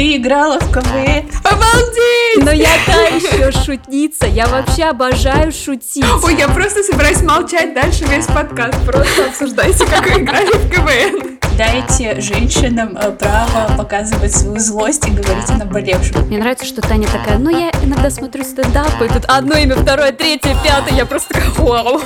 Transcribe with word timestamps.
Ты 0.00 0.16
играла 0.16 0.58
в 0.58 0.72
КВН? 0.72 1.28
Обалдеть! 1.44 2.42
Но 2.42 2.50
я 2.52 2.70
та 2.86 3.02
еще 3.08 3.52
шутница. 3.52 4.26
Я 4.26 4.46
вообще 4.46 4.84
обожаю 4.84 5.52
шутить. 5.52 6.06
Ой, 6.24 6.36
я 6.38 6.48
просто 6.48 6.82
собираюсь 6.82 7.20
молчать 7.20 7.74
дальше 7.74 8.06
весь 8.06 8.24
подкаст. 8.24 8.78
Просто 8.86 9.26
обсуждайте, 9.26 9.84
как 9.84 10.06
вы 10.06 10.22
играли 10.22 10.52
в 10.56 10.70
КВН. 10.70 11.38
Дайте 11.58 12.18
женщинам 12.18 12.96
э, 12.96 13.10
право 13.10 13.76
показывать 13.76 14.34
свою 14.34 14.58
злость 14.58 15.06
и 15.06 15.10
говорить 15.10 15.50
о 15.50 15.58
наболевшем. 15.58 16.26
Мне 16.28 16.38
нравится, 16.38 16.64
что 16.64 16.80
Таня 16.80 17.06
такая, 17.06 17.36
ну 17.36 17.50
я 17.50 17.70
иногда 17.84 18.08
смотрю 18.08 18.42
стендап, 18.42 19.02
и 19.02 19.08
тут 19.08 19.26
одно 19.26 19.58
имя, 19.58 19.76
второе, 19.76 20.12
третье, 20.12 20.56
пятое, 20.64 20.96
я 20.96 21.04
просто 21.04 21.34
такая, 21.34 21.50
вау. 21.58 22.00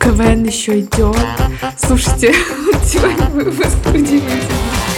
КВН 0.00 0.44
еще 0.44 0.80
идет. 0.80 1.18
Слушайте, 1.76 2.32
сегодня 2.82 3.26
выпуск 3.26 3.76
удивительный. 3.88 4.97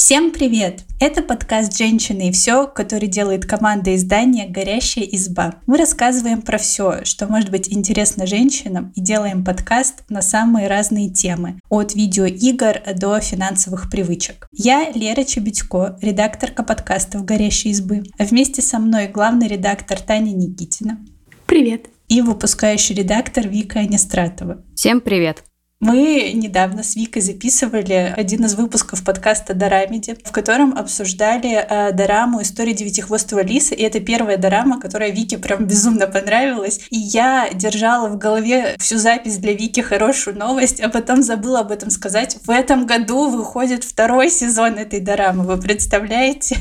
Всем 0.00 0.30
привет! 0.30 0.86
Это 0.98 1.22
подкаст 1.22 1.76
«Женщины 1.76 2.30
и 2.30 2.32
все», 2.32 2.66
который 2.66 3.06
делает 3.06 3.44
команда 3.44 3.94
издания 3.94 4.48
«Горящая 4.48 5.04
изба». 5.04 5.56
Мы 5.66 5.76
рассказываем 5.76 6.40
про 6.40 6.56
все, 6.56 7.04
что 7.04 7.26
может 7.26 7.50
быть 7.50 7.70
интересно 7.70 8.26
женщинам, 8.26 8.94
и 8.96 9.02
делаем 9.02 9.44
подкаст 9.44 10.04
на 10.08 10.22
самые 10.22 10.68
разные 10.68 11.10
темы, 11.10 11.60
от 11.68 11.94
видеоигр 11.94 12.80
до 12.96 13.20
финансовых 13.20 13.90
привычек. 13.90 14.48
Я 14.52 14.90
Лера 14.90 15.22
Чебедько, 15.22 15.98
редакторка 16.00 16.62
подкастов 16.62 17.26
«Горящей 17.26 17.72
избы», 17.72 18.04
а 18.18 18.24
вместе 18.24 18.62
со 18.62 18.78
мной 18.78 19.06
главный 19.06 19.48
редактор 19.48 20.00
Таня 20.00 20.30
Никитина. 20.30 20.98
Привет! 21.44 21.90
И 22.08 22.22
выпускающий 22.22 22.94
редактор 22.94 23.46
Вика 23.46 23.80
Анистратова. 23.80 24.64
Всем 24.74 25.02
привет! 25.02 25.44
Мы 25.80 26.32
недавно 26.34 26.82
с 26.82 26.94
Викой 26.94 27.22
записывали 27.22 28.12
один 28.14 28.44
из 28.44 28.54
выпусков 28.54 29.02
подкаста 29.02 29.54
«Дорамеди», 29.54 30.14
в 30.22 30.30
котором 30.30 30.76
обсуждали 30.76 31.54
э, 31.54 31.92
дораму 31.92 32.42
«История 32.42 32.74
девятихвостого 32.74 33.42
лиса», 33.42 33.74
и 33.74 33.82
это 33.82 33.98
первая 33.98 34.36
дорама, 34.36 34.78
которая 34.78 35.08
Вике 35.08 35.38
прям 35.38 35.64
безумно 35.64 36.06
понравилась. 36.06 36.82
И 36.90 36.98
я 36.98 37.48
держала 37.54 38.10
в 38.10 38.18
голове 38.18 38.76
всю 38.78 38.98
запись 38.98 39.38
для 39.38 39.54
Вики 39.54 39.80
хорошую 39.80 40.36
новость, 40.36 40.80
а 40.80 40.90
потом 40.90 41.22
забыла 41.22 41.60
об 41.60 41.70
этом 41.72 41.88
сказать. 41.88 42.36
В 42.44 42.50
этом 42.50 42.84
году 42.84 43.30
выходит 43.30 43.82
второй 43.82 44.28
сезон 44.28 44.74
этой 44.74 45.00
дорамы, 45.00 45.44
вы 45.44 45.56
представляете? 45.56 46.58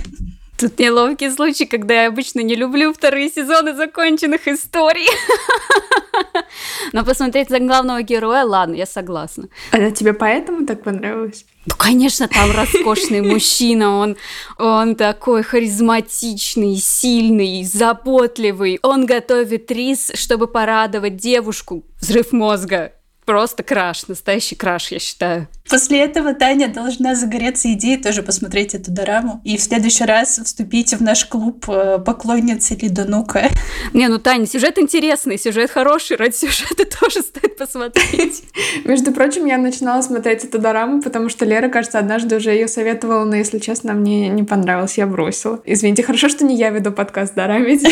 Тут 0.59 0.77
неловкий 0.77 1.31
случай, 1.31 1.65
когда 1.65 2.03
я 2.03 2.07
обычно 2.09 2.41
не 2.41 2.55
люблю 2.55 2.91
вторые 2.93 3.29
сезоны 3.29 3.73
законченных 3.73 4.45
историй. 4.45 5.07
Но 6.93 7.05
посмотреть 7.05 7.49
за 7.49 7.59
главного 7.59 8.01
героя, 8.01 8.43
ладно, 8.43 8.75
я 8.75 8.85
согласна. 8.85 9.47
А 9.71 9.91
тебе 9.91 10.13
поэтому 10.13 10.65
так 10.65 10.83
понравилось? 10.83 11.45
Ну, 11.65 11.75
конечно, 11.77 12.27
там 12.27 12.51
роскошный 12.51 13.21
мужчина, 13.21 13.99
он, 13.99 14.17
он 14.57 14.95
такой 14.95 15.43
харизматичный, 15.43 16.75
сильный, 16.75 17.63
заботливый. 17.63 18.79
Он 18.81 19.05
готовит 19.05 19.71
рис, 19.71 20.11
чтобы 20.15 20.47
порадовать 20.47 21.15
девушку. 21.15 21.85
Взрыв 22.01 22.33
мозга 22.33 22.91
просто 23.29 23.61
краш, 23.61 24.07
настоящий 24.07 24.55
краш, 24.55 24.91
я 24.91 24.97
считаю. 24.97 25.47
После 25.69 25.99
этого 25.99 26.33
Таня 26.33 26.67
должна 26.67 27.13
загореться 27.13 27.71
идеей 27.73 28.01
тоже 28.01 28.23
посмотреть 28.23 28.73
эту 28.73 28.89
дораму. 28.89 29.39
И 29.43 29.55
в 29.55 29.61
следующий 29.61 30.05
раз 30.05 30.39
вступите 30.43 30.97
в 30.97 31.01
наш 31.01 31.25
клуб 31.25 31.63
э, 31.69 31.99
поклонницы 32.03 32.73
Лидонука. 32.73 33.49
Не, 33.93 34.07
ну, 34.07 34.17
Таня, 34.17 34.47
сюжет 34.47 34.79
интересный, 34.79 35.37
сюжет 35.37 35.69
хороший, 35.69 36.17
ради 36.17 36.33
сюжета 36.33 36.85
тоже 36.99 37.21
стоит 37.21 37.55
посмотреть. 37.55 38.45
Между 38.83 39.11
прочим, 39.11 39.45
я 39.45 39.59
начинала 39.59 40.01
смотреть 40.01 40.43
эту 40.43 40.57
дораму, 40.57 40.99
потому 41.03 41.29
что 41.29 41.45
Лера, 41.45 41.69
кажется, 41.69 41.99
однажды 41.99 42.37
уже 42.37 42.49
ее 42.49 42.67
советовала, 42.67 43.25
но, 43.25 43.35
если 43.35 43.59
честно, 43.59 43.93
мне 43.93 44.27
не 44.29 44.41
понравилось, 44.41 44.97
я 44.97 45.05
бросила. 45.05 45.61
Извините, 45.65 46.01
хорошо, 46.01 46.29
что 46.29 46.45
не 46.45 46.55
я 46.55 46.71
веду 46.71 46.91
подкаст 46.91 47.35
Дорамеди. 47.35 47.89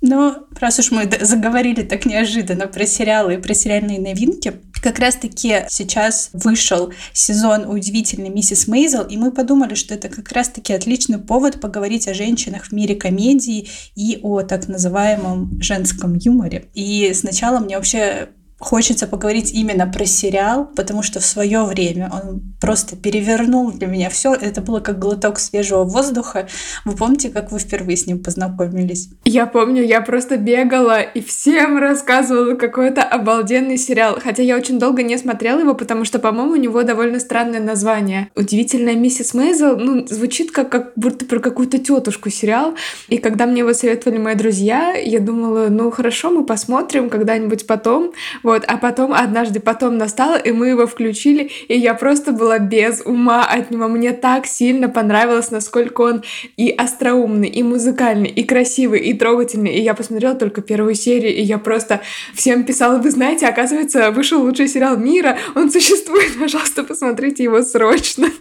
Но 0.00 0.46
раз 0.58 0.78
уж 0.78 0.90
мы 0.90 1.10
заговорили 1.20 1.82
так 1.82 2.06
неожиданно 2.06 2.66
про 2.66 2.86
сериалы 2.86 3.34
и 3.34 3.38
про 3.38 3.52
сериальные 3.54 4.00
новинки, 4.00 4.54
как 4.82 4.98
раз-таки 4.98 5.64
сейчас 5.68 6.30
вышел 6.32 6.92
сезон 7.12 7.68
«Удивительной 7.68 8.30
миссис 8.30 8.66
Мейзел», 8.66 9.06
и 9.06 9.16
мы 9.16 9.30
подумали, 9.30 9.74
что 9.74 9.94
это 9.94 10.08
как 10.08 10.32
раз-таки 10.32 10.72
отличный 10.72 11.18
повод 11.18 11.60
поговорить 11.60 12.08
о 12.08 12.14
женщинах 12.14 12.66
в 12.66 12.72
мире 12.72 12.94
комедии 12.94 13.68
и 13.94 14.18
о 14.22 14.40
так 14.42 14.68
называемом 14.68 15.60
женском 15.60 16.14
юморе. 16.14 16.70
И 16.74 17.12
сначала 17.14 17.58
мне 17.58 17.76
вообще 17.76 18.30
хочется 18.60 19.06
поговорить 19.06 19.52
именно 19.52 19.86
про 19.86 20.04
сериал, 20.04 20.70
потому 20.76 21.02
что 21.02 21.18
в 21.18 21.24
свое 21.24 21.64
время 21.64 22.10
он 22.12 22.42
просто 22.60 22.94
перевернул 22.94 23.72
для 23.72 23.86
меня 23.86 24.10
все. 24.10 24.34
Это 24.34 24.60
было 24.60 24.80
как 24.80 24.98
глоток 24.98 25.38
свежего 25.38 25.84
воздуха. 25.84 26.46
Вы 26.84 26.94
помните, 26.94 27.30
как 27.30 27.50
вы 27.50 27.58
впервые 27.58 27.96
с 27.96 28.06
ним 28.06 28.22
познакомились? 28.22 29.08
Я 29.24 29.46
помню, 29.46 29.82
я 29.82 30.02
просто 30.02 30.36
бегала 30.36 31.00
и 31.00 31.22
всем 31.22 31.78
рассказывала 31.78 32.54
какой-то 32.54 33.02
обалденный 33.02 33.78
сериал. 33.78 34.18
Хотя 34.22 34.42
я 34.42 34.56
очень 34.56 34.78
долго 34.78 35.02
не 35.02 35.16
смотрела 35.16 35.60
его, 35.60 35.74
потому 35.74 36.04
что, 36.04 36.18
по-моему, 36.18 36.52
у 36.52 36.56
него 36.56 36.82
довольно 36.82 37.18
странное 37.18 37.60
название. 37.60 38.28
Удивительная 38.36 38.94
миссис 38.94 39.32
Мейзел, 39.32 39.78
ну, 39.78 40.06
звучит 40.06 40.50
как, 40.50 40.70
как 40.70 40.92
будто 40.96 41.24
про 41.24 41.40
какую-то 41.40 41.78
тетушку 41.78 42.28
сериал. 42.28 42.74
И 43.08 43.16
когда 43.16 43.46
мне 43.46 43.60
его 43.60 43.72
советовали 43.72 44.18
мои 44.18 44.34
друзья, 44.34 44.92
я 44.92 45.20
думала, 45.20 45.68
ну 45.70 45.90
хорошо, 45.90 46.30
мы 46.30 46.44
посмотрим 46.44 47.08
когда-нибудь 47.08 47.66
потом. 47.66 48.12
Вот, 48.50 48.64
а 48.66 48.78
потом 48.78 49.12
однажды 49.12 49.60
потом 49.60 49.96
настало, 49.96 50.36
и 50.36 50.50
мы 50.50 50.70
его 50.70 50.88
включили, 50.88 51.52
и 51.68 51.78
я 51.78 51.94
просто 51.94 52.32
была 52.32 52.58
без 52.58 53.00
ума 53.00 53.44
от 53.44 53.70
него. 53.70 53.86
Мне 53.86 54.10
так 54.10 54.44
сильно 54.44 54.88
понравилось, 54.88 55.52
насколько 55.52 56.00
он 56.00 56.24
и 56.56 56.68
остроумный, 56.70 57.46
и 57.46 57.62
музыкальный, 57.62 58.28
и 58.28 58.42
красивый, 58.42 59.02
и 59.02 59.14
трогательный. 59.14 59.76
И 59.76 59.80
я 59.80 59.94
посмотрела 59.94 60.34
только 60.34 60.62
первую 60.62 60.96
серию, 60.96 61.32
и 61.32 61.42
я 61.42 61.58
просто 61.58 62.00
всем 62.34 62.64
писала, 62.64 62.98
вы 62.98 63.12
знаете, 63.12 63.46
оказывается, 63.46 64.10
вышел 64.10 64.42
лучший 64.42 64.66
сериал 64.66 64.96
мира, 64.96 65.38
он 65.54 65.70
существует, 65.70 66.36
пожалуйста, 66.40 66.82
посмотрите 66.82 67.44
его 67.44 67.62
срочно. 67.62 68.32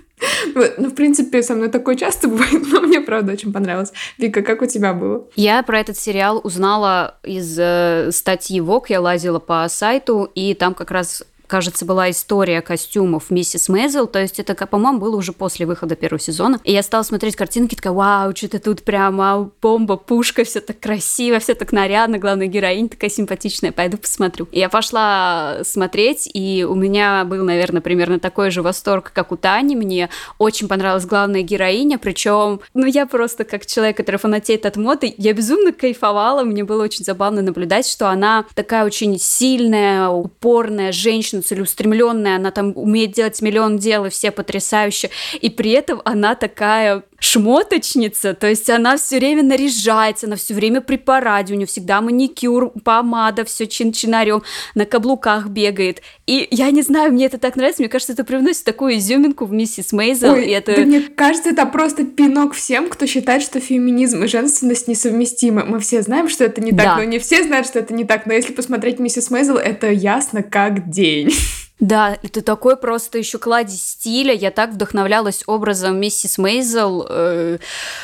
Ну, 0.55 0.89
в 0.89 0.95
принципе, 0.95 1.41
со 1.43 1.55
мной 1.55 1.69
такое 1.69 1.95
часто 1.95 2.27
бывает, 2.27 2.63
но 2.71 2.81
мне, 2.81 3.01
правда, 3.01 3.33
очень 3.33 3.53
понравилось. 3.53 3.93
Вика, 4.17 4.41
как 4.41 4.61
у 4.61 4.65
тебя 4.65 4.93
было? 4.93 5.27
Я 5.35 5.63
про 5.63 5.79
этот 5.79 5.97
сериал 5.97 6.41
узнала 6.43 7.15
из 7.23 7.57
э, 7.57 8.09
статьи 8.11 8.59
Vogue, 8.59 8.85
я 8.89 9.01
лазила 9.01 9.39
по 9.39 9.67
сайту, 9.69 10.29
и 10.35 10.53
там 10.53 10.73
как 10.73 10.91
раз 10.91 11.23
кажется, 11.49 11.85
была 11.85 12.09
история 12.09 12.61
костюмов 12.61 13.29
миссис 13.29 13.67
Мейзел, 13.67 14.07
то 14.07 14.19
есть 14.19 14.39
это, 14.39 14.55
по-моему, 14.65 14.99
было 14.99 15.17
уже 15.17 15.33
после 15.33 15.65
выхода 15.65 15.95
первого 15.95 16.19
сезона. 16.19 16.59
И 16.63 16.71
я 16.71 16.83
стала 16.83 17.03
смотреть 17.03 17.35
картинки, 17.35 17.75
такая, 17.75 17.91
вау, 17.91 18.35
что-то 18.35 18.59
тут 18.59 18.83
прямо 18.83 19.49
бомба, 19.61 19.97
пушка, 19.97 20.43
все 20.43 20.61
так 20.61 20.79
красиво, 20.79 21.39
все 21.39 21.55
так 21.55 21.71
нарядно, 21.71 22.19
главная 22.19 22.47
героиня 22.47 22.87
такая 22.87 23.09
симпатичная, 23.09 23.71
пойду 23.71 23.97
посмотрю. 23.97 24.47
И 24.51 24.59
я 24.59 24.69
пошла 24.69 25.57
смотреть, 25.63 26.29
и 26.33 26.65
у 26.69 26.75
меня 26.75 27.25
был, 27.25 27.43
наверное, 27.43 27.81
примерно 27.81 28.19
такой 28.19 28.51
же 28.51 28.61
восторг, 28.61 29.11
как 29.13 29.31
у 29.31 29.37
Тани. 29.37 29.75
Мне 29.75 30.09
очень 30.37 30.67
понравилась 30.67 31.05
главная 31.05 31.41
героиня, 31.41 31.97
причем, 31.97 32.61
ну, 32.73 32.85
я 32.85 33.05
просто 33.05 33.43
как 33.43 33.65
человек, 33.65 33.97
который 33.97 34.17
фанатеет 34.17 34.65
от 34.65 34.77
моды, 34.77 35.13
я 35.17 35.33
безумно 35.33 35.71
кайфовала, 35.71 36.43
мне 36.43 36.63
было 36.63 36.83
очень 36.83 37.03
забавно 37.03 37.41
наблюдать, 37.41 37.87
что 37.87 38.09
она 38.09 38.45
такая 38.53 38.85
очень 38.85 39.17
сильная, 39.19 40.09
упорная 40.09 40.91
женщина, 40.91 41.38
женщина 41.39 41.41
целеустремленная, 41.41 42.35
она 42.35 42.51
там 42.51 42.73
умеет 42.75 43.11
делать 43.11 43.41
миллион 43.41 43.77
дел, 43.77 44.05
и 44.05 44.09
все 44.09 44.31
потрясающе. 44.31 45.09
И 45.41 45.49
при 45.49 45.71
этом 45.71 46.01
она 46.05 46.35
такая 46.35 47.03
шмоточница, 47.19 48.33
то 48.33 48.47
есть 48.47 48.69
она 48.69 48.97
все 48.97 49.19
время 49.19 49.43
наряжается, 49.43 50.27
она 50.27 50.35
все 50.35 50.53
время 50.53 50.81
при 50.81 50.97
параде, 50.97 51.53
у 51.53 51.57
нее 51.57 51.67
всегда 51.67 52.01
маникюр, 52.01 52.71
помада, 52.83 53.45
все 53.45 53.67
чин-чинарем, 53.67 54.43
на 54.75 54.85
каблуках 54.85 55.47
бегает. 55.47 56.01
И 56.25 56.47
я 56.51 56.71
не 56.71 56.81
знаю, 56.81 57.11
мне 57.11 57.25
это 57.25 57.37
так 57.37 57.55
нравится, 57.55 57.81
мне 57.81 57.89
кажется, 57.89 58.13
это 58.13 58.23
привносит 58.23 58.63
такую 58.63 58.97
изюминку 58.97 59.45
в 59.45 59.51
миссис 59.51 59.91
Мейзел. 59.91 60.33
Ой, 60.33 60.45
и 60.45 60.51
это... 60.51 60.75
да 60.75 60.81
мне 60.83 61.01
кажется, 61.01 61.49
это 61.49 61.65
просто 61.65 62.05
пинок 62.05 62.53
всем, 62.53 62.89
кто 62.89 63.05
считает, 63.05 63.43
что 63.43 63.59
феминизм 63.59 64.23
и 64.23 64.27
женственность 64.27 64.87
несовместимы. 64.87 65.63
Мы 65.63 65.79
все 65.79 66.01
знаем, 66.01 66.29
что 66.29 66.43
это 66.43 66.61
не 66.61 66.71
так, 66.71 66.85
да. 66.85 66.97
но 66.97 67.03
не 67.03 67.19
все 67.19 67.43
знают, 67.43 67.67
что 67.67 67.79
это 67.79 67.93
не 67.93 68.05
так. 68.05 68.25
Но 68.25 68.33
если 68.33 68.53
посмотреть 68.53 68.99
миссис 68.99 69.29
Мейзел, 69.29 69.57
это 69.57 69.91
ясно 69.91 70.43
как 70.43 70.89
день. 70.89 71.31
Да, 71.79 72.17
это 72.23 72.41
такой 72.41 72.75
просто 72.75 73.17
еще 73.17 73.37
кладезь 73.37 73.81
стиля. 73.81 74.33
Я 74.33 74.51
так 74.51 74.71
вдохновлялась 74.71 75.43
образом 75.47 75.97
миссис 75.97 76.37
Мейзел. 76.37 77.05
Э, 77.09 77.57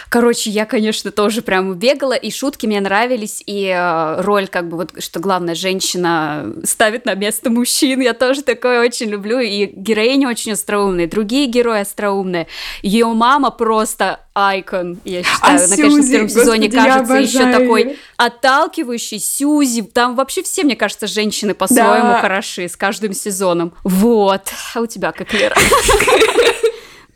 короче, 0.07 0.49
я, 0.49 0.65
конечно, 0.65 1.11
тоже 1.11 1.41
прям 1.41 1.73
бегала, 1.73 2.13
и 2.13 2.31
шутки 2.31 2.65
мне 2.67 2.79
нравились, 2.79 3.43
и 3.45 3.67
э, 3.67 4.21
роль, 4.21 4.47
как 4.47 4.69
бы, 4.69 4.77
вот, 4.77 5.03
что 5.03 5.19
главная 5.19 5.55
женщина 5.55 6.53
ставит 6.63 7.05
на 7.05 7.15
место 7.15 7.49
мужчин. 7.49 7.99
Я 7.99 8.13
тоже 8.13 8.43
такое 8.43 8.79
очень 8.79 9.09
люблю, 9.09 9.39
и 9.39 9.65
героиня 9.65 10.29
очень 10.29 10.53
остроумная, 10.53 11.07
другие 11.07 11.47
герои 11.47 11.81
остроумные. 11.81 12.47
Ее 12.81 13.07
мама 13.07 13.51
просто 13.51 14.21
айкон, 14.35 14.99
я 15.05 15.23
считаю. 15.23 15.39
А 15.41 15.67
на, 15.67 15.75
конечно, 15.77 16.01
в 16.01 16.11
первом 16.11 16.29
сезоне 16.29 16.67
господи, 16.67 16.87
кажется 16.87 17.13
еще 17.15 17.51
такой 17.51 17.97
отталкивающий. 18.17 19.19
Сьюзи, 19.19 19.83
там 19.83 20.15
вообще 20.15 20.43
все, 20.43 20.63
мне 20.63 20.75
кажется, 20.75 21.07
женщины 21.07 21.53
по-своему 21.53 22.09
да. 22.09 22.21
хороши 22.21 22.67
с 22.67 22.75
каждым 22.75 23.13
сезоном. 23.13 23.73
Вот. 23.83 24.49
А 24.75 24.81
у 24.81 24.85
тебя 24.85 25.11
как, 25.11 25.33
Лера? 25.33 25.55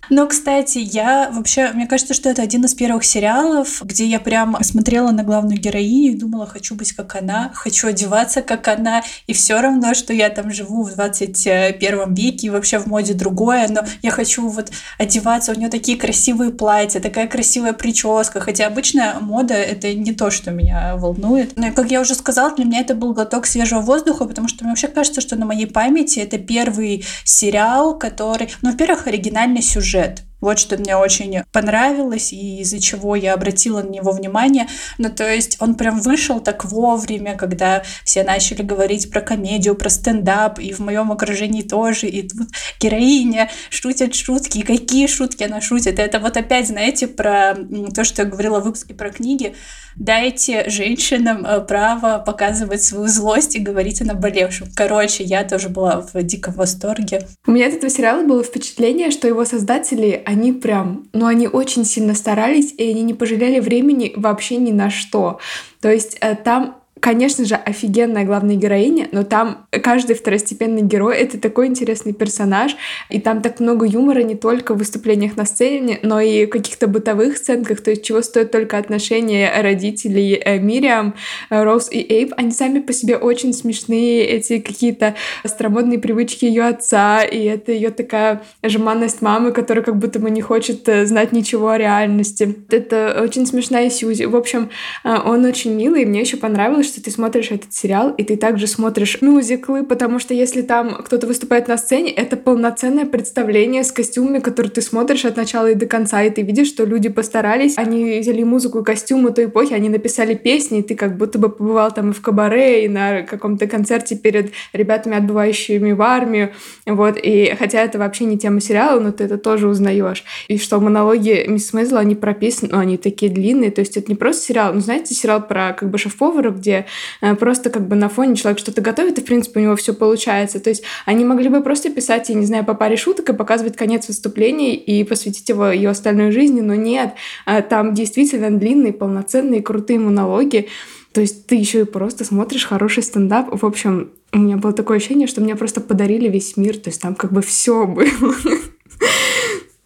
Но, 0.09 0.27
кстати, 0.27 0.79
я 0.79 1.29
вообще, 1.31 1.71
мне 1.73 1.87
кажется, 1.87 2.13
что 2.13 2.29
это 2.29 2.41
один 2.41 2.65
из 2.65 2.73
первых 2.73 3.03
сериалов, 3.03 3.81
где 3.83 4.05
я 4.05 4.19
прям 4.19 4.57
смотрела 4.63 5.11
на 5.11 5.23
главную 5.23 5.59
героиню 5.59 6.13
и 6.13 6.15
думала, 6.15 6.47
хочу 6.47 6.75
быть 6.75 6.93
как 6.93 7.15
она, 7.15 7.51
хочу 7.53 7.87
одеваться 7.87 8.41
как 8.41 8.67
она, 8.67 9.03
и 9.27 9.33
все 9.33 9.59
равно, 9.61 9.93
что 9.93 10.13
я 10.13 10.29
там 10.29 10.51
живу 10.51 10.83
в 10.83 10.93
21 10.93 12.13
веке 12.13 12.47
и 12.47 12.49
вообще 12.49 12.79
в 12.79 12.87
моде 12.87 13.13
другое, 13.13 13.67
но 13.69 13.81
я 14.01 14.11
хочу 14.11 14.47
вот 14.47 14.71
одеваться, 14.97 15.51
у 15.51 15.55
нее 15.55 15.69
такие 15.69 15.97
красивые 15.97 16.51
платья, 16.51 16.99
такая 16.99 17.27
красивая 17.27 17.73
прическа, 17.73 18.39
хотя 18.39 18.67
обычно 18.67 19.17
мода— 19.21 19.53
это 19.55 19.93
не 19.93 20.13
то, 20.13 20.31
что 20.31 20.51
меня 20.51 20.95
волнует. 20.95 21.57
Но, 21.57 21.71
как 21.71 21.91
я 21.91 22.01
уже 22.01 22.15
сказала, 22.15 22.55
для 22.55 22.65
меня 22.65 22.81
это 22.81 22.95
был 22.95 23.13
глоток 23.13 23.45
свежего 23.45 23.81
воздуха, 23.81 24.25
потому 24.25 24.47
что 24.47 24.63
мне 24.63 24.71
вообще 24.71 24.87
кажется, 24.87 25.21
что 25.21 25.35
на 25.35 25.45
моей 25.45 25.67
памяти 25.67 26.19
это 26.19 26.37
первый 26.37 27.05
сериал, 27.23 27.97
который, 27.97 28.49
ну, 28.61 28.71
во-первых, 28.71 29.07
оригинальный 29.07 29.61
сюжет, 29.61 29.98
сюжет. 29.99 30.28
Вот 30.41 30.59
что 30.59 30.77
мне 30.77 30.95
очень 30.95 31.43
понравилось 31.51 32.33
и 32.33 32.61
из-за 32.61 32.79
чего 32.79 33.15
я 33.15 33.33
обратила 33.33 33.81
на 33.81 33.89
него 33.89 34.11
внимание. 34.11 34.67
Ну, 34.97 35.09
то 35.09 35.29
есть 35.29 35.57
он 35.59 35.75
прям 35.75 35.99
вышел 35.99 36.39
так 36.39 36.65
вовремя, 36.65 37.35
когда 37.35 37.83
все 38.03 38.23
начали 38.23 38.61
говорить 38.61 39.11
про 39.11 39.21
комедию, 39.21 39.75
про 39.75 39.89
стендап, 39.89 40.59
и 40.59 40.73
в 40.73 40.79
моем 40.79 41.11
окружении 41.11 41.61
тоже. 41.61 42.07
И 42.07 42.27
тут 42.27 42.49
героиня 42.79 43.49
шутит 43.69 44.15
шутки. 44.15 44.59
И 44.59 44.63
какие 44.63 45.07
шутки 45.07 45.43
она 45.43 45.61
шутит? 45.61 45.99
Это 45.99 46.19
вот 46.19 46.37
опять, 46.37 46.67
знаете, 46.67 47.07
про 47.07 47.55
то, 47.93 48.03
что 48.03 48.23
я 48.23 48.27
говорила 48.27 48.59
в 48.59 48.63
выпуске 48.63 48.93
про 48.93 49.09
книги. 49.09 49.55
Дайте 49.95 50.69
женщинам 50.69 51.45
э, 51.45 51.59
право 51.59 52.19
показывать 52.19 52.81
свою 52.81 53.07
злость 53.07 53.55
и 53.55 53.59
говорить 53.59 54.01
о 54.01 54.05
наболевшем. 54.05 54.69
Короче, 54.73 55.23
я 55.23 55.43
тоже 55.43 55.67
была 55.67 56.01
в 56.13 56.23
диком 56.23 56.53
восторге. 56.53 57.27
У 57.45 57.51
меня 57.51 57.67
от 57.67 57.73
этого 57.73 57.89
сериала 57.89 58.23
было 58.23 58.41
впечатление, 58.41 59.11
что 59.11 59.27
его 59.27 59.43
создатели 59.43 60.21
они 60.29 60.53
прям, 60.53 61.07
ну, 61.11 61.25
они 61.25 61.47
очень 61.47 61.83
сильно 61.85 62.13
старались, 62.13 62.71
и 62.77 62.91
они 62.91 63.01
не 63.01 63.15
пожалели 63.15 63.59
времени 63.59 64.13
вообще 64.15 64.57
ни 64.57 64.71
на 64.71 64.91
что. 64.91 65.39
То 65.81 65.91
есть 65.91 66.17
э, 66.21 66.35
там 66.35 66.78
конечно 66.99 67.45
же, 67.45 67.55
офигенная 67.55 68.25
главная 68.25 68.55
героиня, 68.55 69.07
но 69.11 69.23
там 69.23 69.65
каждый 69.83 70.15
второстепенный 70.15 70.81
герой— 70.81 71.17
это 71.17 71.39
такой 71.39 71.67
интересный 71.67 72.13
персонаж, 72.13 72.75
и 73.09 73.19
там 73.19 73.41
так 73.41 73.59
много 73.59 73.85
юмора 73.85 74.21
не 74.21 74.35
только 74.35 74.73
в 74.73 74.77
выступлениях 74.77 75.37
на 75.37 75.45
сцене, 75.45 75.99
но 76.03 76.19
и 76.19 76.45
в 76.45 76.49
каких-то 76.49 76.87
бытовых 76.87 77.37
сценках, 77.37 77.81
то 77.81 77.91
есть 77.91 78.03
чего 78.03 78.21
стоят 78.21 78.51
только 78.51 78.77
отношения 78.77 79.51
родителей 79.61 80.41
э, 80.43 80.59
Мириам, 80.59 81.15
э, 81.49 81.63
Роуз 81.63 81.89
и 81.91 81.99
Эйб. 81.99 82.33
Они 82.37 82.51
сами 82.51 82.79
по 82.79 82.93
себе 82.93 83.17
очень 83.17 83.53
смешные, 83.53 84.25
эти 84.25 84.59
какие-то 84.59 85.15
старомодные 85.45 85.99
привычки 85.99 86.45
ее 86.45 86.65
отца, 86.65 87.23
и 87.23 87.43
это 87.43 87.71
ее 87.71 87.91
такая 87.91 88.43
жеманность 88.63 89.21
мамы, 89.21 89.51
которая 89.51 89.83
как 89.83 89.97
будто 89.97 90.19
бы 90.19 90.29
не 90.29 90.41
хочет 90.41 90.87
э, 90.89 91.05
знать 91.05 91.31
ничего 91.31 91.69
о 91.69 91.77
реальности. 91.77 92.63
Это 92.69 93.21
очень 93.23 93.45
смешная 93.45 93.89
Сьюзи. 93.89 94.25
В 94.25 94.35
общем, 94.35 94.69
он 95.03 95.45
очень 95.45 95.73
милый, 95.73 96.03
и 96.03 96.05
мне 96.05 96.21
еще 96.21 96.37
понравилось, 96.37 96.88
что 96.89 97.03
ты 97.03 97.11
смотришь 97.11 97.51
этот 97.51 97.73
сериал, 97.73 98.13
и 98.17 98.23
ты 98.23 98.35
также 98.35 98.67
смотришь 98.67 99.21
мюзиклы, 99.21 99.83
потому 99.83 100.19
что 100.19 100.33
если 100.33 100.61
там 100.61 101.01
кто-то 101.03 101.27
выступает 101.27 101.67
на 101.67 101.77
сцене, 101.77 102.11
это 102.11 102.35
полноценное 102.37 103.05
представление 103.05 103.83
с 103.83 103.91
костюмами, 103.91 104.39
которые 104.39 104.71
ты 104.71 104.81
смотришь 104.81 105.25
от 105.25 105.37
начала 105.37 105.71
и 105.71 105.75
до 105.75 105.85
конца, 105.85 106.23
и 106.23 106.29
ты 106.29 106.41
видишь, 106.41 106.67
что 106.67 106.85
люди 106.85 107.09
постарались, 107.09 107.77
они 107.77 108.19
взяли 108.19 108.43
музыку 108.43 108.79
и 108.79 108.83
костюмы 108.83 109.31
той 109.31 109.45
эпохи, 109.45 109.73
они 109.73 109.89
написали 109.89 110.33
песни, 110.33 110.79
и 110.79 110.83
ты 110.83 110.95
как 110.95 111.17
будто 111.17 111.39
бы 111.39 111.49
побывал 111.49 111.91
там 111.93 112.11
и 112.11 112.13
в 112.13 112.21
кабаре, 112.21 112.85
и 112.85 112.87
на 112.87 113.21
каком-то 113.21 113.67
концерте 113.67 114.15
перед 114.15 114.51
ребятами, 114.73 115.17
отбывающими 115.17 115.91
в 115.91 116.01
армию, 116.01 116.51
вот, 116.85 117.17
и 117.21 117.55
хотя 117.57 117.81
это 117.81 117.99
вообще 117.99 118.25
не 118.25 118.37
тема 118.37 118.61
сериала, 118.61 118.99
но 118.99 119.11
ты 119.11 119.25
это 119.25 119.37
тоже 119.37 119.67
узнаешь. 119.67 120.23
И 120.47 120.57
что 120.57 120.79
монологи 120.79 121.45
мисс 121.47 121.73
Мейзл, 121.73 121.97
они 121.97 122.15
прописаны, 122.15 122.71
ну, 122.71 122.79
они 122.79 122.97
такие 122.97 123.31
длинные, 123.31 123.71
то 123.71 123.81
есть 123.81 123.97
это 123.97 124.09
не 124.09 124.15
просто 124.15 124.43
сериал, 124.43 124.73
ну, 124.73 124.79
знаете, 124.79 125.13
сериал 125.13 125.45
про 125.45 125.73
как 125.73 125.89
бы 125.89 125.97
шеф-повара, 125.97 126.51
где 126.51 126.78
Э, 127.21 127.35
просто 127.35 127.69
как 127.69 127.87
бы 127.87 127.95
на 127.95 128.09
фоне 128.09 128.35
человек 128.35 128.59
что-то 128.59 128.81
готовит, 128.81 129.17
и, 129.17 129.21
в 129.21 129.25
принципе, 129.25 129.59
у 129.59 129.63
него 129.63 129.75
все 129.75 129.93
получается. 129.93 130.59
То 130.59 130.69
есть 130.69 130.83
они 131.05 131.25
могли 131.25 131.49
бы 131.49 131.61
просто 131.61 131.89
писать, 131.89 132.29
я 132.29 132.35
не 132.35 132.45
знаю, 132.45 132.65
по 132.65 132.73
паре 132.73 132.97
шуток 132.97 133.29
и 133.29 133.33
показывать 133.33 133.75
конец 133.75 134.07
выступлений 134.07 134.75
и 134.75 135.03
посвятить 135.03 135.47
его 135.49 135.67
ее 135.67 135.89
остальной 135.89 136.31
жизни, 136.31 136.61
но 136.61 136.75
нет, 136.75 137.13
э, 137.45 137.61
там 137.61 137.93
действительно 137.93 138.51
длинные, 138.51 138.93
полноценные, 138.93 139.61
крутые 139.61 139.99
монологи, 139.99 140.67
то 141.13 141.21
есть 141.21 141.47
ты 141.47 141.55
еще 141.55 141.81
и 141.81 141.85
просто 141.85 142.23
смотришь 142.23 142.65
хороший 142.65 143.03
стендап. 143.03 143.49
В 143.51 143.65
общем, 143.65 144.11
у 144.31 144.37
меня 144.37 144.57
было 144.57 144.73
такое 144.73 144.97
ощущение, 144.97 145.27
что 145.27 145.41
мне 145.41 145.55
просто 145.55 145.81
подарили 145.81 146.29
весь 146.29 146.55
мир, 146.55 146.77
то 146.77 146.89
есть 146.89 147.01
там 147.01 147.15
как 147.15 147.31
бы 147.31 147.41
все 147.41 147.85
было. 147.85 148.05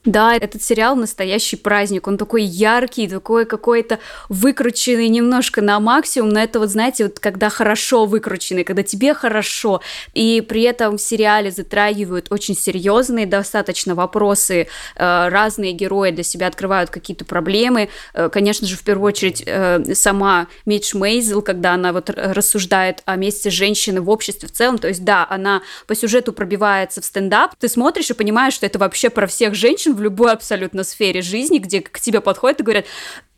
Да, 0.06 0.36
этот 0.36 0.62
сериал 0.62 0.98
настоящий 0.98 1.56
праздник. 1.56 2.08
Он 2.08 2.18
такой 2.18 2.44
яркий, 2.44 3.08
такой 3.08 3.46
какой-то 3.46 4.00
выкрученный 4.28 5.08
немножко 5.08 5.62
на 5.62 5.80
максимум. 5.80 6.30
Но 6.30 6.42
это 6.42 6.60
вот, 6.60 6.70
знаете, 6.70 7.06
вот 7.06 7.20
когда 7.20 7.50
хорошо 7.50 8.06
выкрученный, 8.06 8.66
когда 8.66 8.84
тебе 8.84 9.14
хорошо. 9.14 9.82
И 10.14 10.42
при 10.42 10.64
этом 10.64 10.98
в 10.98 11.02
сериале 11.02 11.52
затрагивают 11.52 12.28
очень 12.32 12.54
серьезные 12.54 13.26
достаточно 13.26 13.96
вопросы. 13.96 14.68
Э, 14.98 15.30
разные 15.30 15.72
герои 15.72 16.12
для 16.12 16.24
себя 16.24 16.48
открывают 16.48 16.90
какие-то 16.90 17.24
проблемы. 17.24 17.88
Э, 18.14 18.28
конечно 18.28 18.68
же, 18.68 18.76
в 18.76 18.84
первую 18.84 19.08
очередь, 19.08 19.44
э, 19.46 19.96
сама 19.96 20.48
Мидж 20.66 20.98
Мейзел, 20.98 21.42
когда 21.42 21.76
она 21.76 21.94
вот 21.94 22.10
рассуждает 22.10 23.04
о 23.06 23.16
месте 23.16 23.50
женщины 23.50 24.02
в 24.02 24.10
обществе 24.10 24.50
в 24.50 24.52
целом. 24.52 24.80
То 24.80 24.90
есть, 24.90 25.06
да, 25.06 25.26
она 25.30 25.62
по 25.88 25.96
сюжету 25.96 26.34
пробивается 26.34 27.00
в 27.00 27.06
стендап. 27.06 27.56
Ты 27.58 27.70
смотришь 27.70 28.10
и 28.10 28.14
понимаешь, 28.14 28.54
что 28.54 28.66
это 28.66 28.80
вообще 28.80 29.10
про 29.10 29.28
всех 29.28 29.56
женщин 29.56 29.93
в 29.94 30.02
любой 30.02 30.32
абсолютно 30.34 30.84
сфере 30.84 31.22
жизни, 31.22 31.60
где 31.60 31.82
к 31.82 32.00
тебе 32.00 32.22
подходят 32.22 32.60
и 32.60 32.64
говорят, 32.64 32.86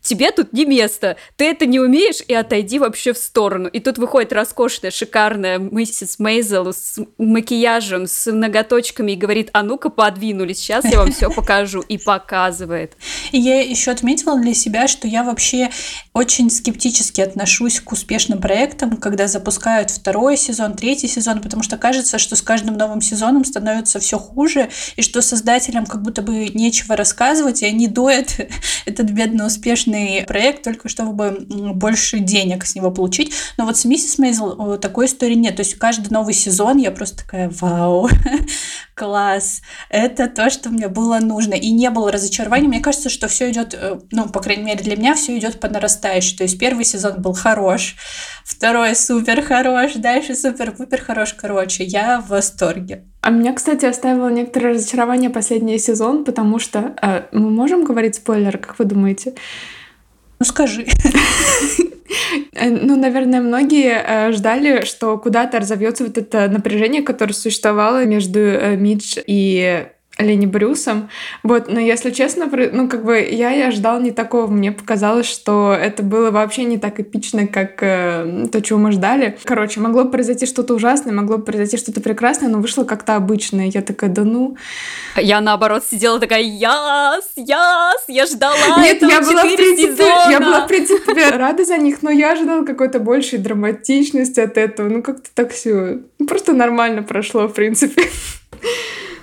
тебе 0.06 0.30
тут 0.30 0.52
не 0.52 0.64
место, 0.64 1.16
ты 1.36 1.46
это 1.46 1.66
не 1.66 1.80
умеешь, 1.80 2.22
и 2.26 2.34
отойди 2.34 2.78
вообще 2.78 3.12
в 3.12 3.18
сторону. 3.18 3.68
И 3.68 3.80
тут 3.80 3.98
выходит 3.98 4.32
роскошная, 4.32 4.90
шикарная 4.90 5.58
миссис 5.58 6.18
Мейзел 6.18 6.72
с 6.72 6.98
макияжем, 7.18 8.06
с 8.06 8.30
ноготочками 8.30 9.12
и 9.12 9.16
говорит, 9.16 9.50
а 9.52 9.62
ну-ка 9.62 9.90
подвинулись, 9.90 10.58
сейчас 10.58 10.84
я 10.84 10.98
вам 10.98 11.12
все 11.12 11.30
покажу. 11.30 11.80
И 11.88 11.98
показывает. 11.98 12.96
Я 13.32 13.60
еще 13.60 13.90
отметила 13.90 14.38
для 14.38 14.54
себя, 14.54 14.88
что 14.88 15.08
я 15.08 15.24
вообще 15.24 15.70
очень 16.12 16.50
скептически 16.50 17.20
отношусь 17.20 17.80
к 17.80 17.92
успешным 17.92 18.40
проектам, 18.40 18.96
когда 18.96 19.26
запускают 19.26 19.90
второй 19.90 20.36
сезон, 20.36 20.74
третий 20.74 21.08
сезон, 21.08 21.40
потому 21.40 21.62
что 21.62 21.76
кажется, 21.76 22.18
что 22.18 22.36
с 22.36 22.42
каждым 22.42 22.76
новым 22.76 23.00
сезоном 23.00 23.44
становится 23.44 23.98
все 23.98 24.18
хуже, 24.18 24.70
и 24.96 25.02
что 25.02 25.20
создателям 25.20 25.86
как 25.86 26.02
будто 26.02 26.22
бы 26.22 26.48
нечего 26.48 26.96
рассказывать, 26.96 27.62
и 27.62 27.66
они 27.66 27.88
доят 27.88 28.40
этот 28.86 29.10
бедно 29.10 29.46
успешный 29.46 29.95
успешный 29.96 30.24
проект, 30.26 30.62
только 30.62 30.88
чтобы 30.88 31.46
больше 31.48 32.18
денег 32.18 32.64
с 32.66 32.74
него 32.74 32.90
получить. 32.90 33.32
Но 33.56 33.64
вот 33.64 33.76
с 33.76 33.84
Миссис 33.84 34.18
Мейзел 34.18 34.78
такой 34.78 35.06
истории 35.06 35.34
нет. 35.34 35.56
То 35.56 35.62
есть 35.62 35.74
каждый 35.74 36.10
новый 36.10 36.34
сезон 36.34 36.78
я 36.78 36.90
просто 36.90 37.18
такая, 37.18 37.50
вау, 37.60 38.08
класс, 38.94 39.62
это 39.90 40.28
то, 40.28 40.50
что 40.50 40.70
мне 40.70 40.88
было 40.88 41.18
нужно. 41.18 41.54
И 41.54 41.70
не 41.70 41.90
было 41.90 42.12
разочарования. 42.12 42.68
Мне 42.68 42.80
кажется, 42.80 43.08
что 43.08 43.28
все 43.28 43.50
идет, 43.50 43.74
э, 43.74 43.98
ну, 44.10 44.28
по 44.28 44.40
крайней 44.40 44.64
мере, 44.64 44.82
для 44.82 44.96
меня 44.96 45.14
все 45.14 45.36
идет 45.38 45.60
по 45.60 45.68
нарастающей. 45.68 46.36
То 46.36 46.44
есть 46.44 46.58
первый 46.58 46.84
сезон 46.84 47.20
был 47.20 47.32
хорош, 47.32 47.96
второй 48.44 48.94
супер 48.94 49.42
хорош, 49.42 49.94
дальше 49.94 50.34
супер-пупер 50.34 51.00
хорош. 51.02 51.34
Короче, 51.34 51.84
я 51.84 52.20
в 52.20 52.28
восторге. 52.28 53.04
А 53.26 53.30
меня, 53.30 53.54
кстати, 53.54 53.84
оставило 53.84 54.28
некоторое 54.28 54.74
разочарование 54.74 55.30
последний 55.30 55.78
сезон, 55.78 56.24
потому 56.24 56.60
что... 56.60 56.94
Э, 57.02 57.22
мы 57.32 57.50
можем 57.50 57.84
говорить 57.84 58.14
спойлер, 58.14 58.56
как 58.56 58.78
вы 58.78 58.84
думаете? 58.84 59.34
Ну 60.38 60.44
скажи. 60.44 60.86
Ну, 62.58 62.96
наверное, 62.96 63.40
многие 63.40 64.02
э, 64.02 64.32
ждали, 64.32 64.84
что 64.86 65.18
куда-то 65.18 65.60
разовьется 65.60 66.04
вот 66.04 66.16
это 66.16 66.48
напряжение, 66.48 67.02
которое 67.02 67.34
существовало 67.34 68.04
между 68.06 68.40
э, 68.40 68.76
Мидж 68.76 69.18
и 69.26 69.86
Лени 70.18 70.46
Брюсом. 70.46 71.10
Вот, 71.42 71.68
но 71.68 71.78
если 71.78 72.10
честно, 72.10 72.48
ну, 72.72 72.88
как 72.88 73.04
бы 73.04 73.18
я 73.18 73.52
и 73.52 73.60
ожидал 73.60 74.00
не 74.00 74.12
такого. 74.12 74.46
Мне 74.46 74.72
показалось, 74.72 75.26
что 75.26 75.76
это 75.78 76.02
было 76.02 76.30
вообще 76.30 76.64
не 76.64 76.78
так 76.78 76.98
эпично, 77.00 77.46
как 77.46 77.82
э, 77.82 78.46
то, 78.50 78.62
чего 78.62 78.78
мы 78.78 78.92
ждали. 78.92 79.38
Короче, 79.44 79.80
могло 79.80 80.06
произойти 80.06 80.46
что-то 80.46 80.74
ужасное, 80.74 81.12
могло 81.12 81.38
произойти 81.38 81.76
что-то 81.76 82.00
прекрасное, 82.00 82.48
но 82.48 82.58
вышло 82.60 82.84
как-то 82.84 83.16
обычное. 83.16 83.66
Я 83.66 83.82
такая, 83.82 84.08
да 84.08 84.24
ну... 84.24 84.56
Я, 85.16 85.40
наоборот, 85.40 85.84
сидела 85.84 86.18
такая, 86.18 86.42
яс, 86.42 87.30
яс, 87.36 88.04
я 88.08 88.26
ждала 88.26 88.56
Нет, 88.78 89.02
я 89.02 89.20
была, 89.20 89.44
в 89.44 89.54
принципе, 89.56 90.04
я 90.30 90.40
была, 90.40 90.64
в 90.64 90.68
принципе, 90.68 91.30
рада 91.30 91.64
за 91.64 91.76
них, 91.76 92.02
но 92.02 92.10
я 92.10 92.32
ожидала 92.32 92.64
какой-то 92.64 93.00
большей 93.00 93.38
драматичности 93.38 94.40
от 94.40 94.56
этого. 94.56 94.88
Ну, 94.88 95.02
как-то 95.02 95.28
так 95.34 95.52
все... 95.52 96.00
Ну, 96.18 96.26
просто 96.26 96.54
нормально 96.54 97.02
прошло, 97.02 97.48
в 97.48 97.52
принципе. 97.52 98.08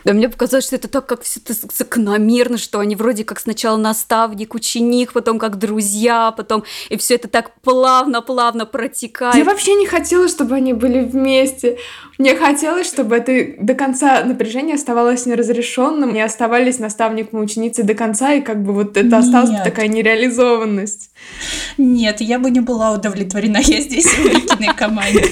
Да 0.04 0.14
мне 0.14 0.30
показалось, 0.30 0.66
что 0.66 0.76
это 0.76 0.88
так 0.88 1.06
как 1.06 1.24
все 1.24 1.40
это 1.40 1.54
закономерно, 1.54 2.58
что 2.58 2.80
они 2.80 2.96
вроде 2.96 3.24
как 3.24 3.40
сначала 3.40 3.78
наставник, 3.78 4.54
ученик, 4.54 5.14
потом 5.14 5.40
как 5.40 5.58
друзья, 5.58 6.32
потом 6.32 6.64
и 6.90 6.98
все 6.98 7.16
это 7.16 7.28
так 7.28 7.52
плавно-плавно 7.62 8.66
протекает. 8.66 9.36
Я 9.36 9.44
вообще 9.44 9.76
не 9.76 9.88
хотела, 9.88 10.28
чтобы 10.28 10.56
они 10.56 10.74
были 10.74 11.02
вместе. 11.02 11.78
Мне 12.18 12.36
хотелось, 12.36 12.88
чтобы 12.88 13.16
это 13.16 13.56
до 13.60 13.74
конца 13.74 14.24
напряжение 14.24 14.76
оставалось 14.76 15.26
неразрешенным, 15.26 16.16
и 16.16 16.20
оставались 16.20 16.80
наставником 16.80 17.40
и 17.40 17.44
ученицей 17.44 17.84
до 17.84 17.94
конца, 17.94 18.34
и 18.34 18.42
как 18.42 18.64
бы 18.64 18.74
вот 18.74 18.98
это 18.98 19.08
Нет. 19.08 19.14
осталась 19.14 19.64
такая 19.64 19.88
нереализованность. 19.88 21.10
Нет, 21.78 22.22
я 22.22 22.40
бы 22.40 22.52
не 22.52 22.60
была 22.60 22.92
удовлетворена, 22.92 23.58
я 23.64 23.82
здесь 23.82 24.06
в 24.06 24.74
команде. 24.76 25.24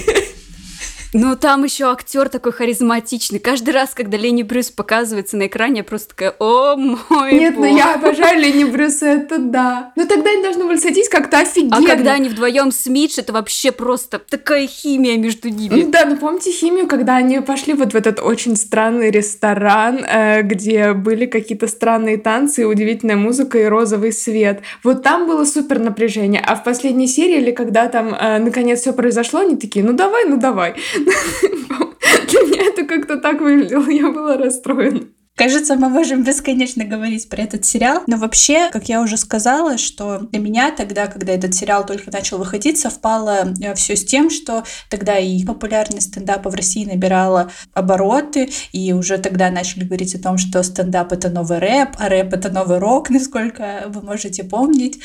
Ну, 1.13 1.35
там 1.35 1.65
еще 1.65 1.91
актер 1.91 2.29
такой 2.29 2.53
харизматичный. 2.53 3.39
Каждый 3.39 3.71
раз, 3.71 3.93
когда 3.93 4.17
Лени 4.17 4.43
Брюс 4.43 4.69
показывается 4.71 5.35
на 5.35 5.47
экране, 5.47 5.79
я 5.79 5.83
просто 5.83 6.09
такая, 6.09 6.35
о 6.39 6.75
мой 6.77 7.33
Нет, 7.33 7.55
бог. 7.55 7.65
ну 7.65 7.77
я 7.77 7.95
обожаю 7.95 8.39
Лени 8.39 8.63
Брюса, 8.63 9.07
это 9.07 9.37
да. 9.37 9.91
Но 9.97 10.05
тогда 10.05 10.29
они 10.29 10.41
должны 10.41 10.65
были 10.65 10.77
сойтись 10.77 11.09
как-то 11.09 11.39
офигенно. 11.39 11.77
А 11.77 11.83
когда 11.83 12.13
они 12.13 12.29
вдвоем 12.29 12.71
с 12.71 12.85
Мидж, 12.87 13.15
это 13.17 13.33
вообще 13.33 13.71
просто 13.73 14.19
такая 14.19 14.67
химия 14.67 15.17
между 15.17 15.49
ними. 15.49 15.83
Да, 15.83 16.05
ну 16.05 16.15
помните 16.15 16.51
химию, 16.51 16.87
когда 16.87 17.17
они 17.17 17.41
пошли 17.41 17.73
вот 17.73 17.91
в 17.91 17.95
этот 17.95 18.19
очень 18.19 18.55
странный 18.55 19.11
ресторан, 19.11 20.05
э, 20.05 20.43
где 20.43 20.93
были 20.93 21.25
какие-то 21.25 21.67
странные 21.67 22.17
танцы, 22.17 22.65
удивительная 22.65 23.17
музыка 23.17 23.57
и 23.59 23.65
розовый 23.65 24.13
свет. 24.13 24.61
Вот 24.83 25.03
там 25.03 25.27
было 25.27 25.43
супер 25.43 25.79
напряжение. 25.79 26.41
А 26.45 26.55
в 26.55 26.63
последней 26.63 27.07
серии, 27.07 27.37
или 27.37 27.51
когда 27.51 27.89
там 27.89 28.13
э, 28.13 28.39
наконец 28.39 28.79
все 28.79 28.93
произошло, 28.93 29.41
они 29.41 29.57
такие, 29.57 29.83
ну 29.83 29.91
давай, 29.91 30.25
ну 30.25 30.37
давай. 30.37 30.75
Для 32.27 32.41
меня 32.41 32.63
это 32.67 32.83
как-то 32.85 33.17
так 33.17 33.41
выглядело, 33.41 33.89
я 33.89 34.09
была 34.11 34.37
расстроена. 34.37 35.07
Кажется, 35.35 35.75
мы 35.75 35.89
можем 35.89 36.23
бесконечно 36.23 36.83
говорить 36.83 37.27
про 37.27 37.41
этот 37.41 37.65
сериал, 37.65 38.03
но 38.05 38.17
вообще, 38.17 38.69
как 38.69 38.89
я 38.89 39.01
уже 39.01 39.17
сказала, 39.17 39.77
что 39.77 40.19
для 40.19 40.39
меня 40.39 40.71
тогда, 40.71 41.07
когда 41.07 41.33
этот 41.33 41.55
сериал 41.55 41.85
только 41.85 42.11
начал 42.11 42.37
выходить, 42.37 42.77
совпало 42.77 43.51
э, 43.59 43.73
все 43.73 43.95
с 43.95 44.05
тем, 44.05 44.29
что 44.29 44.63
тогда 44.89 45.17
и 45.17 45.43
популярность 45.43 46.09
стендапа 46.09 46.49
в 46.49 46.53
России 46.53 46.85
набирала 46.85 47.49
обороты, 47.73 48.51
и 48.71 48.93
уже 48.93 49.17
тогда 49.17 49.49
начали 49.49 49.85
говорить 49.85 50.13
о 50.13 50.21
том, 50.21 50.37
что 50.37 50.61
стендап— 50.61 51.11
это 51.13 51.29
новый 51.29 51.57
рэп, 51.57 51.95
а 51.97 52.09
рэп— 52.09 52.33
это 52.35 52.51
новый 52.51 52.77
рок, 52.77 53.09
насколько 53.09 53.85
вы 53.87 54.01
можете 54.01 54.43
помнить. 54.43 55.01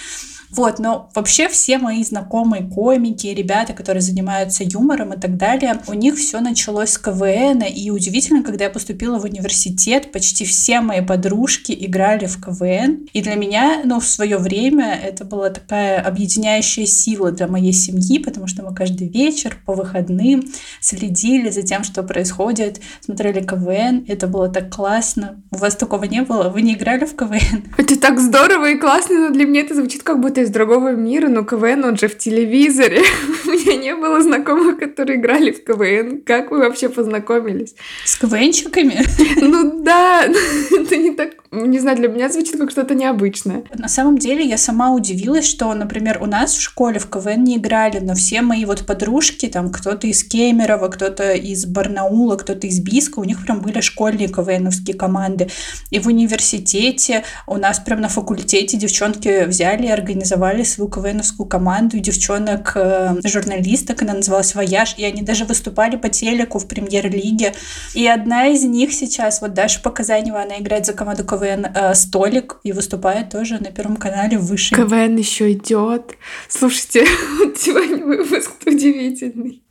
Вот, 0.56 0.78
но 0.78 1.10
вообще 1.14 1.48
все 1.48 1.76
мои 1.76 2.02
знакомые 2.02 2.66
комики, 2.66 3.26
ребята, 3.26 3.75
которые 3.75 4.00
занимаются 4.00 4.64
юмором 4.64 5.12
и 5.12 5.20
так 5.20 5.36
далее, 5.36 5.80
у 5.86 5.92
них 5.92 6.16
все 6.16 6.40
началось 6.40 6.90
с 6.90 6.98
КВН, 6.98 7.62
и 7.62 7.90
удивительно, 7.90 8.42
когда 8.42 8.64
я 8.64 8.70
поступила 8.70 9.18
в 9.18 9.25
университет, 9.25 10.12
почти 10.12 10.46
все 10.46 10.80
мои 10.80 11.02
подружки 11.02 11.76
играли 11.78 12.25
в 12.25 12.40
КВН, 12.40 13.06
и 13.12 13.20
для 13.20 13.34
меня, 13.34 13.82
ну, 13.84 14.00
в 14.00 14.06
свое 14.06 14.38
время 14.38 14.94
это 14.94 15.26
была 15.26 15.50
такая 15.50 16.00
объединяющая 16.00 16.86
сила 16.86 17.32
для 17.32 17.48
моей 17.48 17.75
семьи, 17.75 18.18
потому 18.18 18.46
что 18.46 18.62
мы 18.62 18.75
каждый 18.75 19.08
вечер 19.08 19.58
по 19.66 19.75
выходным 19.75 20.42
следили 20.80 21.50
за 21.50 21.62
тем, 21.62 21.84
что 21.84 22.02
происходит, 22.02 22.80
смотрели 23.00 23.44
КВН, 23.44 24.06
это 24.08 24.26
было 24.26 24.48
так 24.48 24.75
классно. 24.75 25.42
У 25.50 25.56
вас 25.56 25.76
такого 25.76 26.04
не 26.04 26.22
было? 26.22 26.48
Вы 26.48 26.62
не 26.62 26.72
играли 26.72 27.04
в 27.04 27.14
КВН? 27.14 27.64
Это 27.76 28.00
так 28.00 28.18
здорово 28.18 28.70
и 28.70 28.78
классно, 28.78 29.28
но 29.28 29.34
для 29.34 29.44
меня 29.44 29.60
это 29.60 29.75
звучит 29.75 30.02
как 30.02 30.20
будто 30.20 30.45
из 30.46 30.50
другого 30.50 30.92
мира, 30.92 31.28
но 31.28 31.44
КВН, 31.44 31.84
он 31.84 31.96
же 31.96 32.08
в 32.08 32.16
телевизоре. 32.16 33.02
У 33.46 33.50
меня 33.50 33.76
не 33.76 33.94
было 33.94 34.20
знакомых, 34.22 34.78
которые 34.78 35.18
играли 35.18 35.50
в 35.50 35.62
КВН. 35.64 36.22
Как 36.24 36.50
вы 36.50 36.58
вообще 36.58 36.88
познакомились? 36.88 37.74
С 38.04 38.16
КВНчиками? 38.16 39.04
Ну 39.40 39.82
да, 39.82 40.24
это 40.70 40.96
не 40.96 41.10
так 41.10 41.34
не 41.64 41.78
знаю, 41.78 41.96
для 41.96 42.08
меня 42.08 42.28
звучит 42.28 42.58
как 42.58 42.70
что-то 42.70 42.94
необычное. 42.94 43.64
На 43.75 43.88
самом 43.88 44.18
деле 44.18 44.44
я 44.44 44.58
сама 44.58 44.92
удивилась, 44.92 45.46
что, 45.46 45.72
например, 45.72 46.18
у 46.22 46.26
нас 46.26 46.54
в 46.54 46.60
школе 46.60 46.98
в 46.98 47.08
КВН 47.08 47.44
не 47.44 47.56
играли, 47.56 47.98
но 47.98 48.14
все 48.14 48.42
мои 48.42 48.64
вот 48.64 48.84
подружки, 48.84 49.46
там 49.46 49.70
кто-то 49.70 50.06
из 50.06 50.22
Кемерово, 50.22 50.88
кто-то 50.88 51.32
из 51.32 51.64
Барнаула, 51.64 52.36
кто-то 52.36 52.66
из 52.66 52.80
Биска, 52.80 53.20
у 53.20 53.25
них 53.25 53.42
прям 53.42 53.60
были 53.60 53.80
школьные 53.80 54.28
КВНовские 54.28 54.96
команды. 54.96 55.48
И 55.90 55.98
в 55.98 56.06
университете 56.08 57.25
у 57.46 57.56
нас 57.56 57.78
прям 57.78 58.00
на 58.00 58.08
факультете 58.08 58.76
девчонки 58.76 59.44
взяли 59.46 59.86
и 59.86 59.90
организовали 59.90 60.62
свою 60.62 60.90
КВНовскую 60.90 61.48
команду, 61.48 61.98
девчонок 61.98 62.72
э, 62.75 63.16
журналисток, 63.25 64.02
она 64.02 64.14
называлась 64.14 64.54
«Вояж», 64.54 64.94
и 64.98 65.04
они 65.04 65.22
даже 65.22 65.44
выступали 65.44 65.96
по 65.96 66.08
телеку 66.10 66.58
в 66.58 66.66
премьер-лиге. 66.66 67.54
И 67.94 68.06
одна 68.06 68.48
из 68.48 68.64
них 68.64 68.92
сейчас, 68.92 69.40
вот 69.40 69.54
Даша 69.54 69.80
Показанева, 69.80 70.42
она 70.42 70.58
играет 70.58 70.84
за 70.84 70.92
команду 70.92 71.25
КВН 71.25 71.45
КВН 71.46 71.66
э, 71.74 71.94
«Столик» 71.94 72.56
и 72.64 72.72
выступает 72.72 73.30
тоже 73.30 73.58
на 73.58 73.70
Первом 73.70 73.96
канале 73.96 74.38
выше. 74.38 74.74
КВН 74.74 75.16
еще 75.16 75.52
идет. 75.52 76.16
Слушайте, 76.48 77.06
сегодня 77.56 78.04
выпуск 78.04 78.52
удивительный. 78.66 79.62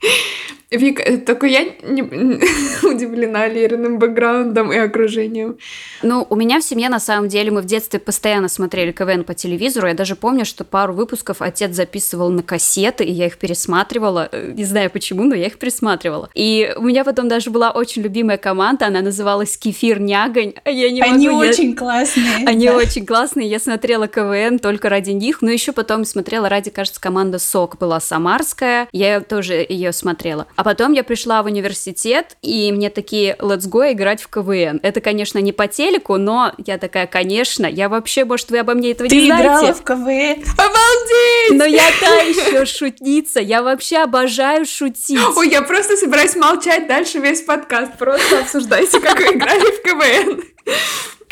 Вик, 0.77 0.99
э, 0.99 1.17
только 1.17 1.47
я 1.47 1.63
не 1.83 2.01
удивлена 2.83 3.47
Лериным 3.47 3.99
бэкграундом 3.99 4.71
и 4.71 4.77
окружением. 4.77 5.57
Ну, 6.03 6.25
у 6.29 6.35
меня 6.35 6.59
в 6.59 6.63
семье, 6.63 6.89
на 6.89 6.99
самом 6.99 7.29
деле, 7.29 7.51
мы 7.51 7.61
в 7.61 7.65
детстве 7.65 7.99
постоянно 7.99 8.47
смотрели 8.47 8.91
КВН 8.91 9.23
по 9.23 9.33
телевизору. 9.33 9.87
Я 9.87 9.93
даже 9.93 10.15
помню, 10.15 10.45
что 10.45 10.63
пару 10.63 10.93
выпусков 10.93 11.41
отец 11.41 11.75
записывал 11.75 12.29
на 12.29 12.43
кассеты, 12.43 13.03
и 13.03 13.11
я 13.11 13.27
их 13.27 13.37
пересматривала. 13.37 14.29
Э, 14.31 14.51
не 14.53 14.65
знаю 14.65 14.89
почему, 14.89 15.23
но 15.23 15.35
я 15.35 15.47
их 15.47 15.57
пересматривала. 15.57 16.29
И 16.33 16.73
у 16.77 16.81
меня 16.81 17.03
потом 17.03 17.27
даже 17.27 17.49
была 17.49 17.71
очень 17.71 18.01
любимая 18.01 18.37
команда, 18.37 18.87
она 18.87 19.01
называлась 19.01 19.57
«Кефир 19.57 19.99
Нягонь». 19.99 20.53
Я 20.65 20.91
не 20.91 21.01
Они 21.01 21.29
могу, 21.29 21.39
очень 21.39 21.71
я... 21.71 21.75
классные. 21.75 22.25
Они 22.47 22.67
да. 22.67 22.75
очень 22.75 23.05
классные. 23.05 23.47
Я 23.47 23.59
смотрела 23.59 24.07
КВН 24.07 24.59
только 24.59 24.89
ради 24.89 25.11
них, 25.11 25.41
но 25.41 25.49
еще 25.49 25.71
потом 25.71 26.05
смотрела 26.05 26.49
ради, 26.49 26.69
кажется, 26.69 26.99
команда 26.99 27.39
«Сок» 27.39 27.77
была 27.77 27.99
самарская. 27.99 28.87
Я 28.91 29.21
тоже 29.21 29.65
ее 29.67 29.91
смотрела. 29.91 30.47
А 30.55 30.63
потом 30.65 30.93
я 30.93 31.03
пришла 31.03 31.43
в 31.43 31.45
университет, 31.45 32.37
и 32.41 32.71
мне 32.71 32.89
такие, 32.89 33.35
let's 33.35 33.69
go 33.69 33.91
играть 33.91 34.23
в 34.23 34.29
КВН. 34.29 34.79
Это, 34.81 34.99
конечно, 34.99 35.37
не 35.37 35.53
по 35.53 35.67
телеку, 35.67 36.17
но 36.17 36.53
я 36.57 36.79
такая, 36.79 37.05
конечно, 37.05 37.67
я 37.67 37.87
вообще, 37.87 38.25
может, 38.25 38.49
вы 38.49 38.57
обо 38.57 38.73
мне 38.73 38.91
этого 38.91 39.07
Ты 39.07 39.15
не 39.15 39.25
знаете. 39.27 39.43
Ты 39.43 39.53
играла 39.53 39.73
в 39.73 39.83
КВН? 39.83 40.43
Обалдеть! 40.57 41.51
Но 41.51 41.65
я 41.65 41.83
та 42.01 42.15
еще 42.23 42.65
шутница, 42.65 43.41
я 43.41 43.61
вообще 43.61 43.97
обожаю 43.97 44.65
шутить. 44.65 45.19
Ой, 45.35 45.49
я 45.49 45.61
просто 45.61 45.97
собираюсь 45.97 46.35
молчать 46.35 46.87
дальше 46.87 47.19
весь 47.19 47.41
подкаст, 47.41 47.95
просто 47.99 48.39
обсуждайте, 48.39 48.99
как 48.99 49.19
вы 49.19 49.35
играли 49.35 49.71
в 49.71 49.83
КВН. 49.83 50.43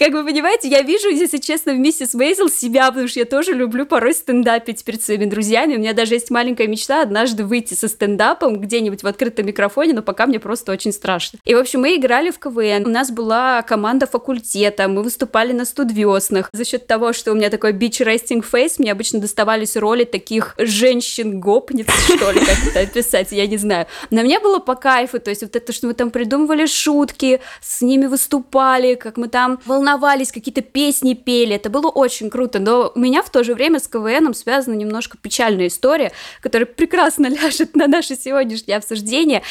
Как 0.03 0.11
вы 0.11 0.25
понимаете, 0.25 0.67
я 0.67 0.81
вижу, 0.81 1.07
если 1.07 1.37
честно, 1.37 1.71
в 1.71 1.77
миссис 1.77 2.13
Мейзел 2.13 2.49
себя, 2.49 2.89
потому 2.89 3.07
что 3.07 3.19
я 3.19 3.25
тоже 3.25 3.53
люблю 3.53 3.85
порой 3.85 4.13
стендапить 4.13 4.83
перед 4.83 5.01
своими 5.01 5.23
друзьями. 5.23 5.77
У 5.77 5.79
меня 5.79 5.93
даже 5.93 6.15
есть 6.15 6.29
маленькая 6.29 6.67
мечта 6.67 7.01
однажды 7.01 7.45
выйти 7.45 7.73
со 7.73 7.87
стендапом 7.87 8.59
где-нибудь 8.59 9.01
в 9.01 9.07
открытом 9.07 9.45
микрофоне, 9.45 9.93
но 9.93 10.01
пока 10.01 10.25
мне 10.25 10.41
просто 10.41 10.73
очень 10.73 10.91
страшно. 10.91 11.39
И, 11.45 11.55
в 11.55 11.57
общем, 11.57 11.79
мы 11.79 11.95
играли 11.95 12.31
в 12.31 12.39
КВН. 12.39 12.85
У 12.85 12.89
нас 12.89 13.11
была 13.11 13.61
команда 13.61 14.05
факультета, 14.05 14.89
мы 14.89 15.03
выступали 15.03 15.53
на 15.53 15.63
студвеснах. 15.63 16.49
За 16.51 16.65
счет 16.65 16.85
того, 16.85 17.13
что 17.13 17.31
у 17.31 17.35
меня 17.35 17.49
такой 17.49 17.71
bitch 17.71 18.02
resting 18.02 18.45
face, 18.45 18.79
мне 18.79 18.91
обычно 18.91 19.21
доставались 19.21 19.77
роли 19.77 20.03
таких 20.03 20.55
женщин-гопниц, 20.57 21.87
что 21.89 22.29
ли, 22.31 22.41
как 22.41 22.57
это 22.71 22.81
описать, 22.81 23.31
я 23.31 23.47
не 23.47 23.55
знаю. 23.55 23.87
Но 24.09 24.21
мне 24.23 24.41
было 24.41 24.59
по 24.59 24.75
кайфу, 24.75 25.21
то 25.21 25.29
есть 25.29 25.43
вот 25.43 25.55
это, 25.55 25.71
что 25.71 25.87
мы 25.87 25.93
там 25.93 26.11
придумывали 26.11 26.65
шутки, 26.65 27.39
с 27.61 27.81
ними 27.81 28.07
выступали, 28.07 28.95
как 28.95 29.15
мы 29.15 29.29
там 29.29 29.61
волновались, 29.65 29.92
какие-то 29.97 30.61
песни 30.61 31.13
пели, 31.13 31.55
это 31.55 31.69
было 31.69 31.87
очень 31.87 32.29
круто, 32.29 32.59
но 32.59 32.91
у 32.93 32.99
меня 32.99 33.21
в 33.21 33.29
то 33.29 33.43
же 33.43 33.53
время 33.53 33.79
с 33.79 33.87
КВНом 33.87 34.33
связана 34.33 34.73
немножко 34.75 35.17
печальная 35.17 35.67
история, 35.67 36.11
которая 36.41 36.65
прекрасно 36.65 37.27
ляжет 37.29 37.75
на 37.75 37.87
наше 37.87 38.15
сегодняшнее 38.15 38.77
обсуждение. 38.77 39.43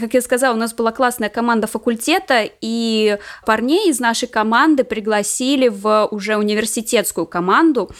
Как 0.00 0.14
я 0.14 0.20
сказала, 0.20 0.54
у 0.54 0.58
нас 0.58 0.74
была 0.74 0.92
классная 0.92 1.28
команда 1.28 1.66
факультета, 1.66 2.48
и 2.60 3.18
парней 3.44 3.90
из 3.90 4.00
нашей 4.00 4.28
команды 4.28 4.84
пригласили 4.84 5.68
в 5.68 6.08
уже 6.10 6.36
университетскую 6.36 7.26
команду, 7.26 7.90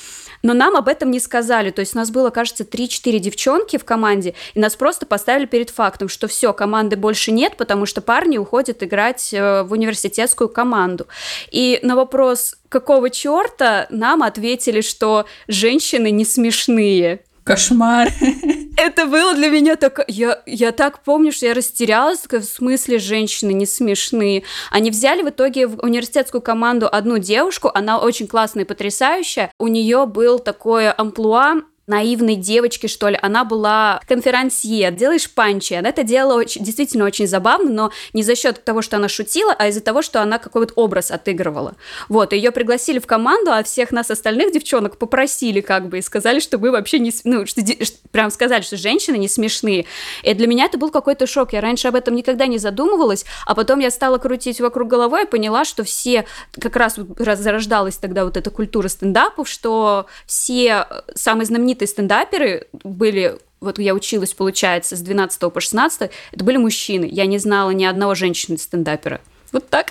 но 0.43 0.55
нам 0.55 0.77
об 0.77 0.89
этом 0.89 1.11
не 1.11 1.21
сказали. 1.21 1.71
То 1.71 1.81
есть 1.81 1.95
у 1.95 1.99
нас 1.99 2.11
было, 2.11 2.31
кажется, 2.31 2.65
3-4 2.65 3.19
девчонки 3.19 3.79
в 3.79 3.85
команде, 3.85 4.35
и 4.55 4.61
нас 4.61 4.77
просто 4.77 5.07
поставили 5.07 5.47
перед 5.47 5.71
фактом, 5.71 6.09
что 6.09 6.29
все, 6.29 6.53
команды 6.53 6.97
больше 6.97 7.33
нет, 7.33 7.57
потому 7.57 7.87
что 7.87 8.01
парни 8.01 8.39
уходят 8.39 8.83
играть 8.83 9.33
э, 9.33 9.63
в 9.63 9.73
университетскую 9.73 10.49
команду. 10.49 11.07
И 11.51 11.76
на 11.83 11.97
вопрос, 11.97 12.57
какого 12.69 13.11
черта, 13.11 13.87
нам 13.91 14.23
ответили, 14.23 14.81
что 14.81 15.27
женщины 15.49 16.11
не 16.11 16.25
смешные. 16.25 17.21
Кошмар. 17.45 18.09
Это 18.77 19.07
было 19.07 19.35
для 19.35 19.49
меня 19.49 19.77
так... 19.77 20.05
Я, 20.09 20.43
я 20.47 20.73
так 20.73 21.05
помню, 21.05 21.31
что 21.33 21.47
я 21.47 21.55
растерялась, 21.55 22.27
в 22.29 22.43
смысле 22.43 22.99
женщины 22.99 23.53
не 23.53 23.67
смешные. 23.67 24.43
Они 24.71 24.91
взяли 24.91 25.23
в 25.23 25.29
итоге 25.31 25.69
в 25.69 25.79
университетскую 25.83 26.43
команду 26.43 26.89
одну 26.91 27.19
девушку, 27.19 27.71
она 27.73 28.01
очень 28.01 28.27
классная 28.27 28.65
и 28.65 28.67
потрясающая. 28.67 29.53
У 29.59 29.69
нее 29.69 30.07
был 30.07 30.41
такое 30.41 30.93
амплуа 30.97 31.63
наивной 31.87 32.37
девочки, 32.37 32.87
что 32.87 33.09
ли. 33.09 33.19
Она 33.21 33.45
была 33.45 34.01
конферансье, 34.09 34.91
делаешь 34.91 35.31
панчи. 35.31 35.75
Она 35.75 35.91
это 35.91 36.03
делала 36.03 36.39
очень, 36.39 36.65
действительно 36.65 37.05
очень 37.05 37.27
забавно, 37.27 37.71
но 37.71 37.93
не 38.13 38.23
за 38.23 38.35
счет 38.35 38.65
того, 38.65 38.83
что 38.83 38.97
она 38.97 39.09
шутила, 39.09 39.55
а 39.57 39.69
из-за 39.69 39.81
того, 39.81 40.03
что 40.03 40.21
она 40.21 40.39
какой-то 40.39 40.73
образ 40.75 41.11
отыгрывала. 41.11 41.77
Вот, 42.09 42.33
ее 42.33 42.51
пригласили 42.51 42.99
в 42.99 43.07
команду, 43.07 43.53
а 43.53 43.63
всех 43.63 43.93
нас 43.93 44.11
остальных 44.11 44.53
девчонок 44.53 44.99
попросили 44.99 45.61
как 45.61 45.89
бы 45.89 45.99
и 45.99 46.03
сказали, 46.03 46.41
что 46.41 46.59
мы 46.59 46.71
вообще 46.71 46.99
не... 46.99 47.13
Ну, 47.25 47.47
что, 47.47 47.63
прям 48.11 48.31
сказали, 48.31 48.63
что 48.63 48.77
женщины 48.77 49.17
не 49.17 49.29
смешные. 49.29 49.87
И 50.23 50.35
для 50.35 50.47
меня 50.47 50.67
это 50.67 50.79
был 50.79 50.91
какой-то 50.91 51.27
шок. 51.27 51.53
Я 51.53 51.61
раньше 51.61 51.89
об 51.89 51.95
этом 51.95 52.15
никогда 52.15 52.47
не 52.47 52.59
задумывалась, 52.59 53.25
а 53.47 53.55
потом 53.55 53.79
я 53.79 53.91
стала 53.91 54.19
крутить 54.19 54.61
вокруг 54.61 54.89
головы 54.89 55.23
и 55.23 55.27
поняла, 55.27 55.65
что 55.65 55.85
все... 55.85 56.27
Как 56.61 56.77
раз 56.77 56.97
зарождалась 56.97 57.97
тогда 57.97 58.25
вот 58.25 58.37
эта 58.37 58.51
культура 58.51 58.89
стендапов, 58.89 59.49
что 59.49 60.07
все 60.27 60.87
э, 60.89 61.01
самые 61.15 61.47
знаменитые 61.47 61.76
стендаперы 61.85 62.67
были 62.83 63.39
вот 63.61 63.79
я 63.79 63.95
училась, 63.95 64.35
получается, 64.35 64.97
с 64.97 65.01
12 65.01 65.53
по 65.53 65.61
16, 65.61 66.11
это 66.33 66.45
были 66.45 66.57
мужчины. 66.57 67.09
Я 67.11 67.27
не 67.27 67.39
знала 67.39 67.71
ни 67.71 67.85
одного 67.85 68.15
женщины-стендапера. 68.15 69.21
Вот 69.57 69.71
так. 69.71 69.87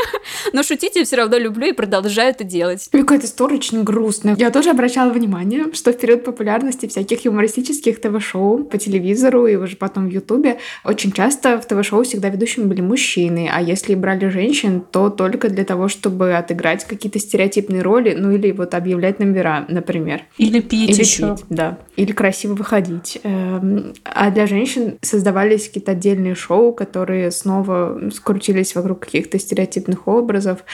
Но 0.54 0.62
шутить 0.62 0.96
я 0.96 1.04
все 1.04 1.16
равно 1.16 1.36
люблю 1.36 1.66
и 1.66 1.72
продолжаю 1.72 2.30
это 2.30 2.42
делать. 2.42 2.88
Мне 2.90 3.02
какая-то 3.02 3.26
история 3.26 3.56
очень 3.56 3.84
грустная. 3.84 4.34
Я 4.38 4.50
тоже 4.50 4.70
обращала 4.70 5.10
внимание, 5.12 5.66
что 5.74 5.92
в 5.92 5.98
период 5.98 6.24
популярности 6.24 6.86
всяких 6.86 7.26
юмористических 7.26 8.00
ТВ-шоу 8.00 8.64
по 8.64 8.78
телевизору 8.78 9.46
и 9.46 9.56
уже 9.56 9.76
потом 9.76 10.08
в 10.08 10.10
Ютубе 10.10 10.58
очень 10.86 11.12
часто 11.12 11.60
в 11.60 11.66
ТВ-шоу 11.66 12.04
всегда 12.04 12.30
ведущими 12.30 12.64
были 12.64 12.80
мужчины, 12.80 13.50
а 13.52 13.60
если 13.60 13.94
брали 13.94 14.28
женщин, 14.30 14.82
то 14.90 15.10
только 15.10 15.50
для 15.50 15.66
того, 15.66 15.88
чтобы 15.88 16.32
отыграть 16.32 16.86
какие-то 16.86 17.18
стереотипные 17.18 17.82
роли, 17.82 18.14
ну 18.18 18.30
или 18.30 18.52
вот 18.52 18.72
объявлять 18.72 19.18
номера, 19.18 19.66
например. 19.68 20.22
Или 20.38 20.60
пить 20.60 20.90
или 20.90 21.00
еще. 21.00 21.36
Пить, 21.36 21.44
да. 21.50 21.78
Или 21.96 22.12
красиво 22.12 22.54
выходить. 22.54 23.20
Эм, 23.22 23.92
а 24.02 24.30
для 24.30 24.46
женщин 24.46 24.96
создавались 25.02 25.66
какие-то 25.66 25.92
отдельные 25.92 26.34
шоу, 26.34 26.72
которые 26.72 27.30
снова 27.30 28.00
скрутились 28.14 28.74
вокруг 28.74 29.09
каких-то 29.10 29.38
стереотипных 29.38 30.06
образов. 30.06 30.64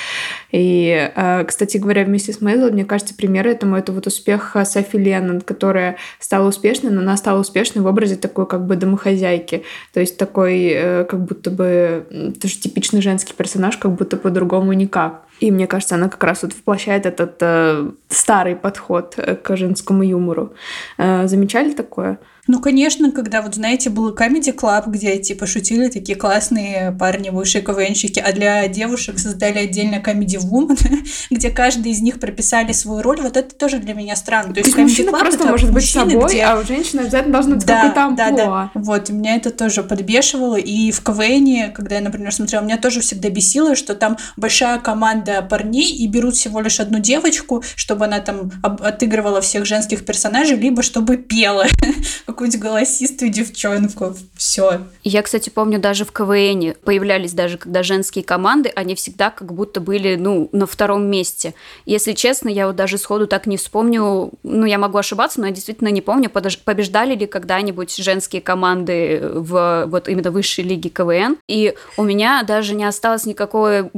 И, 0.53 1.11
э, 1.15 1.45
кстати 1.45 1.79
говоря, 1.79 2.05
в 2.05 2.09
«Миссис 2.09 2.41
Мейзел», 2.41 2.71
мне 2.71 2.85
кажется, 2.85 3.15
пример 3.15 3.47
этому— 3.47 3.77
это 3.79 3.93
вот 3.93 4.07
успех 4.07 4.57
Софи 4.65 4.99
Леннон, 4.99 5.41
которая 5.41 5.97
стала 6.21 6.49
успешной, 6.49 6.93
но 6.93 7.01
она 7.01 7.17
стала 7.17 7.41
успешной 7.41 7.83
в 7.83 7.87
образе 7.87 8.17
такой 8.17 8.47
как 8.47 8.67
бы 8.67 8.77
домохозяйки. 8.77 9.65
То 9.93 10.01
есть 10.01 10.17
такой 10.17 10.69
э, 10.69 11.05
как 11.05 11.25
будто 11.25 11.51
бы 11.51 12.35
тоже 12.41 12.57
типичный 12.57 13.01
женский 13.01 13.35
персонаж, 13.35 13.77
как 13.77 13.93
будто 13.93 14.17
по-другому 14.17 14.73
никак. 14.73 15.26
И 15.41 15.51
мне 15.51 15.67
кажется, 15.67 15.95
она 15.97 16.09
как 16.09 16.23
раз 16.25 16.43
вот 16.43 16.55
воплощает 16.55 17.07
этот 17.07 17.37
э, 17.41 17.91
старый 18.09 18.57
подход 18.57 19.15
э, 19.19 19.37
к 19.37 19.57
женскому 19.57 20.03
юмору. 20.03 20.55
Э, 20.99 21.27
замечали 21.27 21.73
такое? 21.73 22.19
Ну, 22.49 22.61
конечно, 22.61 23.11
когда, 23.11 23.43
вот 23.43 23.57
знаете, 23.57 23.91
был 23.91 24.15
Comedy 24.15 24.55
Club, 24.55 24.85
где, 24.87 25.19
типа, 25.19 25.47
шутили 25.47 25.89
такие 25.89 26.17
классные 26.17 26.93
парни, 26.93 27.31
высшие 27.31 27.63
КВНщики, 27.63 28.21
а 28.21 28.33
для 28.33 28.69
девушек 28.69 29.19
создали 29.19 29.59
отдельно 29.59 29.97
Comedy 29.97 30.39
Woman, 30.39 30.79
где 31.31 31.51
каждый 31.51 31.93
из 31.93 32.01
них 32.01 32.21
прописали 32.21 32.73
свою 32.73 33.03
роль. 33.03 33.21
Вот 33.21 33.37
это 33.37 33.53
тоже 33.55 33.79
для 33.79 33.95
меня 33.95 34.15
странно. 34.15 34.55
То 34.55 34.61
есть, 34.61 34.75
То 34.75 34.81
есть 34.81 35.01
Comedy 35.01 35.09
Club 35.09 35.19
просто 35.19 35.47
может 35.47 35.73
быть 35.73 35.91
собой, 35.91 36.29
где... 36.29 36.43
а 36.43 36.59
у 36.59 36.65
женщины 36.65 37.01
обязательно 37.01 37.33
должно 37.33 37.57
быть 37.57 37.67
да, 37.67 37.81
какой-то 37.81 38.05
амплуа. 38.05 38.31
Да, 38.31 38.37
да. 38.37 38.71
Вот, 38.75 39.11
меня 39.11 39.37
это 39.37 39.51
тоже 39.51 39.83
подбешивало. 39.83 40.57
И 40.57 40.93
в 40.93 41.03
КВН, 41.03 41.73
когда 41.73 41.97
я, 41.97 42.01
например, 42.01 42.33
смотрела, 42.33 42.63
меня 42.63 42.79
тоже 42.79 43.01
всегда 43.01 43.29
бесило, 43.29 43.75
что 43.75 43.97
там 43.97 44.19
большая 44.37 44.79
команда 44.79 45.26
парней 45.49 45.93
и 45.93 46.07
берут 46.07 46.37
всего 46.37 46.61
лишь 46.61 46.81
одну 46.81 46.99
девочку, 46.99 47.63
чтобы 47.75 48.05
она 48.07 48.21
там 48.21 48.53
отыгрывала 48.63 49.41
всех 49.41 49.67
женских 49.67 50.05
персонажей, 50.05 50.57
либо 50.57 50.83
чтобы 50.83 51.17
пела 51.17 51.67
какую-нибудь 52.27 52.61
голосистую 52.61 53.31
девчонку. 53.31 54.15
Все. 54.37 54.83
Я, 55.03 55.23
кстати, 55.23 55.51
помню, 55.51 55.79
даже 55.79 56.05
в 56.05 56.13
КВН 56.13 56.75
появлялись 56.85 57.33
даже 57.33 57.59
когда 57.59 57.83
женские 57.83 58.25
команды, 58.25 58.71
они 58.75 58.95
всегда 58.95 59.31
как 59.31 59.53
будто 59.53 59.81
были, 59.81 60.17
ну, 60.17 60.49
на 60.53 60.67
втором 60.67 61.07
месте. 61.07 61.55
Если 61.85 62.13
честно, 62.13 62.49
я 62.49 62.67
вот 62.67 62.77
даже 62.77 62.99
сходу 62.99 63.27
так 63.27 63.47
не 63.47 63.57
вспомню, 63.57 64.33
ну, 64.43 64.67
я 64.67 64.79
могу 64.79 64.99
ошибаться, 64.99 65.41
но 65.41 65.47
я 65.47 65.53
действительно 65.53 65.89
не 65.89 66.01
помню, 66.01 66.31
побеждали 66.31 67.15
ли 67.15 67.27
когда-нибудь 67.27 67.97
женские 67.97 68.43
команды 68.43 69.21
в 69.35 69.87
вот 69.87 70.09
именно 70.09 70.31
высшей 70.31 70.65
лиге 70.65 70.91
КВН. 70.91 71.37
И 71.49 71.75
у 71.97 72.03
меня 72.03 72.43
даже 72.43 72.75
не 72.75 72.85
осталось 72.85 73.27
никакой 73.27 73.91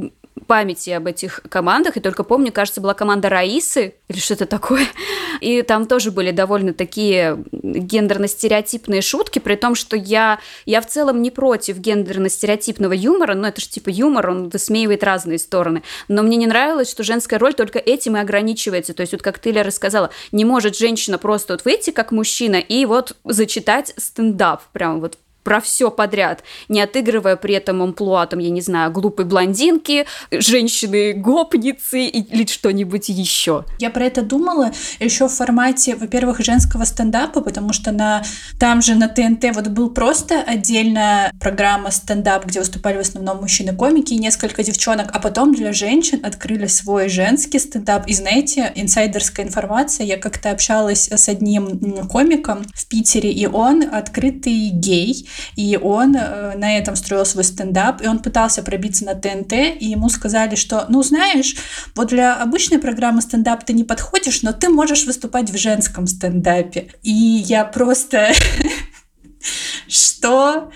памяти 0.47 0.91
об 0.91 1.07
этих 1.07 1.41
командах, 1.49 1.97
и 1.97 1.99
только 1.99 2.23
помню, 2.23 2.51
кажется, 2.51 2.81
была 2.81 2.93
команда 2.93 3.29
Раисы 3.29 3.95
или 4.07 4.19
что-то 4.19 4.45
такое, 4.45 4.85
и 5.41 5.61
там 5.61 5.85
тоже 5.85 6.11
были 6.11 6.31
довольно 6.31 6.73
такие 6.73 7.43
гендерно-стереотипные 7.51 9.01
шутки, 9.01 9.39
при 9.39 9.55
том, 9.55 9.75
что 9.75 9.95
я, 9.95 10.39
я 10.65 10.81
в 10.81 10.87
целом 10.87 11.21
не 11.21 11.31
против 11.31 11.77
гендерно-стереотипного 11.77 12.93
юмора, 12.95 13.33
но 13.33 13.47
это 13.47 13.61
же 13.61 13.69
типа 13.69 13.89
юмор, 13.89 14.29
он 14.29 14.49
высмеивает 14.49 15.03
разные 15.03 15.39
стороны, 15.39 15.83
но 16.07 16.23
мне 16.23 16.37
не 16.37 16.47
нравилось, 16.47 16.89
что 16.89 17.03
женская 17.03 17.37
роль 17.37 17.53
только 17.53 17.79
этим 17.79 18.17
и 18.17 18.19
ограничивается, 18.19 18.93
то 18.93 19.01
есть 19.01 19.13
вот 19.13 19.21
как 19.21 19.39
ты, 19.39 19.51
Лера, 19.51 19.67
рассказала, 19.67 20.09
не 20.31 20.45
может 20.45 20.77
женщина 20.77 21.17
просто 21.17 21.53
вот 21.53 21.65
выйти 21.65 21.91
как 21.91 22.11
мужчина 22.11 22.55
и 22.55 22.85
вот 22.85 23.15
зачитать 23.23 23.93
стендап, 23.97 24.63
прям 24.73 24.99
вот 24.99 25.17
про 25.43 25.61
все 25.61 25.89
подряд, 25.91 26.43
не 26.67 26.81
отыгрывая 26.81 27.35
при 27.35 27.55
этом 27.55 27.81
амплуа, 27.81 28.25
там, 28.27 28.39
я 28.39 28.49
не 28.49 28.61
знаю, 28.61 28.91
глупой 28.91 29.25
блондинки, 29.25 30.05
женщины-гопницы 30.31 32.05
или 32.05 32.45
что-нибудь 32.45 33.09
еще. 33.09 33.65
Я 33.79 33.89
про 33.89 34.05
это 34.05 34.21
думала 34.21 34.71
еще 34.99 35.27
в 35.27 35.33
формате, 35.33 35.95
во-первых, 35.95 36.39
женского 36.39 36.83
стендапа, 36.85 37.41
потому 37.41 37.73
что 37.73 37.91
на 37.91 38.23
там 38.59 38.81
же 38.81 38.95
на 38.95 39.07
ТНТ 39.07 39.55
вот 39.55 39.67
был 39.67 39.89
просто 39.89 40.41
отдельная 40.41 41.31
программа 41.39 41.91
стендап, 41.91 42.45
где 42.45 42.59
выступали 42.59 42.97
в 42.97 43.01
основном 43.01 43.37
мужчины-комики 43.41 44.13
и 44.13 44.19
несколько 44.19 44.63
девчонок, 44.63 45.09
а 45.13 45.19
потом 45.19 45.53
для 45.53 45.73
женщин 45.73 46.19
открыли 46.23 46.67
свой 46.67 47.09
женский 47.09 47.59
стендап. 47.59 48.07
И 48.07 48.13
знаете, 48.13 48.71
инсайдерская 48.75 49.45
информация, 49.45 50.05
я 50.05 50.17
как-то 50.17 50.51
общалась 50.51 51.09
с 51.09 51.29
одним 51.29 52.07
комиком 52.07 52.65
в 52.73 52.87
Питере, 52.87 53.31
и 53.31 53.45
он 53.47 53.83
открытый 53.83 54.69
гей, 54.69 55.27
и 55.55 55.77
он 55.81 56.15
э, 56.15 56.55
на 56.55 56.77
этом 56.77 56.95
строил 56.95 57.25
свой 57.25 57.43
стендап, 57.43 58.01
и 58.01 58.07
он 58.07 58.19
пытался 58.19 58.63
пробиться 58.63 59.05
на 59.05 59.15
ТНТ, 59.15 59.53
и 59.53 59.85
ему 59.85 60.09
сказали, 60.09 60.55
что, 60.55 60.85
ну, 60.89 61.03
знаешь, 61.03 61.55
вот 61.95 62.09
для 62.09 62.35
обычной 62.35 62.79
программы 62.79 63.21
стендап 63.21 63.63
ты 63.63 63.73
не 63.73 63.83
подходишь, 63.83 64.41
но 64.41 64.51
ты 64.53 64.69
можешь 64.69 65.05
выступать 65.05 65.49
в 65.49 65.57
женском 65.57 66.07
стендапе. 66.07 66.93
И 67.03 67.11
я 67.11 67.65
просто... 67.65 68.31
Что? 69.87 70.71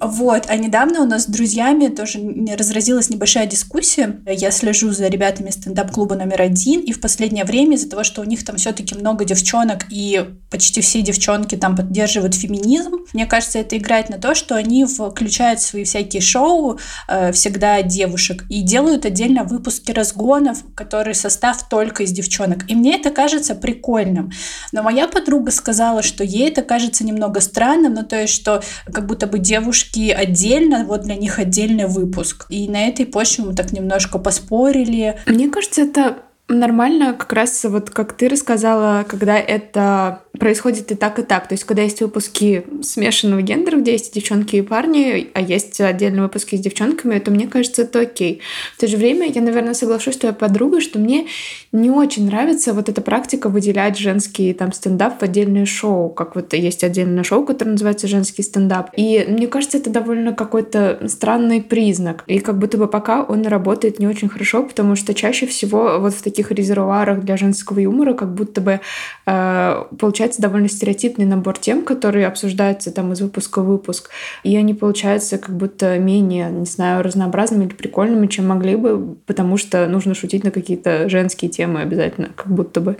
Вот, 0.00 0.44
а 0.48 0.56
недавно 0.56 1.00
у 1.00 1.06
нас 1.06 1.24
с 1.24 1.26
друзьями 1.26 1.88
тоже 1.88 2.20
разразилась 2.56 3.10
небольшая 3.10 3.46
дискуссия. 3.46 4.20
Я 4.26 4.50
слежу 4.52 4.92
за 4.92 5.08
ребятами 5.08 5.50
стендап-клуба 5.50 6.14
номер 6.14 6.42
один, 6.42 6.80
и 6.80 6.92
в 6.92 7.00
последнее 7.00 7.44
время 7.44 7.76
из-за 7.76 7.90
того, 7.90 8.04
что 8.04 8.20
у 8.20 8.24
них 8.24 8.44
там 8.44 8.56
все-таки 8.56 8.94
много 8.94 9.24
девчонок, 9.24 9.86
и 9.90 10.24
почти 10.50 10.80
все 10.82 11.02
девчонки 11.02 11.56
там 11.56 11.74
поддерживают 11.74 12.34
феминизм, 12.34 13.06
мне 13.12 13.26
кажется, 13.26 13.58
это 13.58 13.76
играет 13.76 14.08
на 14.08 14.18
то, 14.18 14.34
что 14.34 14.54
они 14.54 14.84
включают 14.84 15.60
свои 15.60 15.84
всякие 15.84 16.22
шоу 16.22 16.78
э, 17.08 17.32
всегда 17.32 17.82
девушек 17.82 18.44
и 18.48 18.62
делают 18.62 19.04
отдельно 19.04 19.44
выпуски 19.44 19.90
разгонов, 19.90 20.58
которые 20.74 21.14
состав 21.14 21.68
только 21.68 22.04
из 22.04 22.12
девчонок. 22.12 22.70
И 22.70 22.74
мне 22.74 22.96
это 22.96 23.10
кажется 23.10 23.54
прикольным. 23.54 24.30
Но 24.72 24.82
моя 24.82 25.08
подруга 25.08 25.50
сказала, 25.50 26.02
что 26.02 26.22
ей 26.22 26.48
это 26.48 26.62
кажется 26.62 27.04
немного 27.04 27.40
странным, 27.40 27.94
ну 27.94 28.04
то 28.04 28.20
есть, 28.20 28.34
что 28.34 28.62
как 28.92 29.06
будто 29.06 29.26
бы 29.26 29.38
девушки 29.38 29.87
девушки 29.88 30.10
отдельно, 30.10 30.84
вот 30.84 31.02
для 31.02 31.14
них 31.14 31.38
отдельный 31.38 31.86
выпуск. 31.86 32.46
И 32.48 32.68
на 32.68 32.88
этой 32.88 33.06
почве 33.06 33.44
мы 33.44 33.54
так 33.54 33.72
немножко 33.72 34.18
поспорили. 34.18 35.18
Мне 35.26 35.48
кажется, 35.48 35.82
это 35.82 36.18
нормально, 36.48 37.14
как 37.14 37.32
раз 37.32 37.64
вот 37.64 37.90
как 37.90 38.14
ты 38.14 38.28
рассказала, 38.28 39.04
когда 39.06 39.38
это 39.38 40.22
происходит 40.38 40.90
и 40.92 40.94
так, 40.94 41.18
и 41.18 41.22
так. 41.22 41.48
То 41.48 41.54
есть, 41.54 41.64
когда 41.64 41.82
есть 41.82 42.00
выпуски 42.00 42.64
смешанного 42.82 43.42
гендера, 43.42 43.76
где 43.76 43.92
есть 43.92 44.14
девчонки 44.14 44.56
и 44.56 44.62
парни, 44.62 45.28
а 45.34 45.40
есть 45.40 45.80
отдельные 45.80 46.22
выпуски 46.22 46.56
с 46.56 46.60
девчонками, 46.60 47.18
то 47.18 47.30
мне 47.30 47.46
кажется, 47.46 47.82
это 47.82 48.00
окей. 48.00 48.40
В 48.76 48.80
то 48.80 48.86
же 48.86 48.96
время 48.96 49.30
я, 49.30 49.42
наверное, 49.42 49.74
соглашусь 49.74 50.14
с 50.14 50.18
твоей 50.18 50.34
подругой, 50.34 50.80
что 50.80 50.98
мне 50.98 51.26
не 51.72 51.90
очень 51.90 52.26
нравится 52.26 52.72
вот 52.72 52.88
эта 52.88 53.00
практика 53.00 53.48
выделять 53.48 53.98
женский 53.98 54.52
там 54.54 54.72
стендап 54.72 55.20
в 55.20 55.22
отдельное 55.22 55.66
шоу, 55.66 56.08
как 56.08 56.34
вот 56.34 56.54
есть 56.54 56.84
отдельное 56.84 57.24
шоу, 57.24 57.44
которое 57.44 57.72
называется 57.72 58.06
«Женский 58.06 58.42
стендап». 58.42 58.90
И 58.96 59.24
мне 59.28 59.48
кажется, 59.48 59.78
это 59.78 59.90
довольно 59.90 60.32
какой-то 60.32 61.00
странный 61.08 61.60
признак. 61.60 62.24
И 62.26 62.38
как 62.38 62.58
будто 62.58 62.78
бы 62.78 62.86
пока 62.86 63.22
он 63.22 63.46
работает 63.46 63.98
не 63.98 64.06
очень 64.06 64.28
хорошо, 64.28 64.62
потому 64.62 64.96
что 64.96 65.14
чаще 65.14 65.46
всего 65.46 65.98
вот 65.98 66.14
в 66.14 66.22
таких 66.22 66.37
таких 66.38 66.52
резервуарах 66.52 67.20
для 67.20 67.36
женского 67.36 67.80
юмора, 67.80 68.14
как 68.14 68.32
будто 68.32 68.60
бы 68.60 68.80
э, 69.26 69.84
получается 69.98 70.40
довольно 70.40 70.68
стереотипный 70.68 71.24
набор 71.24 71.58
тем, 71.58 71.82
которые 71.82 72.28
обсуждаются 72.28 72.92
там 72.92 73.12
из 73.12 73.20
выпуска 73.20 73.60
в 73.60 73.66
выпуск, 73.66 74.10
и 74.44 74.56
они 74.56 74.72
получаются 74.72 75.36
как 75.38 75.56
будто 75.56 75.98
менее, 75.98 76.48
не 76.50 76.66
знаю, 76.66 77.02
разнообразными 77.02 77.64
или 77.64 77.74
прикольными, 77.74 78.28
чем 78.28 78.46
могли 78.46 78.76
бы, 78.76 79.16
потому 79.26 79.56
что 79.56 79.88
нужно 79.88 80.14
шутить 80.14 80.44
на 80.44 80.52
какие-то 80.52 81.08
женские 81.08 81.50
темы 81.50 81.80
обязательно, 81.80 82.28
как 82.36 82.46
будто 82.46 82.80
бы. 82.80 82.96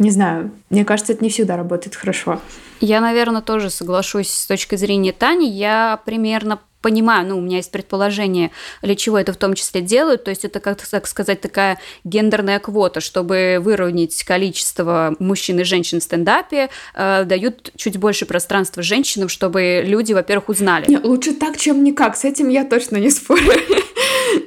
Не 0.00 0.10
знаю, 0.10 0.50
мне 0.70 0.84
кажется, 0.84 1.12
это 1.12 1.22
не 1.22 1.30
всегда 1.30 1.56
работает 1.56 1.94
хорошо. 1.94 2.40
Я, 2.80 3.00
наверное, 3.00 3.42
тоже 3.42 3.70
соглашусь 3.70 4.30
с 4.30 4.46
точки 4.46 4.74
зрения 4.74 5.12
Тани. 5.12 5.48
Я 5.48 6.00
примерно 6.04 6.58
понимаю, 6.84 7.26
ну, 7.26 7.38
у 7.38 7.40
меня 7.40 7.56
есть 7.56 7.70
предположение, 7.70 8.50
для 8.82 8.94
чего 8.94 9.18
это 9.18 9.32
в 9.32 9.38
том 9.38 9.54
числе 9.54 9.80
делают, 9.80 10.24
то 10.24 10.30
есть 10.30 10.44
это, 10.44 10.60
как 10.60 10.86
так 10.86 11.06
сказать, 11.06 11.40
такая 11.40 11.78
гендерная 12.04 12.58
квота, 12.58 13.00
чтобы 13.00 13.56
выровнять 13.58 14.22
количество 14.22 15.16
мужчин 15.18 15.58
и 15.60 15.64
женщин 15.64 16.00
в 16.00 16.02
стендапе, 16.02 16.68
э, 16.94 17.24
дают 17.24 17.70
чуть 17.76 17.96
больше 17.96 18.26
пространства 18.26 18.82
женщинам, 18.82 19.30
чтобы 19.30 19.82
люди, 19.86 20.12
во-первых, 20.12 20.50
узнали. 20.50 20.84
Не, 20.90 20.98
лучше 20.98 21.32
так, 21.32 21.56
чем 21.56 21.82
никак, 21.82 22.18
с 22.18 22.24
этим 22.26 22.50
я 22.50 22.64
точно 22.66 22.98
не 22.98 23.08
спорю. 23.08 23.54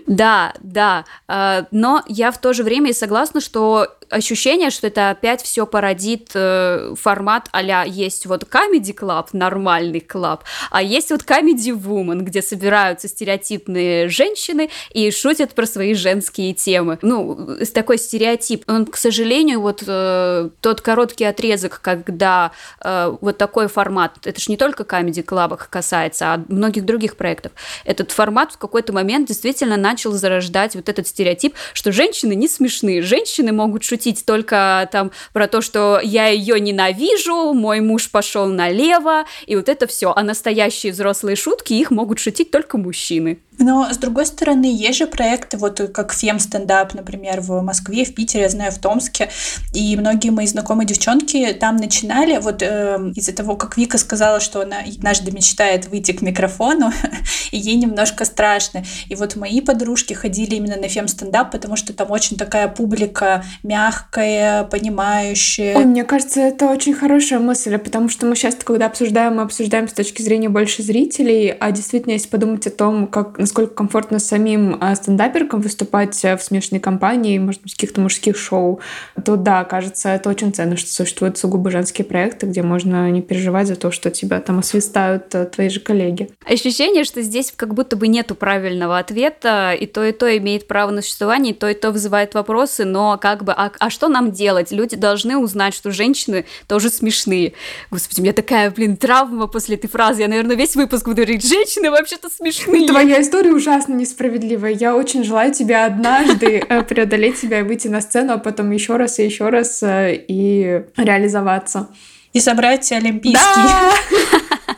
Да, 0.08 0.54
да, 0.62 1.06
э, 1.28 1.65
но 1.72 2.04
я 2.08 2.32
в 2.32 2.39
то 2.39 2.54
же 2.54 2.63
время 2.63 2.91
и 2.91 2.93
согласна, 2.93 3.41
что 3.41 3.98
ощущение, 4.10 4.70
что 4.70 4.88
это 4.88 5.10
опять 5.10 5.41
все 5.41 5.65
породит 5.65 6.32
э, 6.34 6.93
формат 6.98 7.50
а 7.52 7.86
есть 7.86 8.26
вот 8.26 8.43
Comedy 8.43 8.96
Club, 8.96 9.28
нормальный 9.34 10.00
клуб, 10.00 10.41
а 10.72 10.82
есть 10.82 11.12
вот 11.12 11.24
Comedy 11.24 11.72
Woman, 11.72 12.22
где 12.22 12.41
собираются 12.41 13.08
стереотипные 13.08 14.08
женщины 14.10 14.70
и 14.91 15.12
шутят 15.12 15.54
про 15.54 15.65
свои 15.65 15.93
женские 15.93 16.54
темы. 16.54 17.00
Ну, 17.02 17.58
такой 17.74 17.98
стереотип. 17.98 18.63
Он, 18.67 18.86
к 18.86 18.98
сожалению, 18.98 19.62
вот 19.62 19.84
э, 19.86 20.50
тот 20.62 20.82
короткий 20.82 21.26
отрезок, 21.26 21.80
когда 21.82 22.52
э, 22.84 23.15
вот 23.22 23.38
такой 23.38 23.67
формат, 23.67 24.15
это 24.24 24.39
же 24.39 24.52
не 24.52 24.58
только 24.58 24.84
Comedy 24.84 25.24
Club 25.24 25.60
касается, 25.70 26.34
а 26.34 26.43
многих 26.48 26.86
других 26.86 27.17
проектов, 27.17 27.52
этот 27.86 28.12
формат 28.12 28.54
в 28.54 28.58
какой-то 28.58 28.93
момент 28.93 29.28
действительно 29.28 29.78
начал 29.78 29.96
зарождать 29.97 30.75
вот 30.75 30.89
этот 30.89 31.07
стереотип, 31.07 31.55
что 31.73 31.91
женщины 31.91 32.33
не 32.36 32.47
смешные, 32.47 33.01
женщины 33.01 33.51
могут 33.51 33.83
шутить 33.83 34.25
только 34.25 34.88
там 34.91 35.12
про 35.33 35.47
то, 35.47 35.62
что 35.62 35.99
я 36.03 36.27
ее 36.27 36.60
ненавижу, 36.60 37.53
мой 37.53 37.81
муж 37.81 38.10
пошел 38.10 38.47
налево, 38.47 39.25
и 39.45 39.55
вот 39.55 39.69
это 39.69 39.88
все. 39.88 40.13
А 40.15 40.23
настоящие 40.23 40.91
взрослые 40.91 41.36
шутки, 41.36 41.73
их 41.73 41.91
могут 41.91 42.19
шутить 42.19 42.51
только 42.51 42.77
мужчины. 42.77 43.39
Но, 43.60 43.91
с 43.91 43.98
другой 43.98 44.26
стороны, 44.26 44.65
есть 44.65 45.00
же 45.00 45.08
проекты, 45.08 45.58
вот 45.58 45.82
как 45.93 46.13
Фем 46.13 46.39
стендап, 46.39 46.93
например, 46.93 47.41
в 47.41 47.62
Москве, 47.62 48.06
в 48.06 48.13
Питере, 48.13 48.43
я 48.43 48.50
знаю, 48.50 48.72
в 48.72 48.78
Томске, 48.78 49.30
и 49.74 49.96
многие 49.98 50.30
мои 50.30 50.48
знакомые 50.48 50.88
девчонки 50.88 51.54
там 51.60 51.78
начинали, 51.78 52.38
вот 52.38 52.62
э, 52.62 53.12
из-за 53.15 53.34
того, 53.34 53.56
как 53.56 53.78
Вика 53.78 53.98
сказала, 53.98 54.39
что 54.39 54.62
она 54.62 54.78
однажды 54.80 55.32
мечтает 55.32 55.88
выйти 55.88 56.12
к 56.12 56.22
микрофону, 56.22 56.91
и 57.52 57.58
ей 57.58 57.76
немножко 57.76 58.26
страшно. 58.26 58.84
И 59.08 59.15
вот 59.15 59.36
мои 59.36 59.62
подружки 59.62 60.13
ходили 60.13 60.56
именно 60.56 60.78
на 60.78 60.88
Фем 60.88 61.08
стендап, 61.08 61.52
потому 61.52 61.76
что 61.76 61.93
там 61.93 62.12
очень 62.12 62.38
такая 62.38 62.67
публика 62.67 63.43
мягкая, 63.63 64.63
понимающая. 64.65 65.76
Ой, 65.76 65.86
мне 65.86 66.04
кажется, 66.04 66.41
это 66.41 66.67
очень 66.67 66.93
хорошая 66.93 67.39
мысль, 67.39 67.78
потому 67.78 68.10
что 68.10 68.26
мы 68.26 68.36
сейчас, 68.36 68.56
когда 68.56 68.86
обсуждаем, 68.86 69.38
мы 69.38 69.43
обсуждаем 69.43 69.88
с 69.88 69.93
точки 69.93 70.22
зрения 70.22 70.50
больше 70.50 70.84
зрителей, 70.84 71.50
а 71.50 71.72
действительно, 71.72 72.13
если 72.13 72.28
подумать 72.28 72.67
о 72.67 72.72
том, 72.72 73.08
как 73.08 73.39
насколько 73.47 73.73
комфортно 73.73 74.19
самим 74.19 74.77
а, 74.81 74.93
стендаперкам 74.93 75.62
выступать 75.62 76.23
э, 76.25 76.36
в 76.36 76.43
смешной 76.43 76.81
компании, 76.81 77.39
может 77.39 77.62
быть, 77.62 77.75
каких-то 77.75 78.01
мужских 78.01 78.36
шоу, 78.36 78.81
то 79.23 79.38
да, 79.38 79.63
кажется, 79.63 80.10
это 80.10 80.29
очень 80.29 80.53
ценно, 80.53 80.75
что 80.75 80.91
существуют 80.91 81.38
сугубо 81.38 81.71
женские 81.71 82.03
проекты, 82.03 82.45
где 82.45 82.62
можно 82.62 83.10
не 83.10 83.21
переживать 83.21 83.67
за 83.67 83.77
то, 83.77 83.89
что 83.89 84.12
тебя 84.12 84.41
там 84.41 84.60
освистают 84.60 85.33
э, 85.33 85.45
твои 85.45 85.69
же 85.69 85.79
коллеги. 85.79 86.29
Ощущение, 86.45 87.05
что 87.05 87.21
здесь 87.21 87.53
как 87.55 87.73
будто 87.73 87.95
бы 87.95 88.10
нету 88.10 88.36
правильного 88.36 88.97
ответа, 88.97 89.71
и 89.71 89.86
то, 89.86 90.03
и 90.03 90.12
то 90.12 90.38
имеет 90.38 90.67
право 90.67 90.91
на 90.91 91.01
существование, 91.01 91.53
и 91.53 91.55
то, 91.55 91.69
и 91.69 91.73
то 91.73 91.91
вызывает 91.91 92.33
вопросы, 92.33 92.83
но 92.83 93.17
как 93.17 93.45
бы, 93.45 93.53
а, 93.53 93.71
а 93.79 93.89
что 93.89 94.10
нам 94.10 94.33
делать? 94.33 94.73
Люди 94.73 94.97
должны 94.97 95.38
узнать, 95.38 95.73
что 95.73 95.91
женщины 95.91 96.43
тоже 96.67 96.89
смешные. 96.89 97.53
Господи, 97.91 98.19
у 98.19 98.23
меня 98.23 98.33
такая, 98.33 98.71
блин, 98.71 98.97
травма 98.97 99.47
после 99.47 99.77
этой 99.77 99.88
фразы. 99.88 100.23
Я, 100.23 100.27
наверное, 100.27 100.57
весь 100.57 100.75
выпуск 100.75 101.05
буду 101.05 101.15
говорить, 101.15 101.47
женщины 101.47 101.89
вообще-то 101.89 102.29
смешные. 102.29 102.88
Твоя 102.88 103.21
история 103.21 103.37
история 103.38 103.54
ужасно 103.54 103.93
несправедливая. 103.93 104.71
Я 104.71 104.95
очень 104.95 105.23
желаю 105.23 105.54
тебе 105.54 105.78
однажды 105.78 106.58
э, 106.67 106.82
преодолеть 106.82 107.38
себя 107.38 107.60
и 107.60 107.62
выйти 107.62 107.88
на 107.88 108.02
сцену, 108.02 108.34
а 108.34 108.38
потом 108.39 108.71
еще 108.71 108.97
раз 108.97 109.19
и 109.19 109.26
еще 109.26 109.50
раз 109.50 109.84
э, 109.84 110.26
и 110.28 110.84
реализоваться. 110.97 111.89
И 112.34 112.39
собрать 112.39 112.91
олимпийский. 112.91 113.39
Да! 113.39 113.91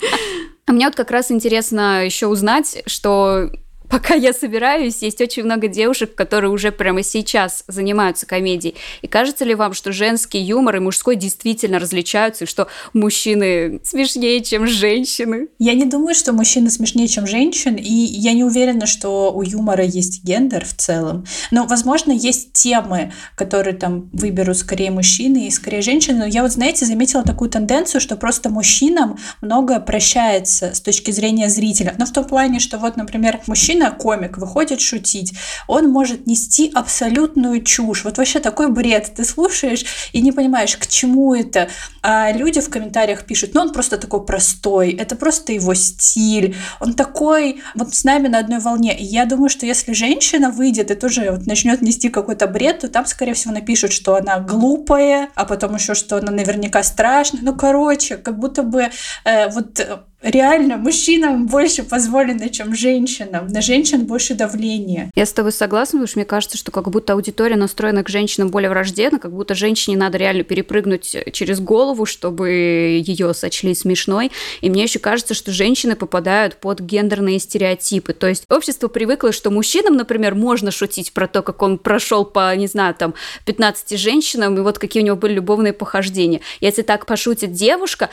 А 0.66 0.72
мне 0.72 0.86
вот 0.86 0.94
как 0.94 1.10
раз 1.10 1.32
интересно 1.32 2.06
еще 2.06 2.28
узнать, 2.28 2.84
что 2.86 3.50
пока 3.90 4.14
я 4.14 4.34
собираюсь, 4.34 5.02
есть 5.02 5.20
очень 5.20 5.44
много 5.44 5.68
девушек, 5.68 6.16
которые 6.16 6.52
уже 6.52 6.72
прямо 6.72 7.04
сейчас 7.04 7.64
занимаются 7.68 8.26
комедией. 8.26 8.76
И 9.02 9.08
кажется 9.08 9.44
ли 9.46 9.56
вам, 9.56 9.74
что 9.74 9.92
женский 9.92 10.40
юмор 10.40 10.78
и 10.78 10.80
мужской 10.80 11.16
действительно 11.16 11.80
различаются, 11.80 12.46
и 12.46 12.48
что 12.48 12.68
мужчины 12.94 13.82
смешнее, 13.84 14.42
чем 14.44 14.68
женщины? 14.68 15.48
Я 15.58 15.74
не 15.74 15.86
думаю, 15.86 16.16
что 16.16 16.34
мужчины 16.34 16.70
смешнее, 16.70 17.08
чем 17.08 17.26
женщины, 17.28 17.78
и 17.78 17.92
я 17.92 18.34
не 18.34 18.44
уверена, 18.44 18.86
что 18.86 19.34
у 19.34 19.42
юмора 19.42 19.84
есть 19.84 20.24
гендер 20.24 20.66
в 20.66 20.74
целом. 20.76 21.26
Но, 21.52 21.66
возможно, 21.66 22.12
есть 22.12 22.54
темы, 22.54 23.12
которые 23.36 23.76
там 23.76 24.10
выберут 24.14 24.58
скорее 24.58 24.92
мужчины 24.92 25.48
и 25.48 25.52
скорее 25.52 25.82
женщины. 25.82 26.20
Но 26.20 26.26
я 26.26 26.44
вот, 26.44 26.52
знаете, 26.52 26.86
заметила 26.86 27.24
такую 27.24 27.50
тенденцию, 27.50 28.02
что 28.02 28.16
просто 28.16 28.50
мужчинам 28.50 29.18
многое 29.42 29.80
прощается 29.80 30.74
с 30.76 30.82
точки 30.82 31.12
зрения 31.12 31.50
зрителя. 31.50 31.96
Но 31.98 32.06
в 32.06 32.14
том 32.14 32.26
плане, 32.26 32.60
что 32.60 32.78
вот, 32.78 32.98
например, 32.98 33.40
мужчина 33.48 33.79
мужчина, 33.80 33.92
комик, 33.92 34.38
выходит 34.38 34.82
шутить, 34.82 35.34
он 35.68 35.90
может 35.90 36.28
нести 36.28 36.72
абсолютную 36.74 37.64
чушь. 37.64 38.04
Вот 38.04 38.18
вообще 38.18 38.40
такой 38.40 38.70
бред. 38.70 39.12
Ты 39.16 39.24
слушаешь 39.24 39.86
и 40.14 40.22
не 40.22 40.32
понимаешь, 40.32 40.78
к 40.78 40.88
чему 40.88 41.34
это. 41.34 41.70
А 42.02 42.32
люди 42.32 42.60
в 42.60 42.70
комментариях 42.70 43.26
пишут, 43.26 43.54
ну 43.54 43.62
он 43.62 43.72
просто 43.72 43.98
такой 43.98 44.26
простой, 44.26 44.92
это 44.92 45.16
просто 45.16 45.54
его 45.54 45.74
стиль, 45.74 46.56
он 46.80 46.94
такой 46.94 47.62
вот 47.76 47.94
с 47.94 48.04
нами 48.04 48.28
на 48.28 48.40
одной 48.40 48.60
волне. 48.60 48.98
И 48.98 49.04
я 49.04 49.26
думаю, 49.26 49.50
что 49.50 49.66
если 49.66 49.94
женщина 49.94 50.50
выйдет 50.50 50.92
и 50.92 50.96
тоже 50.96 51.32
вот 51.32 51.48
начнет 51.48 51.82
нести 51.82 52.10
какой-то 52.10 52.48
бред, 52.48 52.80
то 52.80 52.88
там, 52.88 53.06
скорее 53.06 53.34
всего, 53.34 53.54
напишут, 53.54 53.92
что 53.92 54.16
она 54.16 54.40
глупая, 54.40 55.30
а 55.36 55.46
потом 55.46 55.76
еще, 55.76 55.94
что 55.94 56.18
она 56.18 56.32
наверняка 56.32 56.84
страшная. 56.84 57.42
Ну, 57.42 57.56
короче, 57.56 58.18
как 58.18 58.40
будто 58.40 58.64
бы 58.64 58.90
э, 59.26 59.50
вот 59.50 59.80
реально 60.22 60.78
мужчинам 60.78 61.48
больше 61.48 61.84
позволено, 61.84 62.50
чем 62.50 62.76
женщинам. 62.76 63.48
На 63.48 63.62
женщин 63.62 64.06
больше 64.06 64.34
давления. 64.36 65.12
Я 65.16 65.26
с 65.26 65.32
тобой 65.32 65.52
согласна, 65.52 66.00
потому 66.00 66.08
что 66.08 66.20
мне 66.20 66.26
кажется, 66.26 66.58
что 66.58 66.72
как 66.72 66.90
будто 66.90 67.14
аудитория 67.14 67.56
настроена 67.56 68.04
к 68.04 68.10
женщинам 68.10 68.50
более 68.50 68.70
враждебно, 68.70 69.20
как 69.20 69.32
будто 69.32 69.56
женщине 69.56 69.98
надо 69.98 70.18
реально 70.18 70.44
перепрыгнуть 70.44 71.16
через 71.32 71.60
голову, 71.60 72.06
чтобы 72.06 72.50
ее 72.50 73.34
сочли 73.34 73.74
смешной. 73.74 74.32
И 74.62 74.70
мне 74.70 74.84
еще 74.84 75.00
кажется, 75.00 75.34
что 75.34 75.52
женщины 75.52 75.96
попадают 75.96 76.58
под 76.58 76.82
гендерные 76.82 77.40
стереотипы. 77.40 78.14
То 78.14 78.28
есть 78.28 78.44
общество 78.50 78.88
привыкло, 78.88 79.32
что 79.32 79.52
мужчинам, 79.52 79.96
например, 79.96 80.36
можно 80.36 80.72
шутить 80.72 81.14
про 81.14 81.28
то, 81.28 81.42
как 81.42 81.62
он 81.62 81.78
прошел 81.78 82.26
по, 82.26 82.56
не 82.56 82.68
знаю, 82.68 82.94
там, 82.96 83.14
15 83.46 83.98
женщинам, 83.98 84.58
и 84.58 84.62
вот 84.62 84.80
какие 84.80 85.02
у 85.02 85.06
него 85.06 85.16
были 85.16 85.34
любовные 85.34 85.74
похождения. 85.74 86.42
Если 86.60 86.82
так 86.82 87.06
пошутит 87.06 87.54
девушка, 87.54 88.10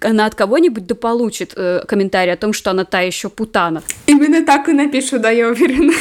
она 0.00 0.26
от 0.26 0.34
кого-нибудь 0.34 0.86
да 0.86 0.94
получит 0.94 1.49
напишет 1.50 1.54
э, 1.56 1.86
комментарий 1.86 2.32
о 2.32 2.36
том, 2.36 2.52
что 2.52 2.70
она 2.70 2.84
та 2.84 3.00
еще 3.00 3.28
путана. 3.28 3.82
Именно 4.06 4.44
так 4.44 4.68
и 4.68 4.72
напишу, 4.72 5.18
да, 5.18 5.30
я 5.30 5.48
уверена. 5.48 5.92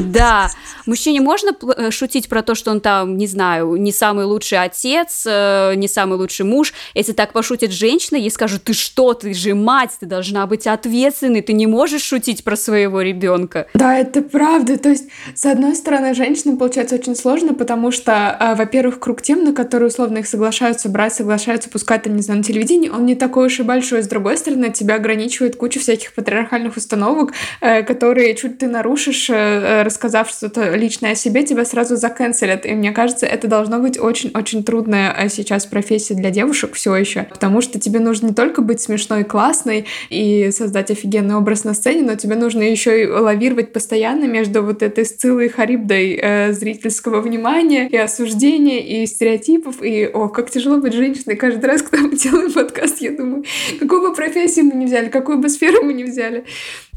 Да. 0.00 0.50
Мужчине 0.86 1.20
можно 1.20 1.50
э, 1.76 1.90
шутить 1.90 2.28
про 2.28 2.42
то, 2.42 2.54
что 2.54 2.70
он 2.70 2.80
там, 2.80 3.16
не 3.16 3.26
знаю, 3.26 3.74
не 3.76 3.90
самый 3.90 4.24
лучший 4.24 4.58
отец, 4.58 5.24
э, 5.26 5.74
не 5.74 5.88
самый 5.88 6.16
лучший 6.16 6.46
муж. 6.46 6.72
Если 6.94 7.12
так 7.12 7.32
пошутит 7.32 7.72
женщина, 7.72 8.16
ей 8.16 8.30
скажут, 8.30 8.62
ты 8.62 8.72
что, 8.72 9.14
ты 9.14 9.34
же 9.34 9.54
мать, 9.54 9.90
ты 9.98 10.06
должна 10.06 10.46
быть 10.46 10.66
ответственной, 10.66 11.42
ты 11.42 11.52
не 11.52 11.66
можешь 11.66 12.02
шутить 12.02 12.44
про 12.44 12.56
своего 12.56 13.00
ребенка. 13.00 13.66
Да, 13.74 13.98
это 13.98 14.22
правда. 14.22 14.78
То 14.78 14.90
есть, 14.90 15.08
с 15.34 15.44
одной 15.44 15.74
стороны, 15.74 16.14
женщинам 16.14 16.56
получается 16.56 16.94
очень 16.94 17.16
сложно, 17.16 17.52
потому 17.52 17.90
что, 17.90 18.30
а, 18.30 18.54
во-первых, 18.54 19.00
круг 19.00 19.22
тем, 19.22 19.44
на 19.44 19.52
которые 19.52 19.88
условно 19.88 20.18
их 20.18 20.28
соглашаются 20.28 20.88
брать, 20.88 21.14
соглашаются 21.14 21.68
пускать 21.68 22.04
там, 22.04 22.14
не 22.14 22.22
знаю, 22.22 22.38
на 22.38 22.44
телевидении, 22.44 22.88
он 22.88 23.06
не 23.06 23.16
такой 23.16 23.46
уж 23.46 23.58
и 23.58 23.64
большой. 23.64 24.02
С 24.02 24.08
другой 24.08 24.36
стороны, 24.36 24.70
тебя 24.70 24.94
ограничивает 24.94 25.56
куча 25.56 25.80
всяких 25.80 26.12
патриархальных 26.14 26.76
установок, 26.76 27.32
э, 27.60 27.82
которые 27.82 28.36
чуть 28.36 28.58
ты 28.58 28.68
нарушишь, 28.68 29.28
рассказав 29.28 30.30
что-то 30.30 30.75
личное 30.76 31.12
о 31.12 31.14
себе, 31.14 31.42
тебя 31.44 31.64
сразу 31.64 31.96
заканцелят. 31.96 32.66
И 32.66 32.72
мне 32.72 32.92
кажется, 32.92 33.26
это 33.26 33.48
должно 33.48 33.78
быть 33.78 33.98
очень-очень 33.98 34.64
трудная 34.64 35.14
э, 35.18 35.28
сейчас 35.28 35.66
профессия 35.66 36.14
для 36.14 36.30
девушек 36.30 36.74
все 36.74 36.94
еще, 36.94 37.24
потому 37.24 37.60
что 37.60 37.80
тебе 37.80 38.00
нужно 38.00 38.28
не 38.28 38.34
только 38.34 38.62
быть 38.62 38.80
смешной 38.80 39.22
и 39.22 39.24
классной 39.24 39.86
и 40.10 40.50
создать 40.50 40.90
офигенный 40.90 41.36
образ 41.36 41.64
на 41.64 41.74
сцене, 41.74 42.02
но 42.02 42.14
тебе 42.14 42.36
нужно 42.36 42.62
еще 42.62 43.02
и 43.02 43.06
лавировать 43.06 43.72
постоянно 43.72 44.24
между 44.24 44.62
вот 44.62 44.82
этой 44.82 45.04
сцилой 45.04 45.48
харибдой 45.48 46.18
э, 46.20 46.52
зрительского 46.52 47.20
внимания 47.20 47.88
и 47.88 47.96
осуждения, 47.96 48.80
и 48.80 49.06
стереотипов, 49.06 49.82
и, 49.82 50.06
о, 50.06 50.28
как 50.28 50.50
тяжело 50.50 50.78
быть 50.78 50.92
женщиной. 50.92 51.36
Каждый 51.36 51.66
раз, 51.66 51.82
когда 51.82 52.06
мы 52.06 52.16
делаем 52.16 52.52
подкаст, 52.52 53.00
я 53.00 53.12
думаю, 53.12 53.44
какую 53.80 54.02
бы 54.02 54.14
профессию 54.14 54.66
мы 54.66 54.74
не 54.74 54.86
взяли, 54.86 55.08
какую 55.08 55.38
бы 55.38 55.48
сферу 55.48 55.84
мы 55.84 55.92
не 55.92 56.04
взяли. 56.04 56.44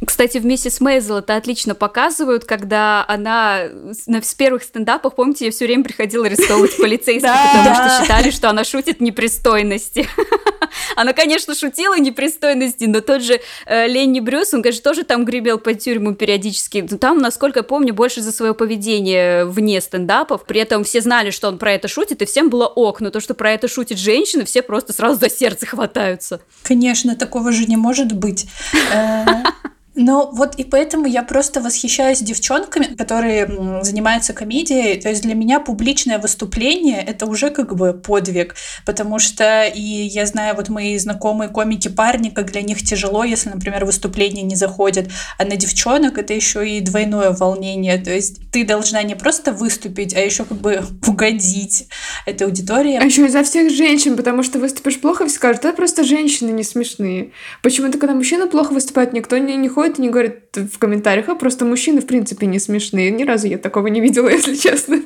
Кстати, 0.05 0.37
в 0.37 0.45
«Миссис 0.45 0.79
Мейзел» 0.79 1.17
это 1.17 1.35
отлично 1.35 1.75
показывают, 1.75 2.45
когда 2.45 3.03
она 3.07 3.68
на, 4.07 4.21
первых 4.37 4.63
стендапах, 4.63 5.15
помните, 5.15 5.45
я 5.45 5.51
все 5.51 5.65
время 5.65 5.83
приходила 5.83 6.25
арестовывать 6.25 6.77
полицейских, 6.81 7.29
потому 7.29 7.75
что 7.75 7.99
считали, 8.01 8.31
что 8.31 8.49
она 8.49 8.63
шутит 8.63 9.01
непристойности. 9.01 10.07
Она, 10.95 11.13
конечно, 11.13 11.55
шутила 11.55 11.97
непристойности, 11.97 12.85
но 12.85 13.01
тот 13.01 13.21
же 13.21 13.39
э, 13.65 13.87
Ленни 13.87 14.19
Брюс, 14.19 14.53
он, 14.53 14.61
конечно, 14.61 14.83
тоже 14.83 15.03
там 15.03 15.25
гребел 15.25 15.57
по 15.57 15.73
тюрьму 15.73 16.13
периодически. 16.13 16.85
Но 16.89 16.97
там, 16.97 17.19
насколько 17.19 17.59
я 17.59 17.63
помню, 17.63 17.93
больше 17.93 18.21
за 18.21 18.31
свое 18.31 18.53
поведение 18.53 19.45
вне 19.45 19.81
стендапов. 19.81 20.45
При 20.45 20.61
этом 20.61 20.83
все 20.83 21.01
знали, 21.01 21.31
что 21.31 21.47
он 21.47 21.57
про 21.57 21.73
это 21.73 21.87
шутит, 21.87 22.21
и 22.21 22.25
всем 22.25 22.49
было 22.49 22.65
ок. 22.65 23.01
Но 23.01 23.09
то, 23.09 23.19
что 23.19 23.33
про 23.33 23.51
это 23.51 23.67
шутит 23.67 23.97
женщина, 23.97 24.45
все 24.45 24.61
просто 24.61 24.93
сразу 24.93 25.19
за 25.19 25.29
сердце 25.29 25.65
хватаются. 25.65 26.41
Конечно, 26.63 27.15
такого 27.15 27.51
же 27.51 27.65
не 27.65 27.77
может 27.77 28.13
быть. 28.13 28.47
Ну, 30.01 30.29
вот 30.31 30.55
и 30.55 30.63
поэтому 30.63 31.07
я 31.07 31.23
просто 31.23 31.59
восхищаюсь 31.59 32.19
девчонками, 32.19 32.85
которые 32.95 33.83
занимаются 33.83 34.31
комедией. 34.31 34.97
То 34.97 35.09
есть 35.09 35.23
для 35.23 35.35
меня 35.35 35.59
публичное 35.59 36.19
выступление— 36.19 37.03
это 37.07 37.25
уже 37.25 37.49
как 37.49 37.75
бы 37.75 37.91
подвиг, 37.91 38.55
потому 38.85 39.19
что 39.19 39.65
и 39.65 39.81
я 39.81 40.25
знаю, 40.25 40.55
вот 40.55 40.69
мои 40.69 40.97
знакомые 40.97 41.49
комики-парни, 41.49 42.29
как 42.29 42.53
для 42.53 42.61
них 42.61 42.81
тяжело, 42.81 43.25
если, 43.25 43.49
например, 43.49 43.83
выступление 43.83 44.43
не 44.43 44.55
заходит, 44.55 45.09
а 45.37 45.43
на 45.43 45.57
девчонок 45.57 46.17
это 46.17 46.33
еще 46.33 46.65
и 46.65 46.79
двойное 46.79 47.31
волнение. 47.31 47.97
То 47.97 48.11
есть 48.11 48.51
ты 48.51 48.63
должна 48.63 49.03
не 49.03 49.15
просто 49.15 49.51
выступить, 49.51 50.15
а 50.15 50.21
еще 50.21 50.45
как 50.45 50.59
бы 50.59 50.81
угодить 51.07 51.87
этой 52.25 52.43
аудитории. 52.43 52.95
А 52.95 53.03
еще 53.03 53.25
из-за 53.25 53.43
всех 53.43 53.69
женщин, 53.69 54.15
потому 54.15 54.43
что 54.43 54.59
выступишь 54.59 55.01
плохо, 55.01 55.27
все 55.27 55.35
скажут, 55.35 55.65
это 55.65 55.75
просто 55.75 56.05
женщины 56.05 56.51
не 56.51 56.63
смешные. 56.63 57.31
Почему-то, 57.61 57.97
когда 57.97 58.15
мужчина 58.15 58.47
плохо 58.47 58.71
выступает, 58.71 59.11
никто 59.11 59.37
не, 59.37 59.57
не 59.57 59.67
ходит 59.67 59.88
и 59.97 60.01
не 60.01 60.09
говорят 60.09 60.55
в 60.55 60.77
комментариях, 60.77 61.29
а 61.29 61.35
просто 61.35 61.65
мужчины 61.65 62.01
в 62.01 62.07
принципе 62.07 62.45
не 62.45 62.59
смешные. 62.59 63.09
Ни 63.09 63.23
разу 63.23 63.47
я 63.47 63.57
такого 63.57 63.87
не 63.87 64.01
видела, 64.01 64.29
если 64.29 64.55
честно. 64.55 65.01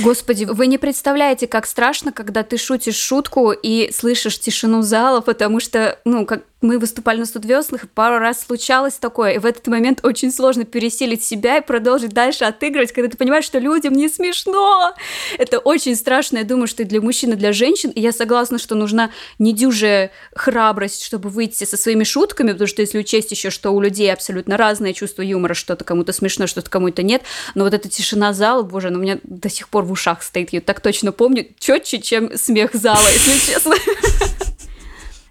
Господи, 0.00 0.44
вы 0.44 0.66
не 0.66 0.78
представляете, 0.78 1.46
как 1.46 1.66
страшно, 1.66 2.12
когда 2.12 2.42
ты 2.42 2.58
шутишь 2.58 2.96
шутку 2.96 3.52
и 3.52 3.90
слышишь 3.92 4.38
тишину 4.38 4.82
зала, 4.82 5.20
потому 5.20 5.60
что, 5.60 5.98
ну, 6.04 6.26
как 6.26 6.42
мы 6.66 6.78
выступали 6.78 7.18
на 7.18 7.26
студвеслах, 7.26 7.84
и 7.84 7.86
пару 7.86 8.18
раз 8.18 8.44
случалось 8.44 8.94
такое, 8.94 9.32
и 9.32 9.38
в 9.38 9.46
этот 9.46 9.66
момент 9.68 10.04
очень 10.04 10.32
сложно 10.32 10.64
пересилить 10.64 11.24
себя 11.24 11.58
и 11.58 11.60
продолжить 11.64 12.12
дальше 12.12 12.44
отыгрывать, 12.44 12.92
когда 12.92 13.08
ты 13.08 13.16
понимаешь, 13.16 13.44
что 13.44 13.58
людям 13.58 13.94
не 13.94 14.08
смешно. 14.08 14.94
Это 15.38 15.58
очень 15.58 15.96
страшно, 15.96 16.38
я 16.38 16.44
думаю, 16.44 16.66
что 16.66 16.82
и 16.82 16.86
для 16.86 17.00
мужчин, 17.00 17.32
и 17.32 17.36
для 17.36 17.52
женщин, 17.52 17.90
и 17.90 18.00
я 18.00 18.12
согласна, 18.12 18.58
что 18.58 18.74
нужна 18.74 19.10
недюжая 19.38 20.10
храбрость, 20.34 21.04
чтобы 21.04 21.28
выйти 21.28 21.64
со 21.64 21.76
своими 21.76 22.04
шутками, 22.04 22.52
потому 22.52 22.68
что 22.68 22.82
если 22.82 22.98
учесть 22.98 23.30
еще, 23.30 23.50
что 23.50 23.70
у 23.70 23.80
людей 23.80 24.12
абсолютно 24.12 24.56
разное 24.56 24.92
чувство 24.92 25.22
юмора, 25.22 25.54
что-то 25.54 25.84
кому-то 25.84 26.12
смешно, 26.12 26.46
что-то 26.46 26.70
кому-то 26.70 27.02
нет, 27.02 27.22
но 27.54 27.64
вот 27.64 27.74
эта 27.74 27.88
тишина 27.88 28.32
зала, 28.32 28.62
боже, 28.62 28.88
она 28.88 28.98
у 28.98 29.02
меня 29.02 29.18
до 29.22 29.48
сих 29.48 29.68
пор 29.68 29.84
в 29.84 29.92
ушах 29.92 30.22
стоит, 30.22 30.52
я 30.52 30.60
так 30.60 30.80
точно 30.80 31.12
помню, 31.12 31.46
четче, 31.58 32.00
чем 32.00 32.36
смех 32.36 32.70
зала, 32.74 33.06
если 33.12 33.52
честно. 33.52 33.74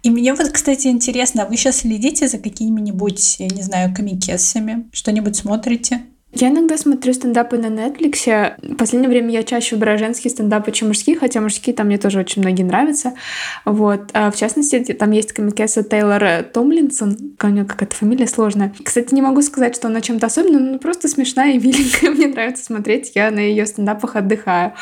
И 0.06 0.10
мне 0.10 0.32
вот, 0.34 0.48
кстати, 0.50 0.86
интересно, 0.86 1.42
а 1.42 1.46
вы 1.46 1.56
сейчас 1.56 1.78
следите 1.78 2.28
за 2.28 2.38
какими-нибудь, 2.38 3.40
я 3.40 3.48
не 3.48 3.62
знаю, 3.62 3.92
комикесами? 3.92 4.88
Что-нибудь 4.92 5.34
смотрите? 5.34 6.02
Я 6.38 6.50
иногда 6.50 6.76
смотрю 6.76 7.14
стендапы 7.14 7.56
на 7.56 7.68
Netflix. 7.68 8.56
В 8.62 8.76
последнее 8.76 9.08
время 9.08 9.30
я 9.30 9.42
чаще 9.42 9.74
выбираю 9.74 9.98
женские 9.98 10.30
стендапы, 10.30 10.70
чем 10.70 10.88
мужские, 10.88 11.16
хотя 11.16 11.40
мужские 11.40 11.74
там 11.74 11.86
мне 11.86 11.96
тоже 11.96 12.18
очень 12.18 12.42
многие 12.42 12.62
нравятся. 12.62 13.14
Вот. 13.64 14.10
А 14.12 14.30
в 14.30 14.36
частности, 14.36 14.92
там 14.92 15.12
есть 15.12 15.32
комикеса 15.32 15.82
Тейлор 15.82 16.42
Томлинсон. 16.52 17.16
У 17.42 17.46
нее 17.46 17.64
какая-то 17.64 17.96
фамилия 17.96 18.26
сложная. 18.26 18.74
Кстати, 18.84 19.14
не 19.14 19.22
могу 19.22 19.40
сказать, 19.40 19.74
что 19.76 19.88
она 19.88 20.02
чем-то 20.02 20.26
особенным, 20.26 20.72
но 20.72 20.78
просто 20.78 21.08
смешная 21.08 21.52
и 21.52 21.58
миленькая. 21.58 22.10
Мне 22.14 22.26
нравится 22.26 22.64
смотреть. 22.64 23.12
Я 23.14 23.30
на 23.30 23.40
ее 23.40 23.64
стендапах 23.64 24.16
отдыхаю. 24.16 24.74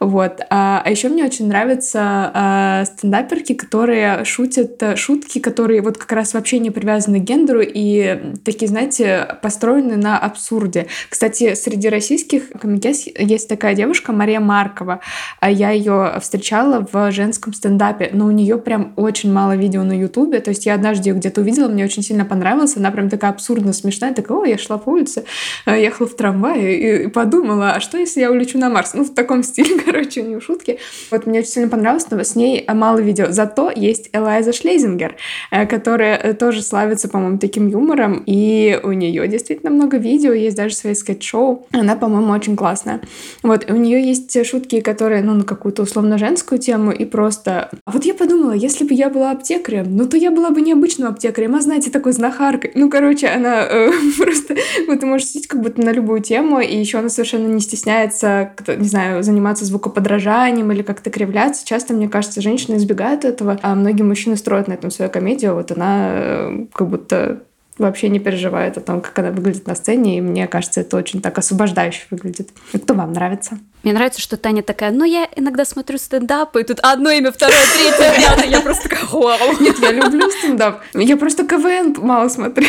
Вот. 0.00 0.40
А, 0.50 0.82
а 0.84 0.90
еще 0.90 1.08
мне 1.08 1.24
очень 1.24 1.46
нравятся 1.46 2.32
а, 2.34 2.84
стендаперки, 2.84 3.54
которые 3.54 4.24
шутят 4.24 4.82
шутки, 4.96 5.38
которые 5.38 5.82
вот 5.82 5.98
как 5.98 6.10
раз 6.10 6.34
вообще 6.34 6.58
не 6.58 6.72
привязаны 6.72 7.20
к 7.20 7.22
гендеру 7.22 7.60
и 7.62 8.34
такие, 8.44 8.66
знаете, 8.66 9.38
построены 9.40 9.96
на 9.96 10.18
абсурде. 10.18 10.88
Кстати, 11.08 11.54
среди 11.54 11.88
российских 11.88 12.50
комикес 12.50 13.06
есть 13.18 13.48
такая 13.48 13.74
девушка 13.74 14.12
Мария 14.12 14.40
Маркова. 14.40 15.00
А 15.40 15.50
я 15.50 15.70
ее 15.70 16.18
встречала 16.20 16.86
в 16.90 17.10
женском 17.12 17.52
стендапе, 17.52 18.10
но 18.12 18.26
у 18.26 18.30
нее 18.30 18.58
прям 18.58 18.92
очень 18.96 19.32
мало 19.32 19.56
видео 19.56 19.82
на 19.82 19.98
Ютубе. 19.98 20.40
То 20.40 20.50
есть 20.50 20.66
я 20.66 20.74
однажды 20.74 21.10
ее 21.10 21.14
где-то 21.14 21.40
увидела, 21.40 21.68
мне 21.68 21.84
очень 21.84 22.02
сильно 22.02 22.24
понравилась. 22.24 22.76
Она 22.76 22.90
прям 22.90 23.08
такая 23.08 23.30
абсурдно 23.30 23.72
смешная. 23.72 24.14
Такая, 24.14 24.38
о, 24.38 24.44
я 24.44 24.58
шла 24.58 24.78
по 24.78 24.90
улице, 24.90 25.24
э, 25.66 25.80
ехала 25.80 26.06
в 26.06 26.14
трамвае 26.14 27.04
и 27.04 27.08
подумала, 27.08 27.72
а 27.72 27.80
что, 27.80 27.98
если 27.98 28.20
я 28.20 28.30
улечу 28.30 28.58
на 28.58 28.70
Марс? 28.70 28.94
Ну, 28.94 29.04
в 29.04 29.14
таком 29.14 29.42
стиле, 29.42 29.80
короче, 29.80 30.22
у 30.22 30.26
нее 30.26 30.40
шутки. 30.40 30.78
Вот 31.10 31.26
мне 31.26 31.40
очень 31.40 31.50
сильно 31.50 31.68
понравилось, 31.68 32.06
но 32.10 32.22
с 32.22 32.34
ней 32.34 32.64
мало 32.68 32.98
видео. 32.98 33.26
Зато 33.30 33.70
есть 33.74 34.10
Элайза 34.12 34.52
Шлезингер, 34.52 35.16
э, 35.50 35.66
которая 35.66 36.16
э, 36.16 36.34
тоже 36.34 36.62
славится, 36.62 37.08
по-моему, 37.08 37.38
таким 37.38 37.68
юмором, 37.68 38.22
и 38.26 38.80
у 38.82 38.92
нее 38.92 39.26
действительно 39.28 39.70
много 39.70 39.96
видео, 39.96 40.32
есть 40.32 40.56
даже 40.56 40.74
своей 40.86 40.94
скетч-шоу. 40.94 41.66
Она, 41.72 41.96
по-моему, 41.96 42.32
очень 42.32 42.56
классная. 42.56 43.00
Вот, 43.42 43.68
и 43.68 43.72
у 43.72 43.76
нее 43.76 44.06
есть 44.06 44.46
шутки, 44.46 44.80
которые, 44.80 45.22
ну, 45.22 45.34
на 45.34 45.44
какую-то 45.44 45.82
условно 45.82 46.18
женскую 46.18 46.58
тему, 46.58 46.92
и 46.92 47.04
просто... 47.04 47.70
А 47.84 47.90
вот 47.90 48.04
я 48.04 48.14
подумала, 48.14 48.52
если 48.52 48.84
бы 48.84 48.94
я 48.94 49.10
была 49.10 49.32
аптекарем, 49.32 49.96
ну, 49.96 50.06
то 50.06 50.16
я 50.16 50.30
была 50.30 50.50
бы 50.50 50.60
необычным 50.60 51.08
аптекарем, 51.08 51.54
а, 51.54 51.60
знаете, 51.60 51.90
такой 51.90 52.12
знахаркой. 52.12 52.72
Ну, 52.74 52.88
короче, 52.88 53.26
она 53.26 53.66
э, 53.68 53.90
просто... 54.18 54.56
Вот 54.86 55.00
ты 55.00 55.06
можешь 55.06 55.28
сидеть 55.28 55.48
как 55.48 55.60
будто 55.60 55.82
на 55.82 55.90
любую 55.90 56.20
тему, 56.20 56.60
и 56.60 56.76
еще 56.76 56.98
она 56.98 57.08
совершенно 57.08 57.48
не 57.48 57.60
стесняется, 57.60 58.52
не 58.66 58.88
знаю, 58.88 59.22
заниматься 59.22 59.64
звукоподражанием 59.64 60.70
или 60.70 60.82
как-то 60.82 61.10
кривляться. 61.10 61.66
Часто, 61.66 61.94
мне 61.94 62.08
кажется, 62.08 62.40
женщины 62.40 62.76
избегают 62.76 63.24
этого, 63.24 63.58
а 63.62 63.74
многие 63.74 64.02
мужчины 64.02 64.36
строят 64.36 64.68
на 64.68 64.74
этом 64.74 64.90
свою 64.90 65.10
комедию. 65.10 65.54
Вот 65.54 65.72
она 65.72 66.10
э, 66.12 66.66
как 66.72 66.88
будто 66.88 67.42
вообще 67.78 68.08
не 68.08 68.18
переживает 68.18 68.78
о 68.78 68.80
том, 68.80 69.00
как 69.00 69.18
она 69.18 69.30
выглядит 69.30 69.66
на 69.66 69.74
сцене, 69.74 70.18
и 70.18 70.20
мне 70.20 70.46
кажется, 70.46 70.80
это 70.80 70.96
очень 70.96 71.20
так 71.20 71.38
освобождающе 71.38 72.02
выглядит. 72.10 72.50
Кто 72.72 72.94
вам 72.94 73.12
нравится? 73.12 73.58
Мне 73.82 73.92
нравится, 73.92 74.20
что 74.20 74.36
Таня 74.36 74.62
такая, 74.62 74.90
ну, 74.90 75.04
я 75.04 75.28
иногда 75.36 75.64
смотрю 75.64 75.98
стендапы, 75.98 76.62
и 76.62 76.64
тут 76.64 76.80
одно 76.82 77.10
имя, 77.10 77.30
второе, 77.30 77.56
третье, 77.72 78.20
пятое, 78.20 78.46
я 78.46 78.60
просто 78.60 78.88
такая, 78.88 79.04
вау. 79.12 79.60
Нет, 79.60 79.78
я 79.78 79.92
люблю 79.92 80.28
стендап. 80.30 80.80
Я 80.94 81.16
просто 81.16 81.46
КВН 81.46 81.94
мало 81.98 82.28
смотрю. 82.28 82.66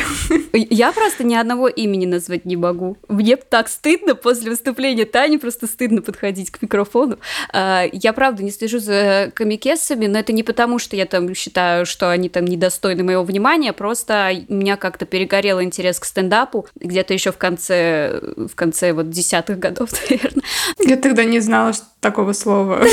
Я 0.54 0.92
просто 0.92 1.24
ни 1.24 1.34
одного 1.34 1.70
имени 1.70 2.06
назвать 2.06 2.46
не 2.46 2.56
могу. 2.56 2.98
Мне 3.08 3.36
так 3.36 3.68
стыдно 3.68 4.14
после 4.14 4.52
выступления 4.52 5.06
Тани, 5.06 5.40
просто 5.40 5.66
стыдно 5.66 6.04
подходить 6.04 6.52
к 6.52 6.62
микрофону. 6.62 7.18
А, 7.52 7.86
я, 7.92 8.14
правда, 8.14 8.44
не 8.44 8.52
слежу 8.52 8.78
за 8.78 9.32
комикесами, 9.34 10.06
но 10.06 10.20
это 10.20 10.34
не 10.34 10.44
потому, 10.44 10.78
что 10.78 10.96
я 10.96 11.06
там 11.08 11.34
считаю, 11.34 11.88
что 11.88 12.12
они 12.12 12.30
там 12.30 12.46
недостойны 12.46 13.04
моего 13.04 13.24
внимания, 13.24 13.74
просто 13.74 14.32
меня 14.50 14.76
как-то 14.98 15.06
перегорел 15.06 15.62
интерес 15.62 16.00
к 16.00 16.06
стендапу 16.06 16.66
где-то 16.76 17.14
еще 17.14 17.32
в 17.32 17.38
конце, 17.38 18.20
в 18.36 18.56
конце 18.56 18.94
вот 18.94 19.12
десятых 19.12 19.60
годов, 19.60 19.90
наверное. 20.10 20.44
Я 20.80 20.98
тогда 20.98 21.24
не 21.24 21.40
знала, 21.40 21.74
такого 22.02 22.34
слова. 22.34 22.84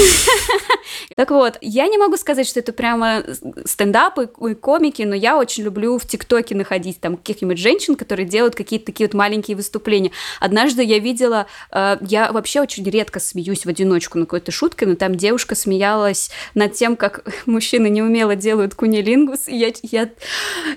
Так 1.16 1.30
вот, 1.30 1.58
я 1.60 1.86
не 1.86 1.98
могу 1.98 2.16
сказать, 2.16 2.46
что 2.46 2.60
это 2.60 2.72
прямо 2.72 3.22
стендапы 3.64 4.28
и 4.48 4.54
комики, 4.54 5.02
но 5.02 5.14
я 5.14 5.36
очень 5.36 5.64
люблю 5.64 5.98
в 5.98 6.06
ТикТоке 6.06 6.54
находить 6.54 7.00
там 7.00 7.16
каких-нибудь 7.16 7.58
женщин, 7.58 7.94
которые 7.94 8.26
делают 8.26 8.54
какие-то 8.54 8.86
такие 8.86 9.08
вот 9.08 9.14
маленькие 9.14 9.56
выступления. 9.56 10.10
Однажды 10.40 10.82
я 10.82 10.98
видела, 10.98 11.46
э, 11.70 11.98
я 12.00 12.32
вообще 12.32 12.60
очень 12.60 12.88
редко 12.88 13.20
смеюсь 13.20 13.64
в 13.64 13.68
одиночку 13.68 14.18
на 14.18 14.24
какой-то 14.24 14.50
шутке, 14.50 14.86
но 14.86 14.94
там 14.96 15.14
девушка 15.14 15.54
смеялась 15.54 16.30
над 16.54 16.74
тем, 16.74 16.96
как 16.96 17.24
мужчины 17.46 17.88
неумело 17.88 18.34
делают 18.34 18.74
кунилингус, 18.74 19.48
и 19.48 19.56
я, 19.56 19.72
я, 19.82 20.10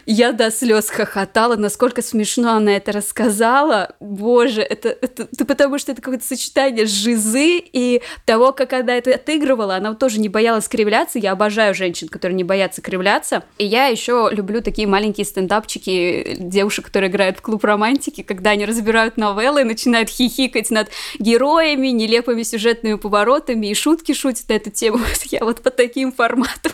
я 0.06 0.32
до 0.34 0.52
слез 0.52 0.90
хохотала, 0.90 1.17
насколько 1.58 2.02
смешно 2.02 2.54
она 2.56 2.76
это 2.76 2.92
рассказала. 2.92 3.96
Боже, 4.00 4.62
это, 4.62 4.90
это, 4.90 5.28
это 5.32 5.46
потому 5.46 5.80
что 5.80 5.92
это 5.92 6.02
какое-то 6.02 6.26
сочетание 6.26 6.86
жизы 6.86 7.58
и 7.58 8.02
того, 8.26 8.52
как 8.52 8.74
она 8.74 8.96
это 8.96 9.16
отыгрывала, 9.16 9.76
она 9.76 9.94
тоже 9.96 10.20
не 10.20 10.30
боялась 10.30 10.68
кривляться. 10.68 11.20
Я 11.20 11.32
обожаю 11.32 11.74
женщин, 11.74 12.08
которые 12.08 12.36
не 12.36 12.44
боятся 12.44 12.82
кривляться. 12.82 13.44
И 13.58 13.66
я 13.66 13.88
еще 13.88 14.30
люблю 14.32 14.62
такие 14.62 14.88
маленькие 14.88 15.26
стендапчики 15.26 16.36
девушек, 16.40 16.86
которые 16.86 17.10
играют 17.10 17.38
в 17.38 17.42
клуб 17.42 17.64
романтики, 17.64 18.22
когда 18.22 18.52
они 18.52 18.66
разбирают 18.66 19.18
новеллы 19.18 19.62
и 19.62 19.66
начинают 19.66 20.10
хихикать 20.10 20.70
над 20.70 20.90
героями, 21.20 21.88
нелепыми 21.88 22.44
сюжетными 22.44 22.96
поворотами 22.96 23.68
и 23.68 23.74
шутки 23.74 24.14
шутят 24.14 24.50
на 24.50 24.54
эту 24.54 24.72
тему. 24.72 25.00
Я 25.26 25.44
вот 25.44 25.62
по 25.62 25.72
таким 25.72 26.12
форматам. 26.12 26.74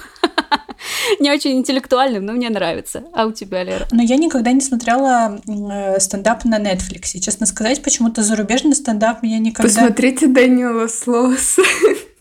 не 1.20 1.32
очень 1.32 1.58
интеллектуальным, 1.58 2.26
но 2.26 2.34
мне 2.34 2.50
нравится. 2.50 3.04
А 3.14 3.26
у 3.26 3.32
тебя, 3.32 3.64
Лера? 3.64 3.88
Но 3.92 4.02
я 4.02 4.18
никогда 4.18 4.52
не 4.52 4.62
смотрела 4.62 5.42
э, 5.48 6.00
стендап 6.00 6.46
на 6.46 6.60
Netflix. 6.60 7.12
И, 7.14 7.22
честно 7.22 7.46
сказать, 7.46 7.82
почему-то 7.82 8.24
зарубежный 8.24 8.76
стендап 8.76 9.24
меня 9.24 9.40
никогда... 9.40 9.64
Посмотрите 9.64 10.28
Данила 10.28 10.88
Слоуса. 10.88 11.62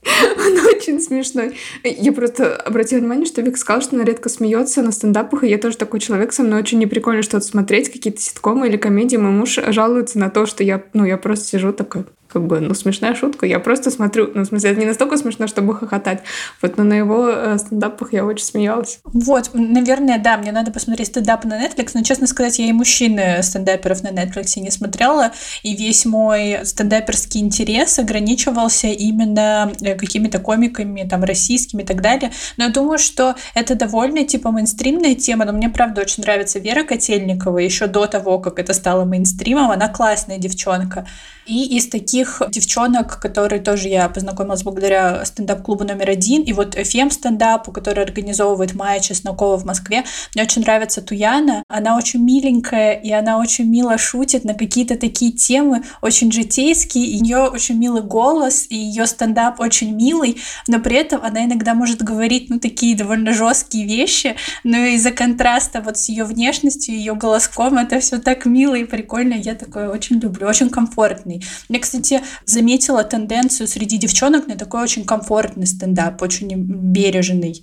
Он 0.05 0.67
очень 0.67 1.01
смешной. 1.01 1.55
Я 1.85 2.13
просто 2.13 2.57
обратила 2.57 2.99
внимание, 2.99 3.25
что 3.25 3.41
Вик 3.41 3.57
сказал, 3.57 3.83
что 3.83 3.95
она 3.95 4.05
редко 4.05 4.29
смеется 4.29 4.83
на 4.83 4.91
стендапах, 4.91 5.45
и 5.45 5.49
я 5.49 5.59
тоже 5.59 5.77
такой 5.77 6.01
человек, 6.01 6.33
со 6.33 6.43
мной 6.43 6.61
очень 6.61 6.79
неприкольно 6.79 7.23
что-то 7.23 7.45
смотреть, 7.45 7.93
какие-то 7.93 8.21
ситкомы 8.21 8.69
или 8.69 8.77
комедии. 8.77 9.17
Мой 9.17 9.31
муж 9.31 9.59
жалуется 9.69 10.19
на 10.19 10.29
то, 10.29 10.47
что 10.47 10.65
я, 10.65 10.83
ну, 10.93 11.05
я 11.05 11.19
просто 11.19 11.47
сижу 11.47 11.73
такой, 11.73 12.05
как 12.33 12.47
бы, 12.47 12.61
ну, 12.61 12.75
смешная 12.75 13.15
шутка. 13.15 13.47
Я 13.47 13.61
просто 13.61 13.91
смотрю, 13.91 14.31
ну, 14.35 14.43
в 14.43 14.47
смысле, 14.47 14.71
это 14.71 14.81
не 14.81 14.87
настолько 14.87 15.17
смешно, 15.17 15.47
чтобы 15.47 15.75
хохотать. 15.75 16.23
Вот, 16.61 16.77
но 16.77 16.85
на 16.85 16.95
его 16.95 17.29
э, 17.29 17.59
стендапах 17.59 18.13
я 18.13 18.25
очень 18.25 18.45
смеялась. 18.45 19.01
Вот, 19.05 19.51
наверное, 19.53 20.19
да, 20.19 20.39
мне 20.39 20.53
надо 20.53 20.71
посмотреть 20.71 21.09
стендап 21.09 21.45
на 21.45 21.65
Netflix, 21.65 21.91
но, 21.95 22.03
честно 22.03 22.27
сказать, 22.27 22.59
я 22.59 22.67
и 22.67 22.73
мужчины 22.73 23.43
стендаперов 23.43 24.03
на 24.03 24.09
Netflix 24.09 24.59
не 24.59 24.71
смотрела, 24.71 25.33
и 25.63 25.77
весь 25.77 26.07
мой 26.07 26.61
стендаперский 26.65 27.41
интерес 27.41 27.99
ограничивался 27.99 28.87
именно 28.89 29.73
э, 29.81 29.95
какими-то 29.95 30.39
комиками, 30.39 31.07
там, 31.09 31.25
российскими 31.25 31.83
и 31.83 31.87
так 31.87 32.01
далее. 32.01 32.33
Но 32.57 32.65
я 32.65 32.71
думаю, 32.71 32.99
что 32.99 33.35
это 33.55 33.75
довольно, 33.75 34.25
типа, 34.25 34.51
мейнстримная 34.51 35.15
тема, 35.15 35.45
но 35.45 35.53
мне, 35.53 35.69
правда, 35.69 36.03
очень 36.03 36.23
нравится 36.23 36.59
Вера 36.59 36.85
Котельникова, 36.85 37.59
еще 37.59 37.87
до 37.87 38.07
того, 38.07 38.39
как 38.39 38.59
это 38.59 38.73
стало 38.75 39.05
мейнстримом, 39.05 39.71
она 39.71 39.89
классная 39.89 40.39
девчонка. 40.39 41.07
И 41.45 41.77
из 41.77 41.89
таких 41.89 42.22
девчонок, 42.49 43.21
которые 43.21 43.61
тоже 43.61 43.89
я 43.89 44.09
познакомилась 44.09 44.63
благодаря 44.63 45.25
стендап-клубу 45.25 45.85
номер 45.85 46.11
один, 46.11 46.43
и 46.43 46.53
вот 46.53 46.77
FM 46.77 47.11
стендапу, 47.11 47.73
который 47.73 48.05
организовывает 48.05 48.75
Майя 48.75 49.01
Чеснокова 49.01 49.57
в 49.57 49.65
Москве, 49.65 50.05
мне 50.35 50.45
очень 50.45 50.63
нравится 50.63 51.03
Туяна. 51.03 51.63
Она 51.69 51.97
очень 51.97 52.23
миленькая, 52.25 52.93
и 52.93 53.11
она 53.11 53.39
очень 53.39 53.69
мило 53.69 53.99
шутит 53.99 54.45
на 54.45 54.55
какие-то 54.55 54.97
такие 54.97 55.33
темы, 55.33 55.83
очень 56.01 56.33
житейские, 56.33 57.07
и 57.07 57.21
у 57.21 57.23
нее 57.23 57.49
очень 57.49 57.79
милый 57.79 58.03
голос, 58.03 58.67
и 58.69 58.77
ее 58.77 59.07
стендап 59.07 59.61
очень 59.61 59.95
милый, 59.95 60.39
но 60.69 60.81
при 60.81 60.97
этом 60.97 61.21
она 61.23 61.45
иногда 61.45 61.75
может 61.75 62.03
говорить, 62.03 62.51
ну, 62.51 62.59
такие 62.59 62.97
довольно 62.97 63.33
жесткие 63.33 63.87
вещи, 63.87 64.37
но 64.65 64.77
из-за 64.79 65.11
контраста 65.11 65.81
вот 65.81 65.99
с 65.99 66.09
ее 66.09 66.25
внешностью, 66.25 66.95
ее 66.95 67.15
голоском, 67.15 67.79
это 67.79 68.01
все 68.01 68.19
так 68.19 68.47
мило 68.47 68.75
и 68.75 68.85
прикольно, 68.85 69.35
я 69.35 69.55
такое 69.55 69.89
очень 69.89 70.19
люблю, 70.19 70.47
очень 70.47 70.71
комфортный. 70.71 71.43
Я, 71.69 71.81
кстати, 71.81 72.12
заметила 72.45 73.05
тенденцию 73.05 73.67
среди 73.67 73.99
девчонок 73.99 74.47
на 74.47 74.57
такой 74.57 74.83
очень 74.83 75.05
комфортный 75.05 75.67
стендап, 75.67 76.21
очень 76.23 76.53
бережный 76.55 77.63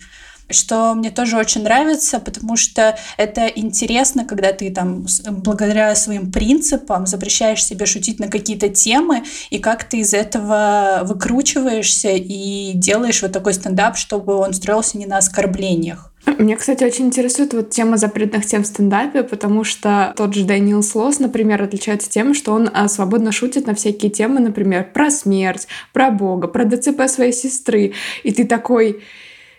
что 0.51 0.93
мне 0.95 1.11
тоже 1.11 1.37
очень 1.37 1.63
нравится, 1.63 2.19
потому 2.19 2.55
что 2.57 2.97
это 3.17 3.47
интересно, 3.47 4.25
когда 4.25 4.51
ты 4.51 4.71
там 4.71 5.05
благодаря 5.29 5.93
своим 5.95 6.31
принципам 6.31 7.05
запрещаешь 7.05 7.63
себе 7.63 7.85
шутить 7.85 8.19
на 8.19 8.27
какие-то 8.27 8.69
темы, 8.69 9.23
и 9.49 9.59
как 9.59 9.83
ты 9.83 9.99
из 9.99 10.13
этого 10.13 11.01
выкручиваешься 11.03 12.09
и 12.09 12.73
делаешь 12.73 13.21
вот 13.21 13.31
такой 13.31 13.53
стендап, 13.53 13.97
чтобы 13.97 14.35
он 14.35 14.53
строился 14.53 14.97
не 14.97 15.05
на 15.05 15.17
оскорблениях. 15.17 16.08
Меня, 16.37 16.57
кстати, 16.57 16.83
очень 16.83 17.07
интересует 17.07 17.53
вот 17.53 17.69
тема 17.69 17.97
запретных 17.97 18.45
тем 18.45 18.63
в 18.63 18.67
стендапе, 18.67 19.23
потому 19.23 19.63
что 19.63 20.13
тот 20.15 20.33
же 20.33 20.45
Дэниел 20.45 20.83
Слос, 20.83 21.19
например, 21.19 21.61
отличается 21.61 22.09
тем, 22.09 22.33
что 22.33 22.53
он 22.53 22.69
а, 22.73 22.87
свободно 22.87 23.31
шутит 23.31 23.67
на 23.67 23.73
всякие 23.73 24.11
темы, 24.11 24.39
например, 24.39 24.89
про 24.93 25.09
смерть, 25.09 25.67
про 25.93 26.11
Бога, 26.11 26.47
про 26.47 26.65
ДЦП 26.65 27.07
своей 27.07 27.33
сестры. 27.33 27.93
И 28.23 28.31
ты 28.31 28.45
такой, 28.45 29.01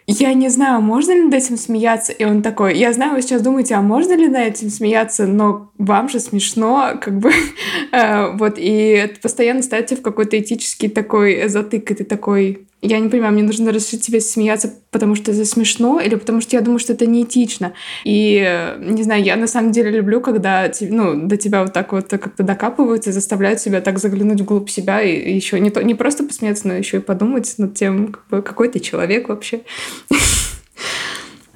я 0.07 0.35
не 0.35 0.49
знаю, 0.49 0.81
можно 0.81 1.13
ли 1.13 1.23
над 1.23 1.35
этим 1.35 1.57
смеяться? 1.57 2.13
И 2.13 2.25
он 2.25 2.43
такой, 2.43 2.77
я 2.77 2.93
знаю, 2.93 3.15
вы 3.15 3.23
сейчас 3.23 3.43
думаете, 3.43 3.75
а 3.75 3.81
можно 3.81 4.15
ли 4.15 4.29
над 4.29 4.55
этим 4.55 4.69
смеяться, 4.69 5.27
но 5.27 5.71
вам 5.79 6.09
же 6.09 6.21
смешно, 6.21 6.99
как 7.01 7.19
бы, 7.19 7.31
э, 7.93 8.33
вот, 8.37 8.59
и 8.59 8.71
это 8.71 9.21
постоянно 9.21 9.63
ставите 9.63 9.97
в 9.97 10.03
какой-то 10.03 10.39
этический 10.39 10.89
такой 10.89 11.49
затык, 11.49 11.91
и 11.91 11.95
ты 11.95 12.05
такой, 12.05 12.67
я 12.83 12.99
не 12.99 13.09
понимаю, 13.09 13.33
мне 13.35 13.43
нужно 13.43 13.73
разрешить 13.73 14.05
тебе 14.05 14.21
смеяться, 14.21 14.73
потому 14.91 15.15
что 15.15 15.33
это 15.33 15.45
смешно, 15.45 16.01
или 16.01 16.15
потому 16.15 16.41
что 16.41 16.57
я 16.57 16.63
думаю, 16.63 16.79
что 16.79 16.93
это 16.93 17.07
неэтично. 17.07 17.75
И, 18.05 18.77
не 18.79 19.03
знаю, 19.03 19.23
я 19.23 19.37
на 19.37 19.47
самом 19.47 19.73
деле 19.73 19.91
люблю, 19.91 20.21
когда 20.21 20.71
ну, 20.81 21.27
до 21.27 21.37
тебя 21.37 21.63
вот 21.63 21.73
так 21.73 21.93
вот 21.93 22.09
как-то 22.09 22.43
докапываются, 22.43 23.13
заставляют 23.13 23.61
себя 23.61 23.81
так 23.81 23.99
заглянуть 23.99 24.41
вглубь 24.41 24.71
себя 24.71 25.03
и 25.03 25.35
еще 25.35 25.61
не, 25.61 25.71
то, 25.71 25.83
не 25.83 25.95
просто 25.95 26.25
посмеяться, 26.25 26.69
но 26.69 26.75
еще 26.75 26.99
и 26.99 27.01
подумать 27.01 27.55
над 27.59 27.75
тем, 27.75 28.17
какой 28.31 28.69
ты 28.69 28.81
человек 28.81 29.29
вообще. 29.29 29.61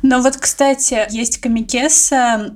Но 0.05 0.21
вот, 0.21 0.37
кстати, 0.37 1.07
есть 1.09 1.39
комикесса 1.41 2.53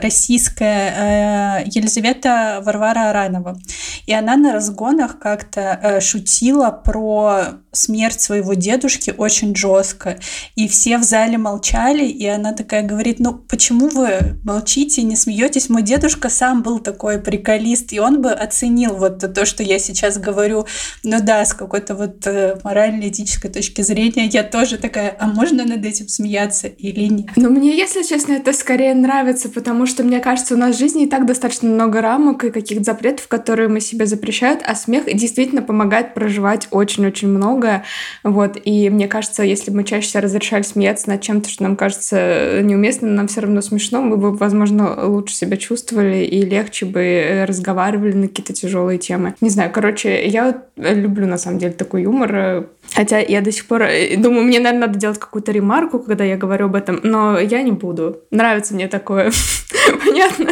российская 0.00 1.60
э, 1.60 1.64
Елизавета 1.66 2.62
Варвара 2.64 3.10
Аранова. 3.10 3.60
И 4.06 4.14
она 4.14 4.36
на 4.36 4.54
разгонах 4.54 5.18
как-то 5.18 5.78
э, 5.82 6.00
шутила 6.00 6.70
про 6.70 7.58
смерть 7.72 8.20
своего 8.20 8.54
дедушки 8.54 9.12
очень 9.16 9.54
жестко. 9.54 10.18
И 10.54 10.66
все 10.68 10.96
в 10.96 11.02
зале 11.02 11.36
молчали, 11.36 12.06
и 12.06 12.26
она 12.26 12.52
такая 12.54 12.82
говорит, 12.82 13.20
ну 13.20 13.34
почему 13.34 13.88
вы 13.88 14.40
молчите, 14.42 15.02
не 15.02 15.16
смеетесь? 15.16 15.68
Мой 15.68 15.82
дедушка 15.82 16.30
сам 16.30 16.62
был 16.62 16.78
такой 16.78 17.20
приколист, 17.20 17.92
и 17.92 18.00
он 18.00 18.22
бы 18.22 18.32
оценил 18.32 18.94
вот 18.96 19.18
то, 19.34 19.44
что 19.44 19.62
я 19.62 19.78
сейчас 19.78 20.16
говорю. 20.18 20.66
Ну 21.04 21.18
да, 21.20 21.44
с 21.44 21.52
какой-то 21.52 21.94
вот 21.94 22.26
э, 22.26 22.58
морально-этической 22.64 23.50
точки 23.50 23.82
зрения 23.82 24.26
я 24.26 24.42
тоже 24.42 24.78
такая, 24.78 25.14
а 25.18 25.26
можно 25.26 25.64
над 25.66 25.84
этим 25.84 26.08
смеяться? 26.08 26.68
Или 26.90 27.06
нет. 27.06 27.26
Но 27.36 27.50
мне, 27.50 27.76
если 27.76 28.02
честно, 28.02 28.32
это 28.34 28.52
скорее 28.52 28.94
нравится, 28.94 29.48
потому 29.48 29.86
что, 29.86 30.04
мне 30.04 30.20
кажется, 30.20 30.54
у 30.54 30.58
нас 30.58 30.76
в 30.76 30.78
жизни 30.78 31.04
и 31.04 31.08
так 31.08 31.26
достаточно 31.26 31.68
много 31.68 32.00
рамок 32.00 32.44
и 32.44 32.50
каких-то 32.50 32.84
запретов, 32.84 33.28
которые 33.28 33.68
мы 33.68 33.80
себе 33.80 34.06
запрещают, 34.06 34.60
а 34.64 34.74
смех 34.74 35.04
действительно 35.06 35.62
помогает 35.62 36.14
проживать 36.14 36.68
очень-очень 36.70 37.28
многое. 37.28 37.84
Вот. 38.22 38.56
И 38.64 38.90
мне 38.90 39.08
кажется, 39.08 39.42
если 39.42 39.70
бы 39.70 39.78
мы 39.78 39.84
чаще 39.84 40.08
себя 40.08 40.20
разрешали 40.20 40.62
смеяться 40.62 41.08
над 41.08 41.20
чем-то, 41.20 41.48
что 41.48 41.62
нам 41.62 41.76
кажется 41.76 42.60
неуместным, 42.62 43.14
нам 43.14 43.28
все 43.28 43.40
равно 43.40 43.60
смешно, 43.60 44.02
мы 44.02 44.16
бы, 44.16 44.32
возможно, 44.32 45.06
лучше 45.06 45.34
себя 45.34 45.56
чувствовали 45.56 46.24
и 46.24 46.42
легче 46.44 46.86
бы 46.86 47.44
разговаривали 47.46 48.12
на 48.12 48.28
какие-то 48.28 48.52
тяжелые 48.52 48.98
темы. 48.98 49.34
Не 49.40 49.50
знаю, 49.50 49.70
короче, 49.72 50.26
я 50.26 50.62
люблю, 50.76 51.26
на 51.26 51.38
самом 51.38 51.58
деле, 51.58 51.72
такой 51.72 52.02
юмор. 52.02 52.68
Хотя 52.96 53.18
я 53.18 53.42
до 53.42 53.52
сих 53.52 53.66
пор 53.66 53.82
э, 53.82 54.16
думаю, 54.16 54.44
мне, 54.44 54.58
наверное, 54.58 54.86
надо 54.86 54.98
делать 54.98 55.18
какую-то 55.18 55.52
ремарку, 55.52 55.98
когда 55.98 56.24
я 56.24 56.38
говорю 56.38 56.66
об 56.66 56.74
этом, 56.74 56.98
но 57.02 57.38
я 57.38 57.60
не 57.60 57.72
буду. 57.72 58.22
Нравится 58.30 58.72
мне 58.74 58.88
такое. 58.88 59.30
Понятно? 60.04 60.48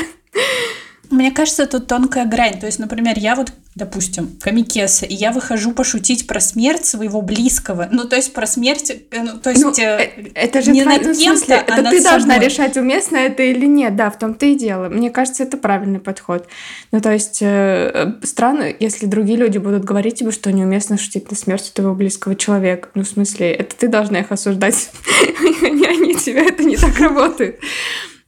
Мне 1.10 1.30
кажется, 1.30 1.66
тут 1.66 1.86
тонкая 1.86 2.26
грань. 2.26 2.58
То 2.58 2.66
есть, 2.66 2.78
например, 2.78 3.18
я 3.18 3.34
вот, 3.34 3.52
допустим, 3.74 4.36
комикеса, 4.40 5.06
и 5.06 5.14
я 5.14 5.32
выхожу 5.32 5.72
пошутить 5.72 6.26
про 6.26 6.40
смерть 6.40 6.84
своего 6.84 7.20
близкого. 7.22 7.88
Ну, 7.90 8.04
то 8.04 8.16
есть 8.16 8.32
про 8.32 8.46
смерть, 8.46 8.90
э, 8.90 9.22
ну, 9.22 9.38
то 9.38 9.50
есть 9.50 9.62
ну, 9.62 9.72
э, 9.72 10.30
это 10.34 10.62
же 10.62 10.70
не 10.70 10.82
твои, 10.82 10.98
над 10.98 11.06
ну, 11.06 11.14
кем-то, 11.14 11.54
а 11.54 11.62
Это 11.62 11.82
над 11.82 11.90
ты 11.90 12.00
собой. 12.00 12.18
должна 12.18 12.38
решать, 12.38 12.76
уместно 12.76 13.16
это 13.16 13.42
или 13.42 13.66
нет. 13.66 13.96
Да, 13.96 14.10
в 14.10 14.18
том-то 14.18 14.46
и 14.46 14.54
дело. 14.54 14.88
Мне 14.88 15.10
кажется, 15.10 15.42
это 15.42 15.56
правильный 15.56 16.00
подход. 16.00 16.46
Ну, 16.92 17.00
то 17.00 17.12
есть 17.12 17.38
э, 17.42 18.14
странно, 18.22 18.72
если 18.78 19.06
другие 19.06 19.38
люди 19.38 19.58
будут 19.58 19.84
говорить 19.84 20.20
тебе, 20.20 20.30
что 20.30 20.52
неуместно 20.52 20.98
шутить 20.98 21.30
на 21.30 21.36
смерть 21.36 21.72
твоего 21.74 21.94
близкого 21.94 22.34
человека. 22.34 22.88
Ну, 22.94 23.02
в 23.02 23.08
смысле, 23.08 23.52
это 23.52 23.76
ты 23.76 23.88
должна 23.88 24.20
их 24.20 24.32
осуждать, 24.32 24.90
а 25.42 25.66
они 25.66 26.14
тебя. 26.14 26.44
Это 26.44 26.64
не 26.64 26.76
так 26.76 26.98
работает. 26.98 27.60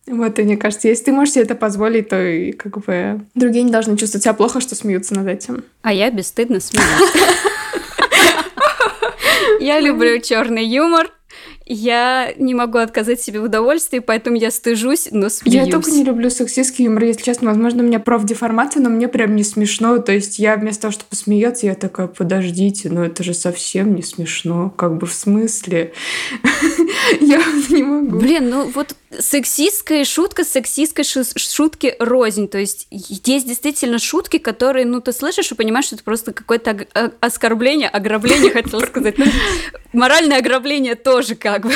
Вот, 0.06 0.38
и 0.38 0.42
мне 0.42 0.56
кажется, 0.56 0.88
если 0.88 1.04
ты 1.04 1.12
можешь 1.12 1.34
себе 1.34 1.44
это 1.44 1.54
позволить, 1.56 2.08
то 2.08 2.22
и 2.22 2.52
как 2.52 2.78
бы 2.78 3.20
другие 3.34 3.64
не 3.64 3.72
должны 3.72 3.96
чувствовать 3.96 4.22
себя 4.22 4.34
плохо, 4.34 4.60
что 4.60 4.74
смеются 4.74 5.14
над 5.14 5.26
этим. 5.26 5.64
А 5.82 5.92
я 5.92 6.10
бесстыдно 6.10 6.60
смеюсь. 6.60 6.86
Я 9.58 9.80
люблю 9.80 10.20
черный 10.20 10.64
юмор, 10.64 11.10
я 11.68 12.32
не 12.38 12.54
могу 12.54 12.78
отказать 12.78 13.20
себе 13.20 13.40
в 13.40 13.44
удовольствии, 13.44 13.98
поэтому 13.98 14.36
я 14.36 14.52
стыжусь, 14.52 15.08
но 15.10 15.28
смеюсь. 15.28 15.66
Я 15.66 15.72
только 15.72 15.90
не 15.90 16.04
люблю 16.04 16.30
сексистский 16.30 16.84
юмор, 16.84 17.02
если 17.02 17.24
честно. 17.24 17.48
Возможно, 17.48 17.82
у 17.82 17.86
меня 17.86 17.98
профдеформация, 17.98 18.80
но 18.80 18.88
мне 18.88 19.08
прям 19.08 19.34
не 19.34 19.42
смешно. 19.42 19.98
То 19.98 20.12
есть 20.12 20.38
я 20.38 20.56
вместо 20.56 20.82
того, 20.82 20.92
чтобы 20.92 21.08
посмеяться, 21.10 21.66
я 21.66 21.74
такая, 21.74 22.06
подождите, 22.06 22.88
но 22.88 23.04
это 23.04 23.24
же 23.24 23.34
совсем 23.34 23.96
не 23.96 24.02
смешно. 24.02 24.70
Как 24.70 24.96
бы 24.96 25.08
в 25.08 25.12
смысле? 25.12 25.92
Я 27.20 27.42
не 27.68 27.82
могу. 27.82 28.18
Блин, 28.18 28.48
ну 28.48 28.70
вот 28.72 28.94
сексистская 29.20 30.04
шутка, 30.04 30.44
сексистской 30.44 31.04
шутки 31.04 31.94
рознь. 31.98 32.48
То 32.48 32.58
есть 32.58 32.86
есть 32.90 33.46
действительно 33.46 33.98
шутки, 33.98 34.38
которые, 34.38 34.86
ну, 34.86 35.00
ты 35.00 35.12
слышишь 35.12 35.50
и 35.50 35.54
понимаешь, 35.54 35.86
что 35.86 35.96
это 35.96 36.04
просто 36.04 36.32
какое-то 36.32 36.86
оскорбление, 37.20 37.88
ограбление, 37.88 38.50
хотел 38.50 38.80
сказать. 38.80 39.18
Ну, 39.18 39.26
моральное 39.92 40.38
ограбление 40.38 40.94
тоже 40.94 41.34
как 41.34 41.62
бы. 41.62 41.72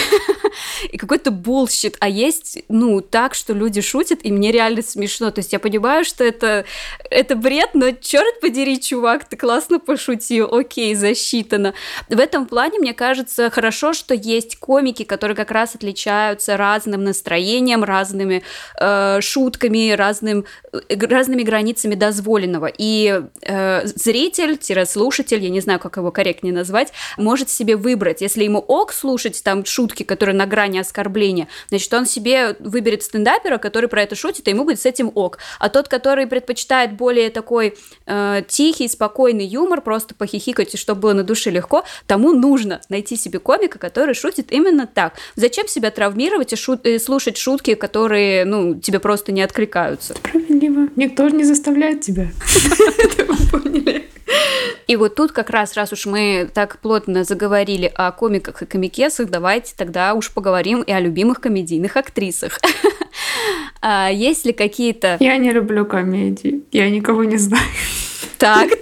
и 0.93 0.97
какой-то 0.97 1.31
bullshit, 1.31 1.97
а 2.01 2.09
есть, 2.09 2.59
ну, 2.69 3.01
так, 3.01 3.35
что 3.35 3.53
люди 3.53 3.81
шутят, 3.81 4.21
и 4.23 4.33
мне 4.33 4.53
реально 4.53 4.83
смешно. 4.83 5.31
То 5.31 5.41
есть 5.41 5.53
я 5.53 5.59
понимаю, 5.59 6.05
что 6.05 6.25
это, 6.25 6.65
это 7.11 7.37
бред, 7.37 7.71
но 7.75 7.91
черт 7.93 8.41
подери, 8.41 8.81
чувак, 8.81 9.25
ты 9.25 9.37
классно 9.37 9.79
пошутил, 9.79 10.53
окей, 10.53 10.95
засчитано. 10.95 11.75
В 12.09 12.19
этом 12.19 12.47
плане, 12.47 12.79
мне 12.79 12.95
кажется, 12.95 13.51
хорошо, 13.51 13.93
что 13.93 14.15
есть 14.15 14.59
комики, 14.59 15.05
которые 15.05 15.37
как 15.37 15.51
раз 15.51 15.75
отличаются 15.75 16.57
разным 16.57 17.05
настроением, 17.05 17.85
разными 17.85 18.43
э, 18.81 19.20
шутками, 19.20 19.93
разным, 19.93 20.45
э, 20.72 21.07
разными 21.07 21.43
границами 21.43 21.95
дозволенного. 21.95 22.70
И 22.77 23.22
э, 23.43 23.87
зритель-слушатель, 23.87 25.43
я 25.43 25.51
не 25.51 25.61
знаю, 25.61 25.79
как 25.81 25.97
его 25.97 26.11
корректнее 26.11 26.55
назвать, 26.55 26.93
может 27.16 27.51
себе 27.51 27.77
выбрать. 27.77 28.20
Если 28.20 28.45
ему 28.45 28.59
ок 28.59 28.93
слушать 28.93 29.43
там 29.43 29.64
шутки, 29.64 30.03
которые 30.03 30.37
на 30.41 30.47
грани 30.47 30.78
оскорбления, 30.78 31.49
значит, 31.68 31.93
он 31.93 32.07
себе 32.07 32.57
выберет 32.61 33.03
стендапера, 33.03 33.59
который 33.59 33.91
про 33.91 34.03
это 34.03 34.16
шутит, 34.16 34.49
и 34.49 34.53
ему 34.53 34.64
будет 34.64 34.80
с 34.80 34.86
этим 34.86 35.12
ок. 35.14 35.36
А 35.59 35.68
тот, 35.68 35.88
который 35.88 36.26
предпочитает 36.26 36.95
более 36.95 37.28
такой 37.28 37.74
э, 38.07 38.43
тихий, 38.49 38.88
спокойный 38.88 39.45
юмор, 39.45 39.82
просто 39.82 40.14
похихикать, 40.14 40.72
и 40.74 40.78
чтобы 40.78 41.03
было 41.03 41.12
на 41.12 41.24
душе 41.24 41.51
легко, 41.51 41.84
тому 42.07 42.32
нужно 42.32 42.80
найти 42.88 43.16
себе 43.16 43.38
комика, 43.38 43.78
который 43.78 44.14
шутит 44.14 44.51
именно 44.51 44.86
так. 44.86 45.12
Зачем 45.36 45.68
себя 45.68 45.91
травмировать 45.91 46.55
и, 46.55 46.57
шут, 46.57 46.86
и 46.86 46.99
слушать 46.99 47.36
шутки, 47.36 47.74
которые, 47.74 48.47
ну, 48.47 48.80
тебе 48.80 48.99
просто 48.99 49.32
не 49.32 49.43
откликаются? 49.43 50.14
Справедливо. 50.14 50.88
Никто 50.97 51.28
не 51.28 51.45
заставляет 51.45 52.01
тебя. 52.01 52.28
Это 52.99 53.24
вы 53.26 53.36
поняли. 53.51 54.10
И 54.91 54.97
вот 54.97 55.14
тут 55.14 55.30
как 55.30 55.51
раз, 55.51 55.74
раз 55.74 55.93
уж 55.93 56.07
мы 56.07 56.51
так 56.53 56.80
плотно 56.80 57.22
заговорили 57.22 57.93
о 57.95 58.11
комиках 58.11 58.62
и 58.62 58.66
комикесах, 58.66 59.30
давайте 59.30 59.72
тогда 59.76 60.14
уж 60.14 60.32
поговорим 60.32 60.82
и 60.82 60.91
о 60.91 60.99
любимых 60.99 61.41
комедийных 61.41 61.97
актрисах. 61.97 62.59
А 63.82 64.11
есть 64.11 64.45
ли 64.45 64.53
какие-то... 64.53 65.16
Я 65.20 65.38
не 65.38 65.53
люблю 65.53 65.86
комедии. 65.86 66.64
Я 66.70 66.91
никого 66.91 67.24
не 67.24 67.36
знаю. 67.36 67.62
Так. 68.36 68.68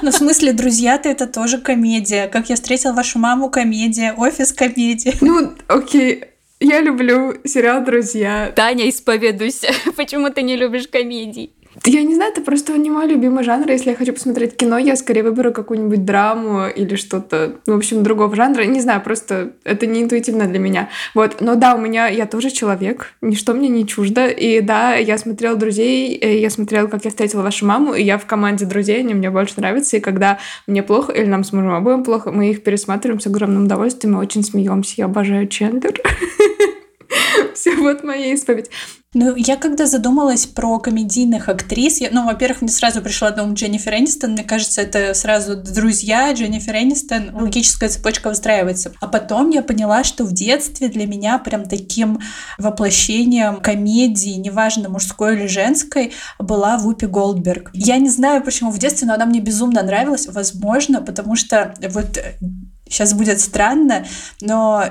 Ну, 0.00 0.10
в 0.12 0.14
смысле, 0.14 0.52
друзья-то 0.52 1.08
это 1.08 1.26
тоже 1.26 1.58
комедия. 1.58 2.28
Как 2.28 2.48
я 2.48 2.54
встретил 2.54 2.94
вашу 2.94 3.18
маму 3.18 3.50
комедия, 3.50 4.14
офис 4.16 4.52
комедия. 4.52 5.14
Ну, 5.20 5.54
окей. 5.66 6.24
Я 6.60 6.80
люблю 6.80 7.34
сериал 7.44 7.84
«Друзья». 7.84 8.52
Таня, 8.54 8.88
исповедуйся. 8.88 9.68
Почему 9.96 10.30
ты 10.30 10.42
не 10.42 10.56
любишь 10.56 10.88
комедий? 10.88 11.52
Я 11.84 12.02
не 12.02 12.14
знаю, 12.14 12.32
это 12.32 12.40
просто 12.40 12.76
не 12.76 12.90
мой 12.90 13.06
любимый 13.06 13.44
жанр. 13.44 13.70
Если 13.70 13.90
я 13.90 13.96
хочу 13.96 14.12
посмотреть 14.12 14.56
кино, 14.56 14.78
я 14.78 14.96
скорее 14.96 15.22
выберу 15.22 15.52
какую-нибудь 15.52 16.04
драму 16.04 16.68
или 16.68 16.96
что-то, 16.96 17.56
ну, 17.66 17.74
в 17.74 17.76
общем, 17.76 18.02
другого 18.02 18.34
жанра. 18.34 18.62
Не 18.62 18.80
знаю, 18.80 19.00
просто 19.02 19.52
это 19.64 19.86
не 19.86 20.02
интуитивно 20.02 20.46
для 20.46 20.58
меня. 20.58 20.88
Вот, 21.14 21.40
но 21.40 21.54
да, 21.54 21.74
у 21.74 21.78
меня, 21.78 22.08
я 22.08 22.26
тоже 22.26 22.50
человек, 22.50 23.14
ничто 23.20 23.54
мне 23.54 23.68
не 23.68 23.86
чуждо. 23.86 24.26
И 24.28 24.60
да, 24.60 24.94
я 24.94 25.18
смотрела 25.18 25.56
«Друзей», 25.56 26.18
я 26.18 26.50
смотрела 26.50 26.86
«Как 26.86 27.04
я 27.04 27.10
встретила 27.10 27.42
вашу 27.42 27.66
маму», 27.66 27.94
и 27.94 28.02
я 28.02 28.18
в 28.18 28.26
команде 28.26 28.64
«Друзей», 28.64 29.00
они 29.00 29.14
мне 29.14 29.30
больше 29.30 29.54
нравятся. 29.56 29.96
И 29.96 30.00
когда 30.00 30.38
мне 30.66 30.82
плохо, 30.82 31.12
или 31.12 31.26
нам 31.26 31.44
с 31.44 31.52
мужем 31.52 31.72
обоим 31.72 32.04
плохо, 32.04 32.32
мы 32.32 32.50
их 32.50 32.62
пересматриваем 32.62 33.20
с 33.20 33.26
огромным 33.26 33.64
удовольствием 33.64 34.16
и 34.16 34.20
очень 34.20 34.42
смеемся. 34.42 34.94
Я 34.96 35.04
обожаю 35.06 35.46
Чендлер. 35.46 35.94
Все, 37.54 37.74
вот 37.76 38.04
моя 38.04 38.32
исповедь. 38.32 38.70
Ну, 39.20 39.34
я 39.34 39.56
когда 39.56 39.86
задумалась 39.86 40.46
про 40.46 40.78
комедийных 40.78 41.48
актрис, 41.48 42.00
я, 42.00 42.10
ну, 42.12 42.24
во-первых, 42.24 42.62
мне 42.62 42.70
сразу 42.70 43.02
пришла 43.02 43.30
на 43.30 43.42
ум 43.42 43.54
Дженнифер 43.54 43.94
Энистон, 43.94 44.30
мне 44.30 44.44
кажется, 44.44 44.80
это 44.80 45.12
сразу 45.12 45.56
друзья 45.56 46.32
Дженнифер 46.32 46.76
Энистон, 46.76 47.34
логическая 47.34 47.88
цепочка 47.88 48.28
выстраивается. 48.28 48.92
А 49.00 49.08
потом 49.08 49.50
я 49.50 49.62
поняла, 49.62 50.04
что 50.04 50.22
в 50.22 50.32
детстве 50.32 50.86
для 50.86 51.04
меня 51.08 51.40
прям 51.40 51.64
таким 51.68 52.20
воплощением 52.58 53.56
комедии, 53.56 54.34
неважно, 54.34 54.88
мужской 54.88 55.34
или 55.34 55.48
женской, 55.48 56.12
была 56.38 56.78
Вупи 56.78 57.06
Голдберг. 57.06 57.70
Я 57.72 57.96
не 57.98 58.10
знаю, 58.10 58.44
почему 58.44 58.70
в 58.70 58.78
детстве, 58.78 59.08
но 59.08 59.14
она 59.14 59.26
мне 59.26 59.40
безумно 59.40 59.82
нравилась, 59.82 60.28
возможно, 60.28 61.02
потому 61.02 61.34
что 61.34 61.74
вот 61.88 62.20
сейчас 62.88 63.14
будет 63.14 63.40
странно, 63.40 64.06
но 64.40 64.84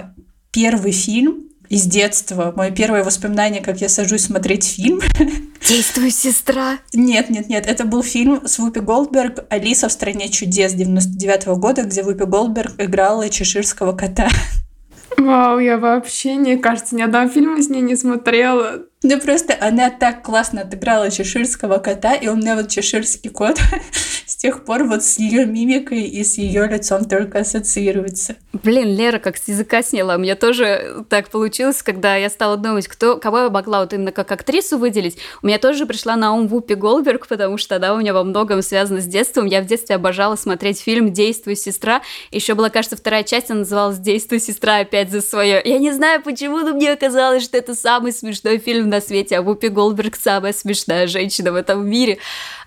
первый 0.51 0.91
фильм 0.91 1.46
из 1.69 1.85
детства. 1.85 2.53
Мое 2.55 2.71
первое 2.71 3.03
воспоминание, 3.03 3.61
как 3.61 3.81
я 3.81 3.89
сажусь 3.89 4.23
смотреть 4.25 4.65
фильм. 4.65 4.99
Действуй, 5.67 6.11
сестра. 6.11 6.77
Нет, 6.93 7.29
нет, 7.29 7.49
нет. 7.49 7.65
Это 7.67 7.85
был 7.85 8.03
фильм 8.03 8.47
с 8.47 8.59
Вупи 8.59 8.79
Голдберг 8.79 9.45
«Алиса 9.49 9.89
в 9.89 9.91
стране 9.91 10.29
чудес» 10.29 10.73
99 10.73 11.45
-го 11.45 11.55
года, 11.55 11.83
где 11.83 12.03
Вупи 12.03 12.25
Голдберг 12.25 12.79
играла 12.79 13.29
чеширского 13.29 13.91
кота. 13.93 14.29
Вау, 15.17 15.59
я 15.59 15.77
вообще, 15.77 16.35
не 16.35 16.57
кажется, 16.57 16.95
ни 16.95 17.01
одного 17.01 17.29
фильма 17.29 17.61
с 17.61 17.69
ней 17.69 17.81
не 17.81 17.95
смотрела. 17.95 18.86
Ну 19.03 19.19
просто 19.19 19.55
она 19.59 19.91
так 19.91 20.23
классно 20.23 20.61
отыграла 20.61 21.11
чеширского 21.11 21.77
кота, 21.77 22.15
и 22.15 22.27
у 22.29 22.35
меня 22.35 22.55
вот 22.55 22.69
чеширский 22.69 23.29
кот 23.29 23.59
с 24.25 24.35
тех 24.35 24.65
пор 24.65 24.85
вот 24.85 25.03
с 25.03 25.19
ее 25.19 25.45
мимикой 25.45 26.01
и 26.01 26.23
с 26.23 26.39
ее 26.39 26.67
лицом 26.67 27.05
только 27.05 27.39
ассоциируется. 27.39 28.37
Блин, 28.53 28.95
Лера 28.95 29.19
как 29.19 29.37
с 29.37 29.47
языка 29.47 29.83
сняла. 29.83 30.15
У 30.15 30.17
меня 30.17 30.35
тоже 30.35 31.05
так 31.09 31.29
получилось, 31.29 31.83
когда 31.83 32.15
я 32.15 32.31
стала 32.31 32.57
думать, 32.57 32.87
кто, 32.87 33.17
кого 33.17 33.41
я 33.41 33.49
могла 33.51 33.81
вот 33.81 33.93
именно 33.93 34.11
как 34.11 34.31
актрису 34.31 34.79
выделить. 34.79 35.19
У 35.43 35.47
меня 35.47 35.59
тоже 35.59 35.85
пришла 35.85 36.15
на 36.15 36.33
ум 36.33 36.47
Вупи 36.47 36.73
Голдберг, 36.73 37.27
потому 37.27 37.59
что 37.59 37.75
она 37.75 37.93
у 37.93 37.99
меня 37.99 38.15
во 38.15 38.23
многом 38.23 38.63
связана 38.63 38.99
с 38.99 39.05
детством. 39.05 39.45
Я 39.45 39.61
в 39.61 39.67
детстве 39.67 39.95
обожала 39.95 40.35
смотреть 40.35 40.79
фильм 40.79 41.13
«Действуй, 41.13 41.55
сестра». 41.55 42.01
Еще 42.31 42.55
была, 42.55 42.71
кажется, 42.71 42.97
вторая 42.97 43.21
часть, 43.21 43.51
она 43.51 43.59
называлась 43.59 43.99
«Действуй, 43.99 44.39
сестра» 44.39 44.77
опять 44.77 45.11
за 45.11 45.21
свое. 45.21 45.61
Я 45.63 45.77
не 45.77 45.91
знаю, 45.91 46.23
почему, 46.23 46.61
но 46.61 46.73
мне 46.73 46.95
казалось, 46.95 47.43
что 47.43 47.57
это 47.57 47.75
самый 47.75 48.11
смешной 48.11 48.57
фильм 48.57 48.87
на 48.89 48.96
свете, 49.01 49.37
а 49.37 49.41
Вупи 49.41 49.69
Голдберг 49.69 50.15
самая 50.15 50.53
смешная 50.53 51.07
женщина 51.07 51.51
в 51.51 51.55
этом 51.55 51.87
мире. 51.87 52.17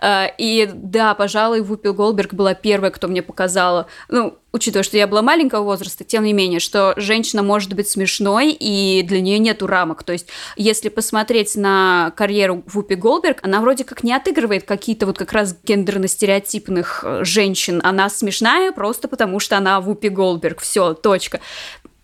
А, 0.00 0.26
и 0.38 0.68
да, 0.72 1.14
пожалуй, 1.14 1.60
Вупи 1.60 1.90
Голдберг 1.90 2.34
была 2.34 2.54
первая, 2.54 2.90
кто 2.90 3.08
мне 3.08 3.22
показала, 3.22 3.86
ну, 4.08 4.38
учитывая, 4.52 4.82
что 4.82 4.96
я 4.96 5.06
была 5.06 5.22
маленького 5.22 5.62
возраста, 5.62 6.04
тем 6.04 6.24
не 6.24 6.32
менее, 6.32 6.60
что 6.60 6.94
женщина 6.96 7.42
может 7.42 7.74
быть 7.74 7.88
смешной, 7.88 8.50
и 8.50 9.02
для 9.02 9.20
нее 9.20 9.38
нету 9.38 9.66
рамок. 9.66 10.02
То 10.02 10.12
есть, 10.12 10.26
если 10.56 10.88
посмотреть 10.88 11.56
на 11.56 12.12
карьеру 12.16 12.64
Вупи 12.66 12.94
Голдберг, 12.94 13.38
она 13.42 13.60
вроде 13.60 13.84
как 13.84 14.02
не 14.02 14.12
отыгрывает 14.12 14.64
какие-то 14.64 15.06
вот 15.06 15.18
как 15.18 15.32
раз 15.32 15.56
гендерно-стереотипных 15.64 17.00
э, 17.02 17.24
женщин. 17.24 17.80
Она 17.84 18.08
смешная 18.08 18.72
просто 18.72 19.08
потому, 19.08 19.38
что 19.38 19.56
она 19.56 19.80
Вупи 19.80 20.08
Голдберг. 20.08 20.60
Все, 20.60 20.94
точка. 20.94 21.40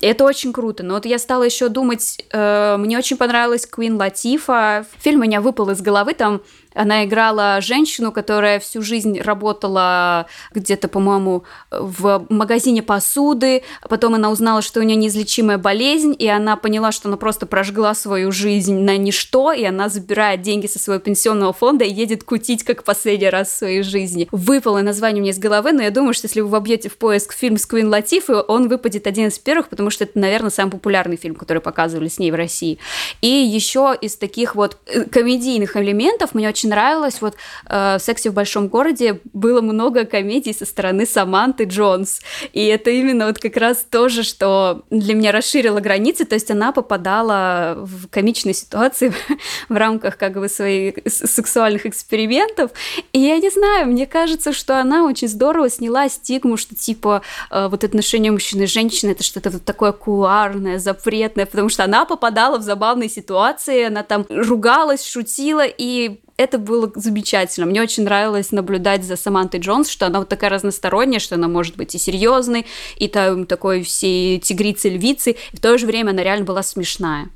Это 0.01 0.24
очень 0.24 0.53
круто. 0.53 0.82
Но 0.82 0.94
вот 0.94 1.07
я 1.07 1.18
стала 1.18 1.42
еще 1.42 1.68
думать, 1.68 2.22
э, 2.30 2.76
мне 2.78 2.99
очень 2.99 3.16
понравилась 3.16 3.66
Квин 3.66 3.97
Латифа. 3.97 4.84
Фильм 4.99 5.20
у 5.20 5.22
меня 5.24 5.40
выпал 5.40 5.70
из 5.70 5.80
головы, 5.80 6.12
там 6.12 6.42
она 6.77 7.05
играла 7.05 7.61
женщину, 7.61 8.12
которая 8.12 8.61
всю 8.61 8.83
жизнь 8.83 9.20
работала 9.20 10.27
где-то, 10.53 10.89
по-моему, 10.89 11.45
в 11.70 12.27
магазине 12.29 12.83
посуды. 12.83 13.62
Потом 13.89 14.14
она 14.14 14.31
узнала, 14.31 14.62
что 14.62 14.81
у 14.81 14.83
нее 14.83 14.97
неизлечимая 14.97 15.59
болезнь, 15.59 16.14
и 16.18 16.29
она 16.29 16.57
поняла, 16.57 16.93
что 16.93 17.09
она 17.09 17.16
просто 17.16 17.47
прожгла 17.47 17.95
свою 17.95 18.31
жизнь 18.33 18.79
на 18.79 18.97
ничто, 18.97 19.53
и 19.53 19.64
она 19.64 19.89
забирает 19.89 20.43
деньги 20.43 20.66
со 20.66 20.79
своего 20.79 21.03
пенсионного 21.03 21.53
фонда 21.53 21.85
и 21.85 21.93
едет 21.93 22.24
кутить 22.24 22.62
как 22.62 22.85
последний 22.85 23.31
раз 23.31 23.49
в 23.49 23.57
своей 23.57 23.83
жизни. 23.83 24.29
Выпало 24.31 24.83
название 24.83 25.20
мне 25.20 25.31
из 25.31 25.39
головы, 25.39 25.72
но 25.72 25.83
я 25.83 25.91
думаю, 25.91 26.14
что 26.14 26.27
если 26.27 26.41
вы 26.41 26.49
вобьете 26.49 26.89
в 26.89 26.97
поиск 26.97 27.33
фильм 27.33 27.57
с 27.57 27.66
Квин 27.66 27.89
Латифой, 27.89 28.41
он 28.41 28.68
выпадет 28.68 29.07
один 29.07 29.29
из 29.29 29.39
первых, 29.39 29.68
потому 29.68 29.91
что 29.91 30.05
это, 30.05 30.18
наверное, 30.18 30.51
самый 30.51 30.70
популярный 30.70 31.16
фильм, 31.16 31.35
который 31.35 31.62
показывали 31.62 32.09
с 32.09 32.18
ней 32.18 32.31
в 32.31 32.35
России. 32.35 32.79
И 33.20 33.29
еще 33.29 33.97
из 34.01 34.16
таких 34.16 34.55
вот 34.55 34.77
э, 34.87 35.05
комедийных 35.05 35.77
элементов 35.77 36.35
мне 36.35 36.49
очень 36.49 36.66
очень 36.67 36.71
нравилось, 36.71 37.21
вот 37.21 37.35
э, 37.69 37.97
в 37.99 38.03
«Сексе 38.03 38.31
в 38.31 38.35
большом 38.35 38.69
городе» 38.69 39.21
было 39.33 39.61
много 39.61 40.05
комедий 40.05 40.53
со 40.53 40.64
стороны 40.64 41.07
Саманты 41.07 41.64
Джонс, 41.64 42.21
и 42.53 42.67
это 42.67 42.91
именно 42.91 43.27
вот 43.27 43.39
как 43.39 43.57
раз 43.57 43.87
тоже, 43.91 44.23
что 44.23 44.83
для 44.91 45.14
меня 45.14 45.33
расширило 45.33 45.81
границы, 45.81 46.25
то 46.25 46.35
есть 46.35 46.51
она 46.51 46.73
попадала 46.73 47.75
в 47.79 48.09
комичные 48.09 48.55
ситуации 48.55 49.12
в 49.69 49.77
рамках 49.77 50.17
как 50.17 50.35
бы 50.35 50.49
своих 50.49 50.95
сексуальных 51.07 51.87
экспериментов, 51.87 52.71
и 53.12 53.21
я 53.21 53.39
не 53.39 53.51
знаю, 53.51 53.89
мне 53.89 54.07
кажется, 54.07 54.53
что 54.53 54.81
она 54.81 55.05
очень 55.05 55.29
здорово 55.29 55.71
сняла 55.71 56.09
стигму, 56.09 56.57
что 56.57 56.75
типа 56.75 57.23
э, 57.51 57.69
вот 57.69 57.85
отношения 57.85 58.31
мужчины 58.31 58.62
и 58.62 58.67
женщины 58.67 59.12
это 59.12 59.23
что-то 59.23 59.51
вот 59.51 59.64
такое 59.64 59.93
кулуарное, 59.93 60.79
запретное, 60.79 61.47
потому 61.47 61.69
что 61.69 61.85
она 61.85 62.05
попадала 62.05 62.59
в 62.59 62.62
забавные 62.62 63.09
ситуации, 63.09 63.85
она 63.85 64.03
там 64.03 64.27
ругалась, 64.29 65.07
шутила, 65.07 65.64
и 65.67 66.21
это 66.37 66.59
было 66.59 66.91
замечательно. 66.95 67.66
Мне 67.66 67.82
очень 67.82 68.05
нравилось 68.05 68.53
наблюдать 68.53 69.05
за 69.05 69.16
Самантой 69.16 69.61
Джонс, 69.61 69.89
что 69.89 70.07
она 70.07 70.18
вот 70.18 70.28
такая 70.28 70.51
разносторонняя, 70.51 71.20
что 71.20 71.34
она 71.34 71.49
может 71.49 71.76
быть 71.76 71.95
и 71.95 71.99
серьезной, 71.99 72.66
и 72.97 73.09
там 73.09 73.47
такой 73.47 73.82
всей 73.82 74.39
тигрицей-львицей, 74.39 75.37
и 75.53 75.57
в 75.57 75.61
то 75.61 75.78
же 75.78 75.87
время 75.87 76.11
она 76.11 76.22
реально 76.22 76.45
была 76.45 76.62
смешная. 76.62 77.30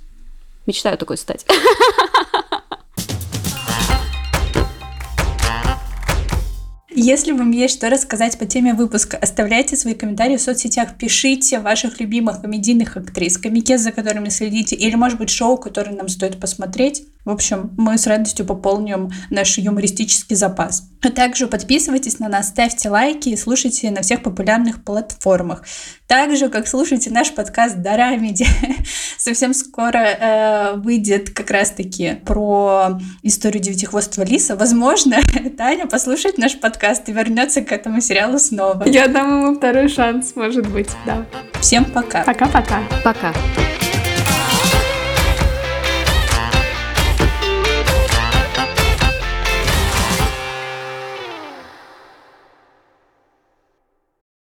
Мечтаю 0.67 0.99
такой 0.99 1.17
стать. 1.17 1.47
Если 6.93 7.31
вам 7.31 7.53
есть 7.53 7.77
что 7.77 7.89
рассказать 7.89 8.37
по 8.37 8.47
теме 8.47 8.75
выпуска, 8.75 9.17
оставляйте 9.17 9.77
свои 9.77 9.95
комментарии 9.95 10.37
в 10.37 10.43
соцсетях, 10.43 10.99
пишите 10.99 11.61
ваших 11.61 12.01
любимых 12.01 12.41
комедийных 12.41 12.97
актрис, 12.97 13.39
комикет, 13.39 13.81
за 13.81 13.93
которыми 13.93 14.29
следите, 14.29 14.75
или, 14.75 14.97
может 14.97 15.19
быть, 15.19 15.31
шоу, 15.31 15.57
которое 15.57 15.93
нам 15.93 16.09
стоит 16.09 16.41
посмотреть. 16.41 17.05
В 17.25 17.31
общем, 17.31 17.71
мы 17.77 17.97
с 17.97 18.07
радостью 18.07 18.45
пополним 18.45 19.11
наш 19.31 19.59
юмористический 19.59 20.35
запас. 20.35 20.89
А 21.03 21.11
также 21.11 21.47
подписывайтесь 21.47 22.19
на 22.19 22.29
нас, 22.29 22.49
ставьте 22.49 22.89
лайки 22.89 23.29
и 23.29 23.37
слушайте 23.37 23.91
на 23.91 24.03
всех 24.03 24.23
популярных 24.23 24.83
платформах. 24.83 25.65
Так 26.11 26.37
же, 26.37 26.49
как 26.49 26.67
слушайте 26.67 27.09
наш 27.09 27.33
подкаст 27.33 27.77
Дарамиди. 27.77 28.45
Совсем 29.17 29.55
скоро 29.55 29.99
э, 29.99 30.73
выйдет 30.75 31.31
как 31.31 31.53
раз-таки 31.53 32.17
про 32.27 32.99
историю 33.23 33.63
девятихвостого 33.63 34.25
лиса. 34.25 34.57
Возможно, 34.57 35.19
Таня 35.57 35.87
послушает 35.87 36.37
наш 36.37 36.59
подкаст 36.59 37.09
и 37.09 37.13
вернется 37.13 37.63
к 37.63 37.71
этому 37.71 38.01
сериалу 38.01 38.41
снова. 38.41 38.83
Я 38.89 39.07
дам 39.07 39.43
ему 39.43 39.55
второй 39.55 39.87
шанс, 39.87 40.35
может 40.35 40.69
быть, 40.69 40.91
да. 41.07 41.25
Всем 41.61 41.85
пока. 41.85 42.25
Пока-пока. 42.25 42.81
Пока. 43.05 43.29
-пока. 43.29 43.33
пока. 43.33 43.80